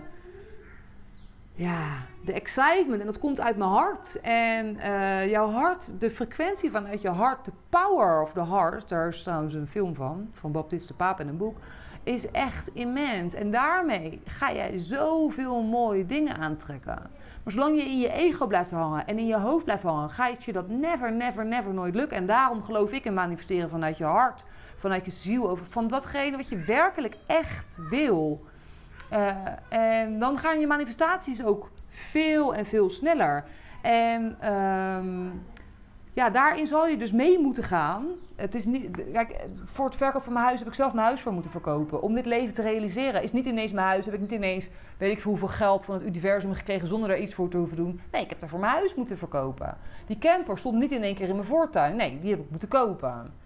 ja, 1.56 1.88
de 2.26 2.34
excitement. 2.34 3.00
En 3.00 3.06
dat 3.06 3.20
komt 3.20 3.40
uit 3.40 3.58
mijn 3.58 3.70
hart. 3.70 4.20
En 4.22 4.76
uh, 4.76 5.30
jouw 5.30 5.50
hart, 5.50 6.00
de 6.00 6.12
frequentie 6.12 6.72
vanuit 6.72 7.02
je 7.02 7.10
hart, 7.10 7.46
de 7.46 7.52
power 7.70 8.22
of 8.22 8.34
the 8.34 8.46
heart, 8.46 8.90
daar 8.90 9.08
is 9.08 9.24
trouwens 9.24 9.54
een 9.54 9.68
film 9.68 9.96
van, 9.96 10.30
van 10.34 10.52
Baptiste 10.52 10.96
Paap 10.96 11.20
en 11.20 11.28
een 11.28 11.38
boek, 11.38 11.58
is 12.04 12.32
echt 12.32 12.68
immens. 12.68 13.34
En 13.34 13.52
daarmee 13.52 14.22
ga 14.26 14.54
jij 14.54 14.78
zoveel 14.78 15.62
mooie 15.62 16.06
dingen 16.06 16.38
aantrekken. 16.38 17.10
Maar 17.44 17.54
zolang 17.54 17.78
je 17.78 17.84
in 17.84 18.00
je 18.00 18.12
ego 18.12 18.48
blijft 18.48 18.72
hangen 18.72 19.08
en 19.08 19.18
in 19.18 19.28
je 19.28 19.38
hoofd 19.38 19.64
blijft 19.64 19.84
hangen, 19.84 20.10
ga 20.10 20.32
je 20.40 20.54
dat 20.54 20.70
never, 20.70 21.12
never, 21.12 21.46
never 21.46 21.74
nooit 21.74 21.96
lukken. 21.96 22.18
En 22.18 22.26
daarom 22.26 22.64
geloof 22.64 22.92
ik 22.92 23.06
in 23.06 23.14
manifesteren 23.14 23.70
vanuit 23.70 23.98
je 23.98 24.04
hart, 24.04 24.44
vanuit 24.82 25.06
je 25.06 25.12
ziel, 25.12 25.50
over, 25.50 25.66
van 25.70 25.88
datgene 25.88 26.38
wat 26.38 26.50
je 26.50 26.58
werkelijk 26.58 27.16
echt 27.28 27.80
wil. 27.90 28.46
Uh, 29.14 29.36
en 29.70 30.20
dan 30.20 30.38
gaan 30.38 30.60
je 30.60 30.68
manifestaties 30.68 31.44
ook 31.44 31.70
veel 31.90 32.54
en 32.54 32.66
veel 32.66 32.90
sneller. 32.90 33.44
En 33.82 34.52
um, 34.54 35.44
ja, 36.14 36.30
daarin 36.30 36.68
zal 36.68 36.88
je 36.88 36.98
dus 36.98 37.12
mee 37.12 37.40
moeten 37.40 37.64
gaan. 37.64 38.06
Het 38.36 38.56
is 38.56 38.66
niet, 38.66 39.04
kijk, 39.14 39.36
voor 39.66 39.86
het 39.86 39.96
verkoop 39.96 40.24
van 40.24 40.34
mijn 40.34 40.46
huis 40.46 40.60
heb 40.60 40.68
ik 40.68 40.74
zelf 40.74 40.94
mijn 40.94 41.06
huis 41.06 41.22
voor 41.22 41.34
moeten 41.34 41.52
verkopen. 41.52 42.02
Om 42.02 42.14
dit 42.14 42.26
leven 42.26 42.54
te 42.54 42.62
realiseren 42.62 43.24
is 43.24 43.32
niet 43.32 43.46
ineens 43.46 43.72
mijn 43.72 43.88
huis. 43.88 44.06
Heb 44.06 44.14
ik 44.14 44.20
niet 44.20 44.32
ineens, 44.32 44.70
weet 44.98 45.12
ik 45.12 45.22
veel 45.22 45.32
hoeveel 45.32 45.48
geld 45.48 45.86
van 45.86 45.94
het 45.94 46.04
universum 46.04 46.54
gekregen 46.54 46.88
zonder 46.88 47.10
daar 47.10 47.20
iets 47.20 47.34
voor 47.34 47.50
te 47.50 47.58
hoeven 47.58 47.78
doen. 47.78 48.02
Nee, 48.12 48.24
ik 48.24 48.30
heb 48.30 48.50
voor 48.50 48.60
mijn 48.60 48.74
huis 48.74 48.96
moeten 48.96 49.18
verkopen. 49.18 49.78
Die 50.08 50.18
camper 50.18 50.58
stond 50.58 50.80
niet 50.80 50.92
in 50.92 51.04
één 51.04 51.16
keer 51.16 51.30
in 51.30 51.36
mijn 51.36 51.48
voortuin. 51.48 51.96
Nee, 51.96 52.20
die 52.20 52.30
heb 52.30 52.40
ik 52.40 52.50
moeten 52.50 52.70
kopen. 52.70 53.41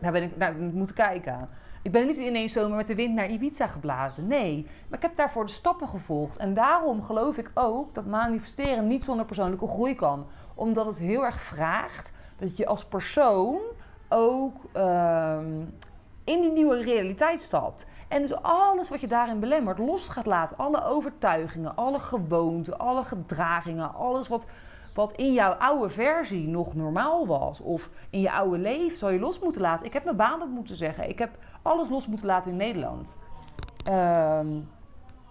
Daar 0.00 0.12
ben 0.12 0.22
ik 0.22 0.36
naar 0.36 0.54
moeten 0.54 0.94
kijken. 0.94 1.48
Ik 1.82 1.92
ben 1.92 2.06
niet 2.06 2.16
ineens 2.16 2.52
zomaar 2.52 2.76
met 2.76 2.86
de 2.86 2.94
wind 2.94 3.14
naar 3.14 3.30
Ibiza 3.30 3.66
geblazen. 3.66 4.26
Nee, 4.26 4.66
maar 4.88 4.98
ik 4.98 5.04
heb 5.04 5.16
daarvoor 5.16 5.46
de 5.46 5.52
stappen 5.52 5.88
gevolgd. 5.88 6.36
En 6.36 6.54
daarom 6.54 7.02
geloof 7.02 7.36
ik 7.36 7.50
ook 7.54 7.94
dat 7.94 8.06
manifesteren 8.06 8.86
niet 8.86 9.04
zonder 9.04 9.26
persoonlijke 9.26 9.66
groei 9.66 9.94
kan. 9.94 10.26
Omdat 10.54 10.86
het 10.86 10.98
heel 10.98 11.24
erg 11.24 11.40
vraagt 11.40 12.12
dat 12.38 12.56
je 12.56 12.66
als 12.66 12.84
persoon 12.84 13.60
ook 14.08 14.56
ehm, 14.72 15.60
in 16.24 16.40
die 16.40 16.52
nieuwe 16.52 16.82
realiteit 16.82 17.42
stapt. 17.42 17.86
En 18.08 18.22
dus 18.22 18.42
alles 18.42 18.88
wat 18.88 19.00
je 19.00 19.06
daarin 19.06 19.40
belemmert 19.40 19.78
los 19.78 20.08
gaat 20.08 20.26
laten. 20.26 20.56
Alle 20.56 20.84
overtuigingen, 20.84 21.76
alle 21.76 21.98
gewoonten, 21.98 22.78
alle 22.78 23.04
gedragingen, 23.04 23.94
alles 23.94 24.28
wat 24.28 24.46
wat 24.94 25.12
in 25.12 25.32
jouw 25.32 25.52
oude 25.52 25.90
versie 25.90 26.48
nog 26.48 26.74
normaal 26.74 27.26
was, 27.26 27.60
of 27.60 27.90
in 28.10 28.20
je 28.20 28.32
oude 28.32 28.58
leven, 28.58 28.98
zal 28.98 29.10
je 29.10 29.18
los 29.18 29.38
moeten 29.38 29.60
laten. 29.60 29.86
Ik 29.86 29.92
heb 29.92 30.04
mijn 30.04 30.16
baan 30.16 30.42
op 30.42 30.48
moeten 30.48 30.76
zeggen. 30.76 31.08
Ik 31.08 31.18
heb 31.18 31.30
alles 31.62 31.90
los 31.90 32.06
moeten 32.06 32.26
laten 32.26 32.50
in 32.50 32.56
Nederland. 32.56 33.18
Ehm, 33.84 34.56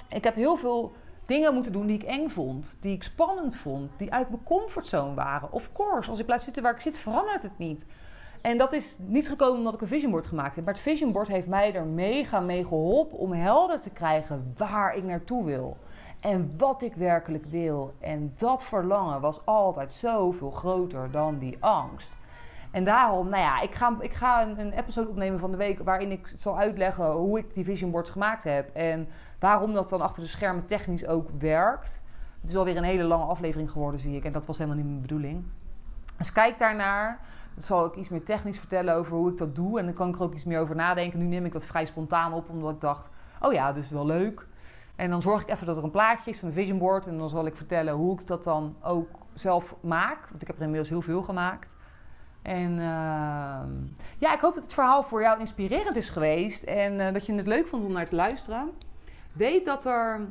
ik 0.10 0.24
heb 0.24 0.36
heel 0.36 0.56
veel 0.56 0.92
dingen 1.26 1.54
moeten 1.54 1.72
doen 1.72 1.88
die 1.88 2.00
ik 2.00 2.04
eng 2.04 2.30
vond, 2.30 2.78
die 2.82 2.94
ik 2.94 3.04
spannend 3.04 3.56
vond, 3.56 3.92
die 3.98 4.14
uit 4.14 4.30
mijn 4.30 4.44
comfortzone 4.44 5.14
waren. 5.14 5.52
Of 5.52 5.72
course, 5.72 6.10
als 6.10 6.20
ik 6.20 6.26
blijf 6.26 6.42
zitten 6.42 6.64
waar 6.64 6.74
ik 6.74 6.82
zit, 6.82 6.98
verandert 6.98 7.44
het 7.44 7.58
niet. 7.58 7.86
En 8.42 8.58
dat 8.58 8.74
is 8.74 8.98
niet 9.00 9.30
gekomen 9.30 9.58
omdat 9.58 9.74
ik 9.74 9.82
een 9.82 9.88
vision 9.88 10.12
board 10.12 10.28
gemaakt 10.28 10.56
heb. 10.56 10.66
Maar 10.66 10.74
het 10.74 10.84
vision 10.84 11.12
board 11.12 11.28
heeft 11.28 11.48
mij 11.48 11.74
er 11.74 11.86
mega 11.86 12.40
mee 12.40 12.64
geholpen 12.66 13.18
om 13.18 13.32
helder 13.32 13.80
te 13.80 13.90
krijgen 13.90 14.54
waar 14.58 14.96
ik 14.96 15.04
naartoe 15.04 15.46
wil. 15.46 15.78
En 16.24 16.54
wat 16.58 16.82
ik 16.82 16.96
werkelijk 16.96 17.46
wil. 17.46 17.94
En 18.00 18.34
dat 18.38 18.64
verlangen 18.64 19.22
was 19.22 19.46
altijd 19.46 19.92
zoveel 19.92 20.52
groter 20.52 21.12
dan 21.12 21.38
die 21.38 21.58
angst. 21.60 22.18
En 22.72 22.84
daarom, 22.84 23.30
nou 23.30 23.44
ja, 23.44 23.62
ik 23.62 23.76
ga, 23.76 23.98
ik 24.00 24.14
ga 24.14 24.48
een, 24.48 24.72
episode 24.72 25.10
opnemen 25.10 25.40
van 25.40 25.52
de 25.52 25.58
week 25.58 25.80
waarin 25.84 26.12
ik 26.12 26.34
zal 26.36 26.58
uitleggen 26.58 27.12
hoe 27.12 27.40
ik 27.40 27.54
die 27.54 27.64
vision 27.64 27.92
boards 27.92 28.10
gemaakt 28.10 28.44
heb. 28.44 28.76
En 28.76 29.08
waarom 29.40 29.74
dat 29.74 29.90
dan 29.90 30.02
achter 30.02 30.22
de 30.22 30.30
schermen 30.30 30.66
technisch 30.66 31.08
ook 31.08 31.30
werkt. 31.40 32.04
Het 32.42 32.50
is 32.50 32.56
alweer 32.56 32.78
een 32.78 32.84
hele 32.84 33.04
lange 33.04 33.26
aflevering 33.26 33.72
geworden, 33.72 34.00
zie 34.00 34.16
ik. 34.16 34.26
En 34.26 34.32
dat 34.32 34.46
was 34.46 34.58
helemaal 34.58 34.78
niet 34.78 34.88
mijn 34.88 35.02
bedoeling. 35.02 35.44
Dus 36.18 36.32
kijk 36.32 36.58
daarnaar. 36.58 37.20
Dan 37.54 37.64
zal 37.64 37.86
ik 37.86 37.96
iets 37.96 38.10
meer 38.10 38.24
technisch 38.24 38.60
vertellen 38.60 38.96
over 38.96 39.18
hoe 39.18 39.32
ik 39.32 39.38
dat 39.38 39.56
doe. 39.56 39.80
En 39.80 39.86
dan 39.86 39.94
kan 39.94 40.10
ik 40.10 40.16
er 40.16 40.24
ook 40.24 40.34
iets 40.34 40.46
meer 40.46 40.60
over 40.60 40.76
nadenken. 40.76 41.20
Nu 41.20 41.26
neem 41.26 41.46
ik 41.46 41.52
dat 41.52 41.66
vrij 41.66 41.86
spontaan 41.86 42.34
op, 42.34 42.50
omdat 42.50 42.74
ik 42.74 42.82
dacht... 42.82 43.10
Oh 43.42 43.54
ja, 43.54 43.74
dus 43.74 43.90
wel 43.90 44.06
leuk. 44.06 44.46
En 44.96 45.10
dan 45.10 45.22
zorg 45.22 45.42
ik 45.42 45.50
even 45.50 45.66
dat 45.66 45.78
er 45.78 45.84
een 45.84 45.92
plaatje 45.92 46.32
is 46.32 46.40
van 46.40 46.48
mijn 46.48 46.60
vision 46.60 46.80
board. 46.80 47.08
En 47.08 47.18
dan 47.18 47.30
zal 47.30 47.46
ik 47.46 47.56
vertellen 47.56 47.94
hoe 47.94 48.20
ik 48.20 48.28
dat 48.28 48.44
dan 48.44 48.76
ook 48.82 49.10
zelf 49.34 49.76
maak. 49.82 50.28
Want 50.30 50.42
ik 50.42 50.48
heb 50.48 50.56
er 50.56 50.62
inmiddels 50.64 50.90
heel 50.90 51.02
veel 51.02 51.22
gemaakt. 51.22 51.76
En 52.42 52.72
uh, 52.72 53.62
ja, 54.18 54.34
ik 54.34 54.40
hoop 54.40 54.54
dat 54.54 54.64
het 54.64 54.74
verhaal 54.74 55.04
voor 55.04 55.22
jou 55.22 55.40
inspirerend 55.40 55.96
is 55.96 56.10
geweest. 56.10 56.64
En 56.64 56.94
uh, 56.94 57.14
dat 57.14 57.26
je 57.26 57.34
het 57.34 57.48
leuk 57.48 57.68
vond 57.68 57.84
om 57.84 57.92
naar 57.92 58.06
te 58.06 58.16
luisteren. 58.16 58.72
Weet 59.32 59.66
dat 59.66 59.86
er 59.86 60.28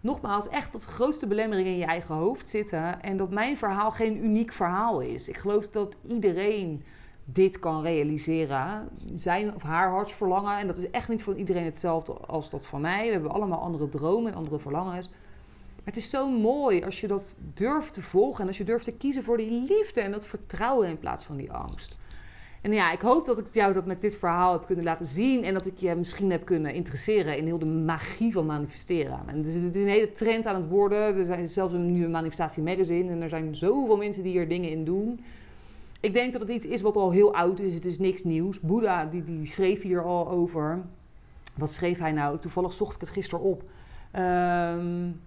nogmaals 0.00 0.48
echt 0.48 0.72
dat 0.72 0.84
grootste 0.84 1.26
belemmeringen 1.26 1.72
in 1.72 1.78
je 1.78 1.84
eigen 1.84 2.14
hoofd 2.14 2.48
zitten. 2.48 3.02
En 3.02 3.16
dat 3.16 3.30
mijn 3.30 3.56
verhaal 3.56 3.90
geen 3.90 4.24
uniek 4.24 4.52
verhaal 4.52 5.00
is. 5.00 5.28
Ik 5.28 5.36
geloof 5.36 5.68
dat 5.68 5.96
iedereen 6.08 6.84
dit 7.28 7.58
kan 7.58 7.82
realiseren. 7.82 8.88
Zijn 9.14 9.54
of 9.54 9.62
haar 9.62 9.90
hartsverlangen. 9.90 10.58
En 10.58 10.66
dat 10.66 10.76
is 10.76 10.90
echt 10.90 11.08
niet 11.08 11.22
voor 11.22 11.36
iedereen 11.36 11.64
hetzelfde 11.64 12.12
als 12.12 12.50
dat 12.50 12.66
van 12.66 12.80
mij. 12.80 13.06
We 13.06 13.12
hebben 13.12 13.30
allemaal 13.30 13.60
andere 13.60 13.88
dromen 13.88 14.32
en 14.32 14.38
andere 14.38 14.58
verlangens. 14.58 15.08
Maar 15.08 15.94
het 15.94 15.96
is 15.96 16.10
zo 16.10 16.30
mooi 16.30 16.84
als 16.84 17.00
je 17.00 17.06
dat 17.06 17.34
durft 17.54 17.92
te 17.92 18.02
volgen. 18.02 18.40
En 18.40 18.46
als 18.46 18.58
je 18.58 18.64
durft 18.64 18.84
te 18.84 18.92
kiezen 18.92 19.24
voor 19.24 19.36
die 19.36 19.50
liefde 19.50 20.00
en 20.00 20.10
dat 20.10 20.26
vertrouwen 20.26 20.88
in 20.88 20.98
plaats 20.98 21.24
van 21.24 21.36
die 21.36 21.52
angst. 21.52 21.96
En 22.60 22.72
ja, 22.72 22.92
ik 22.92 23.00
hoop 23.00 23.26
dat 23.26 23.38
ik 23.38 23.46
jou 23.52 23.72
dat 23.72 23.86
met 23.86 24.00
dit 24.00 24.16
verhaal 24.16 24.52
heb 24.52 24.66
kunnen 24.66 24.84
laten 24.84 25.06
zien. 25.06 25.44
En 25.44 25.54
dat 25.54 25.66
ik 25.66 25.76
je 25.76 25.94
misschien 25.94 26.30
heb 26.30 26.44
kunnen 26.44 26.74
interesseren 26.74 27.36
in 27.36 27.44
heel 27.44 27.58
de 27.58 27.66
magie 27.66 28.32
van 28.32 28.46
manifesteren. 28.46 29.20
En 29.26 29.36
het 29.36 29.46
is, 29.46 29.54
een 29.54 29.88
hele 29.88 30.12
trend 30.12 30.46
aan 30.46 30.54
het 30.54 30.68
worden. 30.68 31.16
Er 31.16 31.26
zijn 31.26 31.48
zelfs 31.48 31.74
een 31.74 31.92
nieuwe 31.92 32.08
manifestatie 32.08 32.62
magazine. 32.62 33.10
En 33.10 33.22
er 33.22 33.28
zijn 33.28 33.54
zoveel 33.54 33.96
mensen 33.96 34.22
die 34.22 34.38
er 34.38 34.48
dingen 34.48 34.70
in 34.70 34.84
doen. 34.84 35.20
Ik 36.06 36.12
denk 36.12 36.32
dat 36.32 36.40
het 36.40 36.50
iets 36.50 36.66
is 36.66 36.80
wat 36.80 36.96
al 36.96 37.10
heel 37.10 37.34
oud 37.34 37.60
is. 37.60 37.74
Het 37.74 37.84
is 37.84 37.98
niks 37.98 38.24
nieuws. 38.24 38.60
Boeddha 38.60 39.04
die, 39.04 39.24
die 39.24 39.46
schreef 39.46 39.82
hier 39.82 40.02
al 40.02 40.28
over. 40.28 40.82
Wat 41.56 41.70
schreef 41.70 41.98
hij 41.98 42.12
nou? 42.12 42.38
Toevallig 42.38 42.72
zocht 42.72 42.94
ik 42.94 43.00
het 43.00 43.08
gisteren 43.08 43.44
op. 43.44 43.62
Um, 44.18 45.20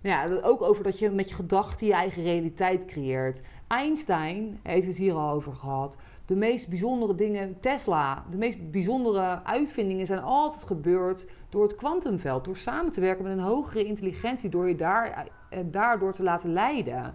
ja, 0.00 0.26
ook 0.42 0.62
over 0.62 0.84
dat 0.84 0.98
je 0.98 1.10
met 1.10 1.28
je 1.28 1.34
gedachten 1.34 1.86
je 1.86 1.92
eigen 1.92 2.22
realiteit 2.22 2.84
creëert. 2.84 3.42
Einstein 3.68 4.58
heeft 4.62 4.86
het 4.86 4.96
hier 4.96 5.14
al 5.14 5.30
over 5.30 5.52
gehad. 5.52 5.96
De 6.26 6.36
meest 6.36 6.68
bijzondere 6.68 7.14
dingen, 7.14 7.60
Tesla, 7.60 8.24
de 8.30 8.36
meest 8.36 8.70
bijzondere 8.70 9.44
uitvindingen 9.44 10.06
zijn 10.06 10.22
altijd 10.22 10.64
gebeurd 10.64 11.28
door 11.48 11.62
het 11.62 11.76
kwantumveld. 11.76 12.44
Door 12.44 12.56
samen 12.56 12.92
te 12.92 13.00
werken 13.00 13.24
met 13.24 13.32
een 13.32 13.44
hogere 13.44 13.84
intelligentie, 13.84 14.50
door 14.50 14.68
je 14.68 14.76
daar, 14.76 15.28
eh, 15.50 15.58
daardoor 15.64 16.12
te 16.12 16.22
laten 16.22 16.52
leiden. 16.52 17.14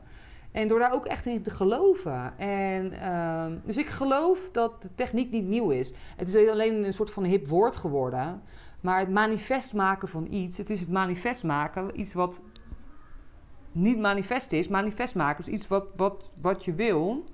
En 0.51 0.67
door 0.67 0.79
daar 0.79 0.93
ook 0.93 1.05
echt 1.05 1.25
in 1.25 1.43
te 1.43 1.51
geloven. 1.51 2.37
En, 2.37 2.93
uh, 2.93 3.45
dus 3.63 3.77
ik 3.77 3.89
geloof 3.89 4.39
dat 4.51 4.81
de 4.81 4.95
techniek 4.95 5.31
niet 5.31 5.47
nieuw 5.47 5.69
is. 5.69 5.93
Het 6.15 6.33
is 6.33 6.49
alleen 6.49 6.83
een 6.83 6.93
soort 6.93 7.11
van 7.11 7.23
hip 7.23 7.47
woord 7.47 7.75
geworden. 7.75 8.41
Maar 8.81 8.99
het 8.99 9.09
manifest 9.09 9.73
maken 9.73 10.07
van 10.07 10.27
iets, 10.31 10.57
het 10.57 10.69
is 10.69 10.79
het 10.79 10.89
manifest 10.89 11.43
maken, 11.43 11.99
iets 11.99 12.13
wat 12.13 12.41
niet 13.71 13.99
manifest 13.99 14.51
is. 14.51 14.67
Manifest 14.67 15.15
maken 15.15 15.45
is 15.45 15.53
iets 15.53 15.67
wat, 15.67 15.85
wat, 15.95 16.31
wat 16.41 16.65
je 16.65 16.73
wil. 16.73 17.25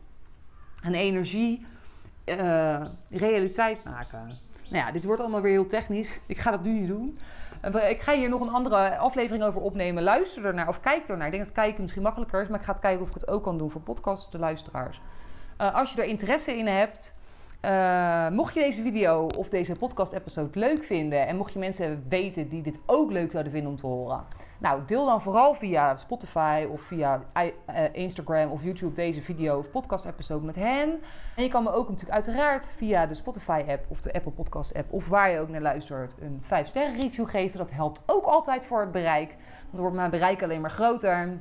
En 0.81 0.93
energie, 0.93 1.65
uh, 2.25 2.85
realiteit 3.09 3.83
maken. 3.83 4.37
Nou 4.69 4.85
ja, 4.85 4.91
dit 4.91 5.03
wordt 5.03 5.21
allemaal 5.21 5.41
weer 5.41 5.51
heel 5.51 5.67
technisch. 5.67 6.19
Ik 6.27 6.37
ga 6.37 6.51
dat 6.51 6.63
nu 6.63 6.71
niet 6.71 6.87
doen. 6.87 7.17
Ik 7.73 8.01
ga 8.01 8.13
hier 8.13 8.29
nog 8.29 8.41
een 8.41 8.49
andere 8.49 8.97
aflevering 8.97 9.43
over 9.43 9.61
opnemen. 9.61 10.03
Luister 10.03 10.45
ernaar 10.45 10.67
of 10.67 10.79
kijk 10.79 11.09
ernaar. 11.09 11.25
Ik 11.25 11.31
denk 11.31 11.43
dat 11.45 11.53
kijken 11.53 11.81
misschien 11.81 12.01
makkelijker 12.01 12.41
is, 12.41 12.47
maar 12.47 12.59
ik 12.59 12.65
ga 12.65 12.73
kijken 12.73 13.01
of 13.01 13.07
ik 13.07 13.13
het 13.13 13.27
ook 13.27 13.43
kan 13.43 13.57
doen 13.57 13.71
voor 13.71 13.81
podcast 13.81 14.31
de 14.31 14.39
luisteraars. 14.39 15.01
Uh, 15.61 15.75
als 15.75 15.93
je 15.93 16.01
er 16.01 16.07
interesse 16.07 16.57
in 16.57 16.67
hebt, 16.67 17.15
uh, 17.61 18.29
mocht 18.29 18.53
je 18.53 18.59
deze 18.59 18.81
video 18.81 19.27
of 19.37 19.49
deze 19.49 19.75
podcast-episode 19.75 20.59
leuk 20.59 20.83
vinden 20.83 21.27
en 21.27 21.35
mocht 21.35 21.53
je 21.53 21.59
mensen 21.59 22.05
weten 22.09 22.49
die 22.49 22.61
dit 22.61 22.79
ook 22.85 23.11
leuk 23.11 23.31
zouden 23.31 23.51
vinden 23.51 23.71
om 23.71 23.77
te 23.77 23.85
horen, 23.85 24.23
nou 24.57 24.81
deel 24.85 25.05
dan 25.05 25.21
vooral 25.21 25.53
via 25.53 25.95
Spotify 25.95 26.67
of 26.71 26.81
via 26.81 27.21
uh, 27.37 27.51
Instagram 27.91 28.51
of 28.51 28.63
YouTube 28.63 28.93
deze 28.93 29.21
video 29.21 29.57
of 29.57 29.71
podcast-episode 29.71 30.45
met 30.45 30.55
hen. 30.55 31.01
En 31.35 31.43
je 31.43 31.49
kan 31.49 31.63
me 31.63 31.71
ook 31.71 31.89
natuurlijk 31.89 32.15
uiteraard 32.15 32.73
via 32.77 33.05
de 33.05 33.13
Spotify-app 33.13 33.85
of 33.87 34.01
de 34.01 34.13
Apple 34.13 34.31
Podcast-app 34.31 34.93
of 34.93 35.07
waar 35.07 35.31
je 35.31 35.39
ook 35.39 35.49
naar 35.49 35.61
luistert 35.61 36.15
een 36.19 36.41
5-sterren 36.43 37.01
review 37.01 37.29
geven. 37.29 37.57
Dat 37.57 37.71
helpt 37.71 38.03
ook 38.05 38.25
altijd 38.25 38.63
voor 38.63 38.79
het 38.79 38.91
bereik, 38.91 39.29
want 39.29 39.71
dan 39.71 39.81
wordt 39.81 39.95
mijn 39.95 40.09
bereik 40.09 40.43
alleen 40.43 40.61
maar 40.61 40.71
groter. 40.71 41.39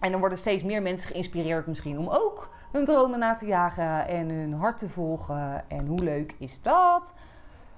En 0.00 0.10
dan 0.10 0.20
worden 0.20 0.38
steeds 0.38 0.62
meer 0.62 0.82
mensen 0.82 1.10
geïnspireerd 1.10 1.66
misschien 1.66 1.98
om 1.98 2.08
ook 2.08 2.48
hun 2.72 2.84
dromen 2.84 3.18
na 3.18 3.34
te 3.34 3.46
jagen 3.46 4.08
en 4.08 4.28
hun 4.28 4.52
hart 4.52 4.78
te 4.78 4.88
volgen. 4.88 5.64
En 5.68 5.86
hoe 5.86 6.02
leuk 6.02 6.34
is 6.38 6.62
dat? 6.62 7.14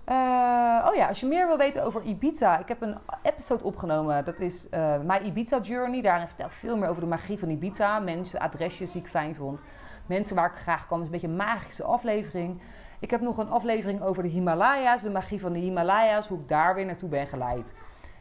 Uh, 0.07 0.87
oh 0.89 0.95
ja, 0.95 1.09
als 1.09 1.21
je 1.21 1.27
meer 1.27 1.47
wil 1.47 1.57
weten 1.57 1.85
over 1.85 2.03
Ibiza, 2.03 2.59
ik 2.59 2.69
heb 2.69 2.83
een 2.83 2.99
episode 3.23 3.65
opgenomen. 3.65 4.25
Dat 4.25 4.41
is 4.41 4.69
uh, 4.71 4.99
My 5.07 5.17
Ibiza 5.17 5.59
Journey. 5.59 6.03
Daarin 6.03 6.27
vertel 6.27 6.47
ik 6.47 6.53
veel 6.53 6.77
meer 6.77 6.89
over 6.89 7.03
de 7.03 7.09
magie 7.09 7.39
van 7.39 7.51
Ibiza. 7.51 7.99
Mensen, 7.99 8.41
adresjes 8.41 8.93
die 8.93 9.03
ik 9.03 9.09
fijn 9.09 9.35
vond. 9.35 9.63
Mensen 10.07 10.37
waar 10.37 10.51
ik 10.51 10.61
graag 10.61 10.87
kwam. 10.87 10.99
Is 10.99 11.05
een 11.05 11.13
beetje 11.13 11.27
een 11.27 11.37
magische 11.37 11.85
aflevering. 11.85 12.61
Ik 13.01 13.11
heb 13.11 13.21
nog 13.21 13.39
een 13.39 13.51
aflevering 13.51 14.03
over 14.03 14.23
de 14.23 14.29
Himalaya's. 14.29 15.03
De 15.03 15.11
magie 15.11 15.41
van 15.41 15.53
de 15.53 15.59
Himalaya's. 15.59 16.29
Hoe 16.29 16.39
ik 16.39 16.49
daar 16.49 16.75
weer 16.75 16.87
naartoe 16.87 17.09
ben 17.09 17.27
geleid. 17.27 17.75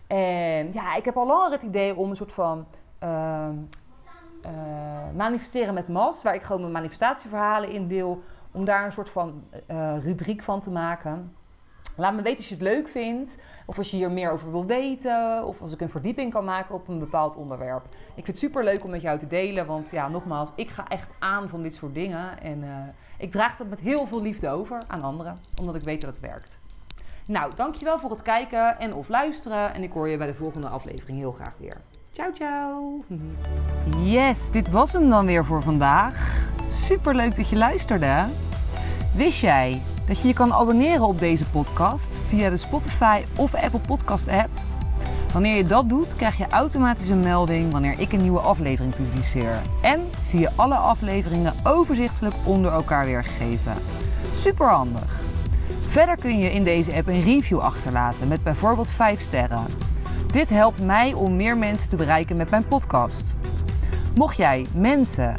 En 0.08 0.74
ja, 0.74 0.96
ik 0.96 1.06
heb 1.06 1.18
al 1.18 1.28
langer 1.28 1.52
het 1.52 1.64
idee 1.64 1.96
om 1.96 2.10
een 2.10 2.16
soort 2.16 2.34
van 2.34 2.68
uh, 3.04 3.48
uh, 4.46 4.52
manifesteren 5.16 5.74
met 5.74 5.88
mas, 5.88 6.24
waar 6.24 6.36
ik 6.36 6.44
gewoon 6.44 6.62
mijn 6.62 6.74
manifestatieverhalen 6.74 7.72
in 7.72 7.88
deel, 7.88 8.24
om 8.52 8.66
daar 8.66 8.86
een 8.86 8.92
soort 8.92 9.10
van 9.10 9.44
uh, 9.72 10.04
rubriek 10.04 10.44
van 10.44 10.60
te 10.60 10.72
maken. 10.72 11.34
Laat 11.96 12.14
me 12.14 12.22
weten 12.22 12.38
als 12.38 12.48
je 12.48 12.54
het 12.54 12.64
leuk 12.64 12.88
vindt, 12.88 13.42
of 13.66 13.78
als 13.78 13.92
je 13.92 13.98
hier 13.98 14.12
meer 14.12 14.32
over 14.32 14.52
wil 14.52 14.66
weten, 14.66 15.46
of 15.46 15.62
als 15.62 15.74
ik 15.74 15.82
een 15.82 15.90
verdieping 15.90 16.32
kan 16.32 16.46
maken 16.46 16.76
op 16.76 16.88
een 16.88 17.00
bepaald 17.00 17.36
onderwerp. 17.36 17.86
Ik 17.86 18.14
vind 18.14 18.28
het 18.28 18.38
super 18.38 18.64
leuk 18.64 18.84
om 18.84 18.90
met 18.90 19.02
jou 19.02 19.18
te 19.18 19.28
delen, 19.28 19.66
want 19.66 19.92
ja, 19.92 20.08
nogmaals, 20.08 20.50
ik 20.56 20.70
ga 20.70 20.88
echt 20.88 21.14
aan 21.20 21.50
van 21.50 21.62
dit 21.62 21.74
soort 21.74 21.94
dingen 21.94 22.42
en 22.42 22.64
uh, 22.64 22.76
ik 23.18 23.32
draag 23.32 23.58
dat 23.58 23.68
met 23.68 23.80
heel 23.80 24.08
veel 24.08 24.22
liefde 24.22 24.50
over 24.50 24.84
aan 24.88 25.02
anderen, 25.02 25.38
omdat 25.60 25.76
ik 25.76 25.82
weet 25.82 26.02
dat 26.02 26.10
het 26.10 26.20
werkt. 26.20 26.60
Nou, 27.26 27.56
dankjewel 27.56 28.00
voor 28.00 28.10
het 28.10 28.22
kijken 28.22 28.80
en 28.80 28.94
of 28.94 29.10
luisteren 29.10 29.74
en 29.74 29.84
ik 29.84 29.92
hoor 29.92 30.08
je 30.08 30.18
bij 30.18 30.28
de 30.28 30.34
volgende 30.34 30.68
aflevering 30.68 31.18
heel 31.18 31.32
graag 31.32 31.54
weer. 31.58 31.78
Ciao, 32.12 32.32
ciao. 32.34 33.04
Yes, 34.04 34.52
dit 34.52 34.70
was 34.70 34.94
hem 34.94 35.10
dan 35.10 35.26
weer 35.26 35.46
voor 35.46 35.64
vandaag. 35.64 36.48
Super 36.70 37.16
leuk 37.16 37.36
dat 37.36 37.50
je 37.50 37.56
luisterde. 37.56 38.26
Wist 39.16 39.40
jij 39.40 39.82
dat 40.08 40.22
je 40.22 40.28
je 40.28 40.34
kan 40.34 40.54
abonneren 40.54 41.08
op 41.08 41.20
deze 41.20 41.46
podcast 41.46 42.20
via 42.28 42.50
de 42.50 42.58
Spotify 42.58 43.24
of 43.36 43.54
Apple 43.54 43.80
Podcast 43.80 44.28
app? 44.28 44.50
Wanneer 45.34 45.56
je 45.56 45.66
dat 45.66 45.90
doet, 45.90 46.16
krijg 46.16 46.38
je 46.38 46.48
automatisch 46.50 47.10
een 47.10 47.20
melding 47.20 47.72
wanneer 47.72 48.00
ik 48.00 48.12
een 48.12 48.22
nieuwe 48.22 48.40
aflevering 48.40 48.96
publiceer. 48.96 49.62
En 49.82 50.10
zie 50.20 50.40
je 50.40 50.50
alle 50.56 50.76
afleveringen 50.76 51.54
overzichtelijk 51.64 52.36
onder 52.44 52.72
elkaar 52.72 53.06
weergegeven. 53.06 53.74
Super 54.36 54.68
handig. 54.68 55.20
Verder 55.88 56.16
kun 56.16 56.40
je 56.40 56.52
in 56.52 56.64
deze 56.64 56.94
app 56.94 57.08
een 57.08 57.24
review 57.24 57.60
achterlaten 57.60 58.28
met 58.28 58.44
bijvoorbeeld 58.44 58.92
5 58.92 59.22
sterren. 59.22 59.66
Dit 60.32 60.50
helpt 60.50 60.82
mij 60.82 61.14
om 61.14 61.36
meer 61.36 61.58
mensen 61.58 61.90
te 61.90 61.96
bereiken 61.96 62.38
met 62.38 62.50
mijn 62.50 62.68
podcast. 62.68 63.38
Mocht 64.16 64.38
jij 64.38 64.66
mensen, 64.74 65.36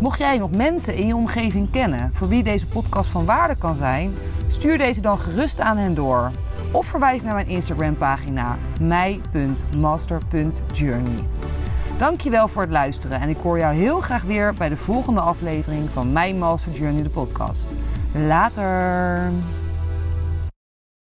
mocht 0.00 0.18
jij 0.18 0.38
nog 0.38 0.50
mensen 0.50 0.94
in 0.94 1.06
je 1.06 1.16
omgeving 1.16 1.70
kennen 1.70 2.10
voor 2.12 2.28
wie 2.28 2.42
deze 2.42 2.66
podcast 2.66 3.10
van 3.10 3.24
waarde 3.24 3.56
kan 3.56 3.74
zijn, 3.74 4.14
stuur 4.48 4.78
deze 4.78 5.00
dan 5.00 5.18
gerust 5.18 5.60
aan 5.60 5.76
hen 5.76 5.94
door. 5.94 6.30
Of 6.70 6.86
verwijs 6.86 7.22
naar 7.22 7.34
mijn 7.34 7.48
Instagram 7.48 7.96
pagina 7.96 8.56
mij.master.journey. 8.80 11.24
Dankjewel 11.98 12.48
voor 12.48 12.62
het 12.62 12.70
luisteren 12.70 13.20
en 13.20 13.28
ik 13.28 13.38
hoor 13.42 13.58
jou 13.58 13.74
heel 13.74 14.00
graag 14.00 14.22
weer 14.22 14.54
bij 14.54 14.68
de 14.68 14.76
volgende 14.76 15.20
aflevering 15.20 15.88
van 15.92 16.12
My 16.12 16.32
Master 16.32 16.72
Journey 16.72 17.02
de 17.02 17.08
podcast. 17.08 17.66
Later! 18.12 19.63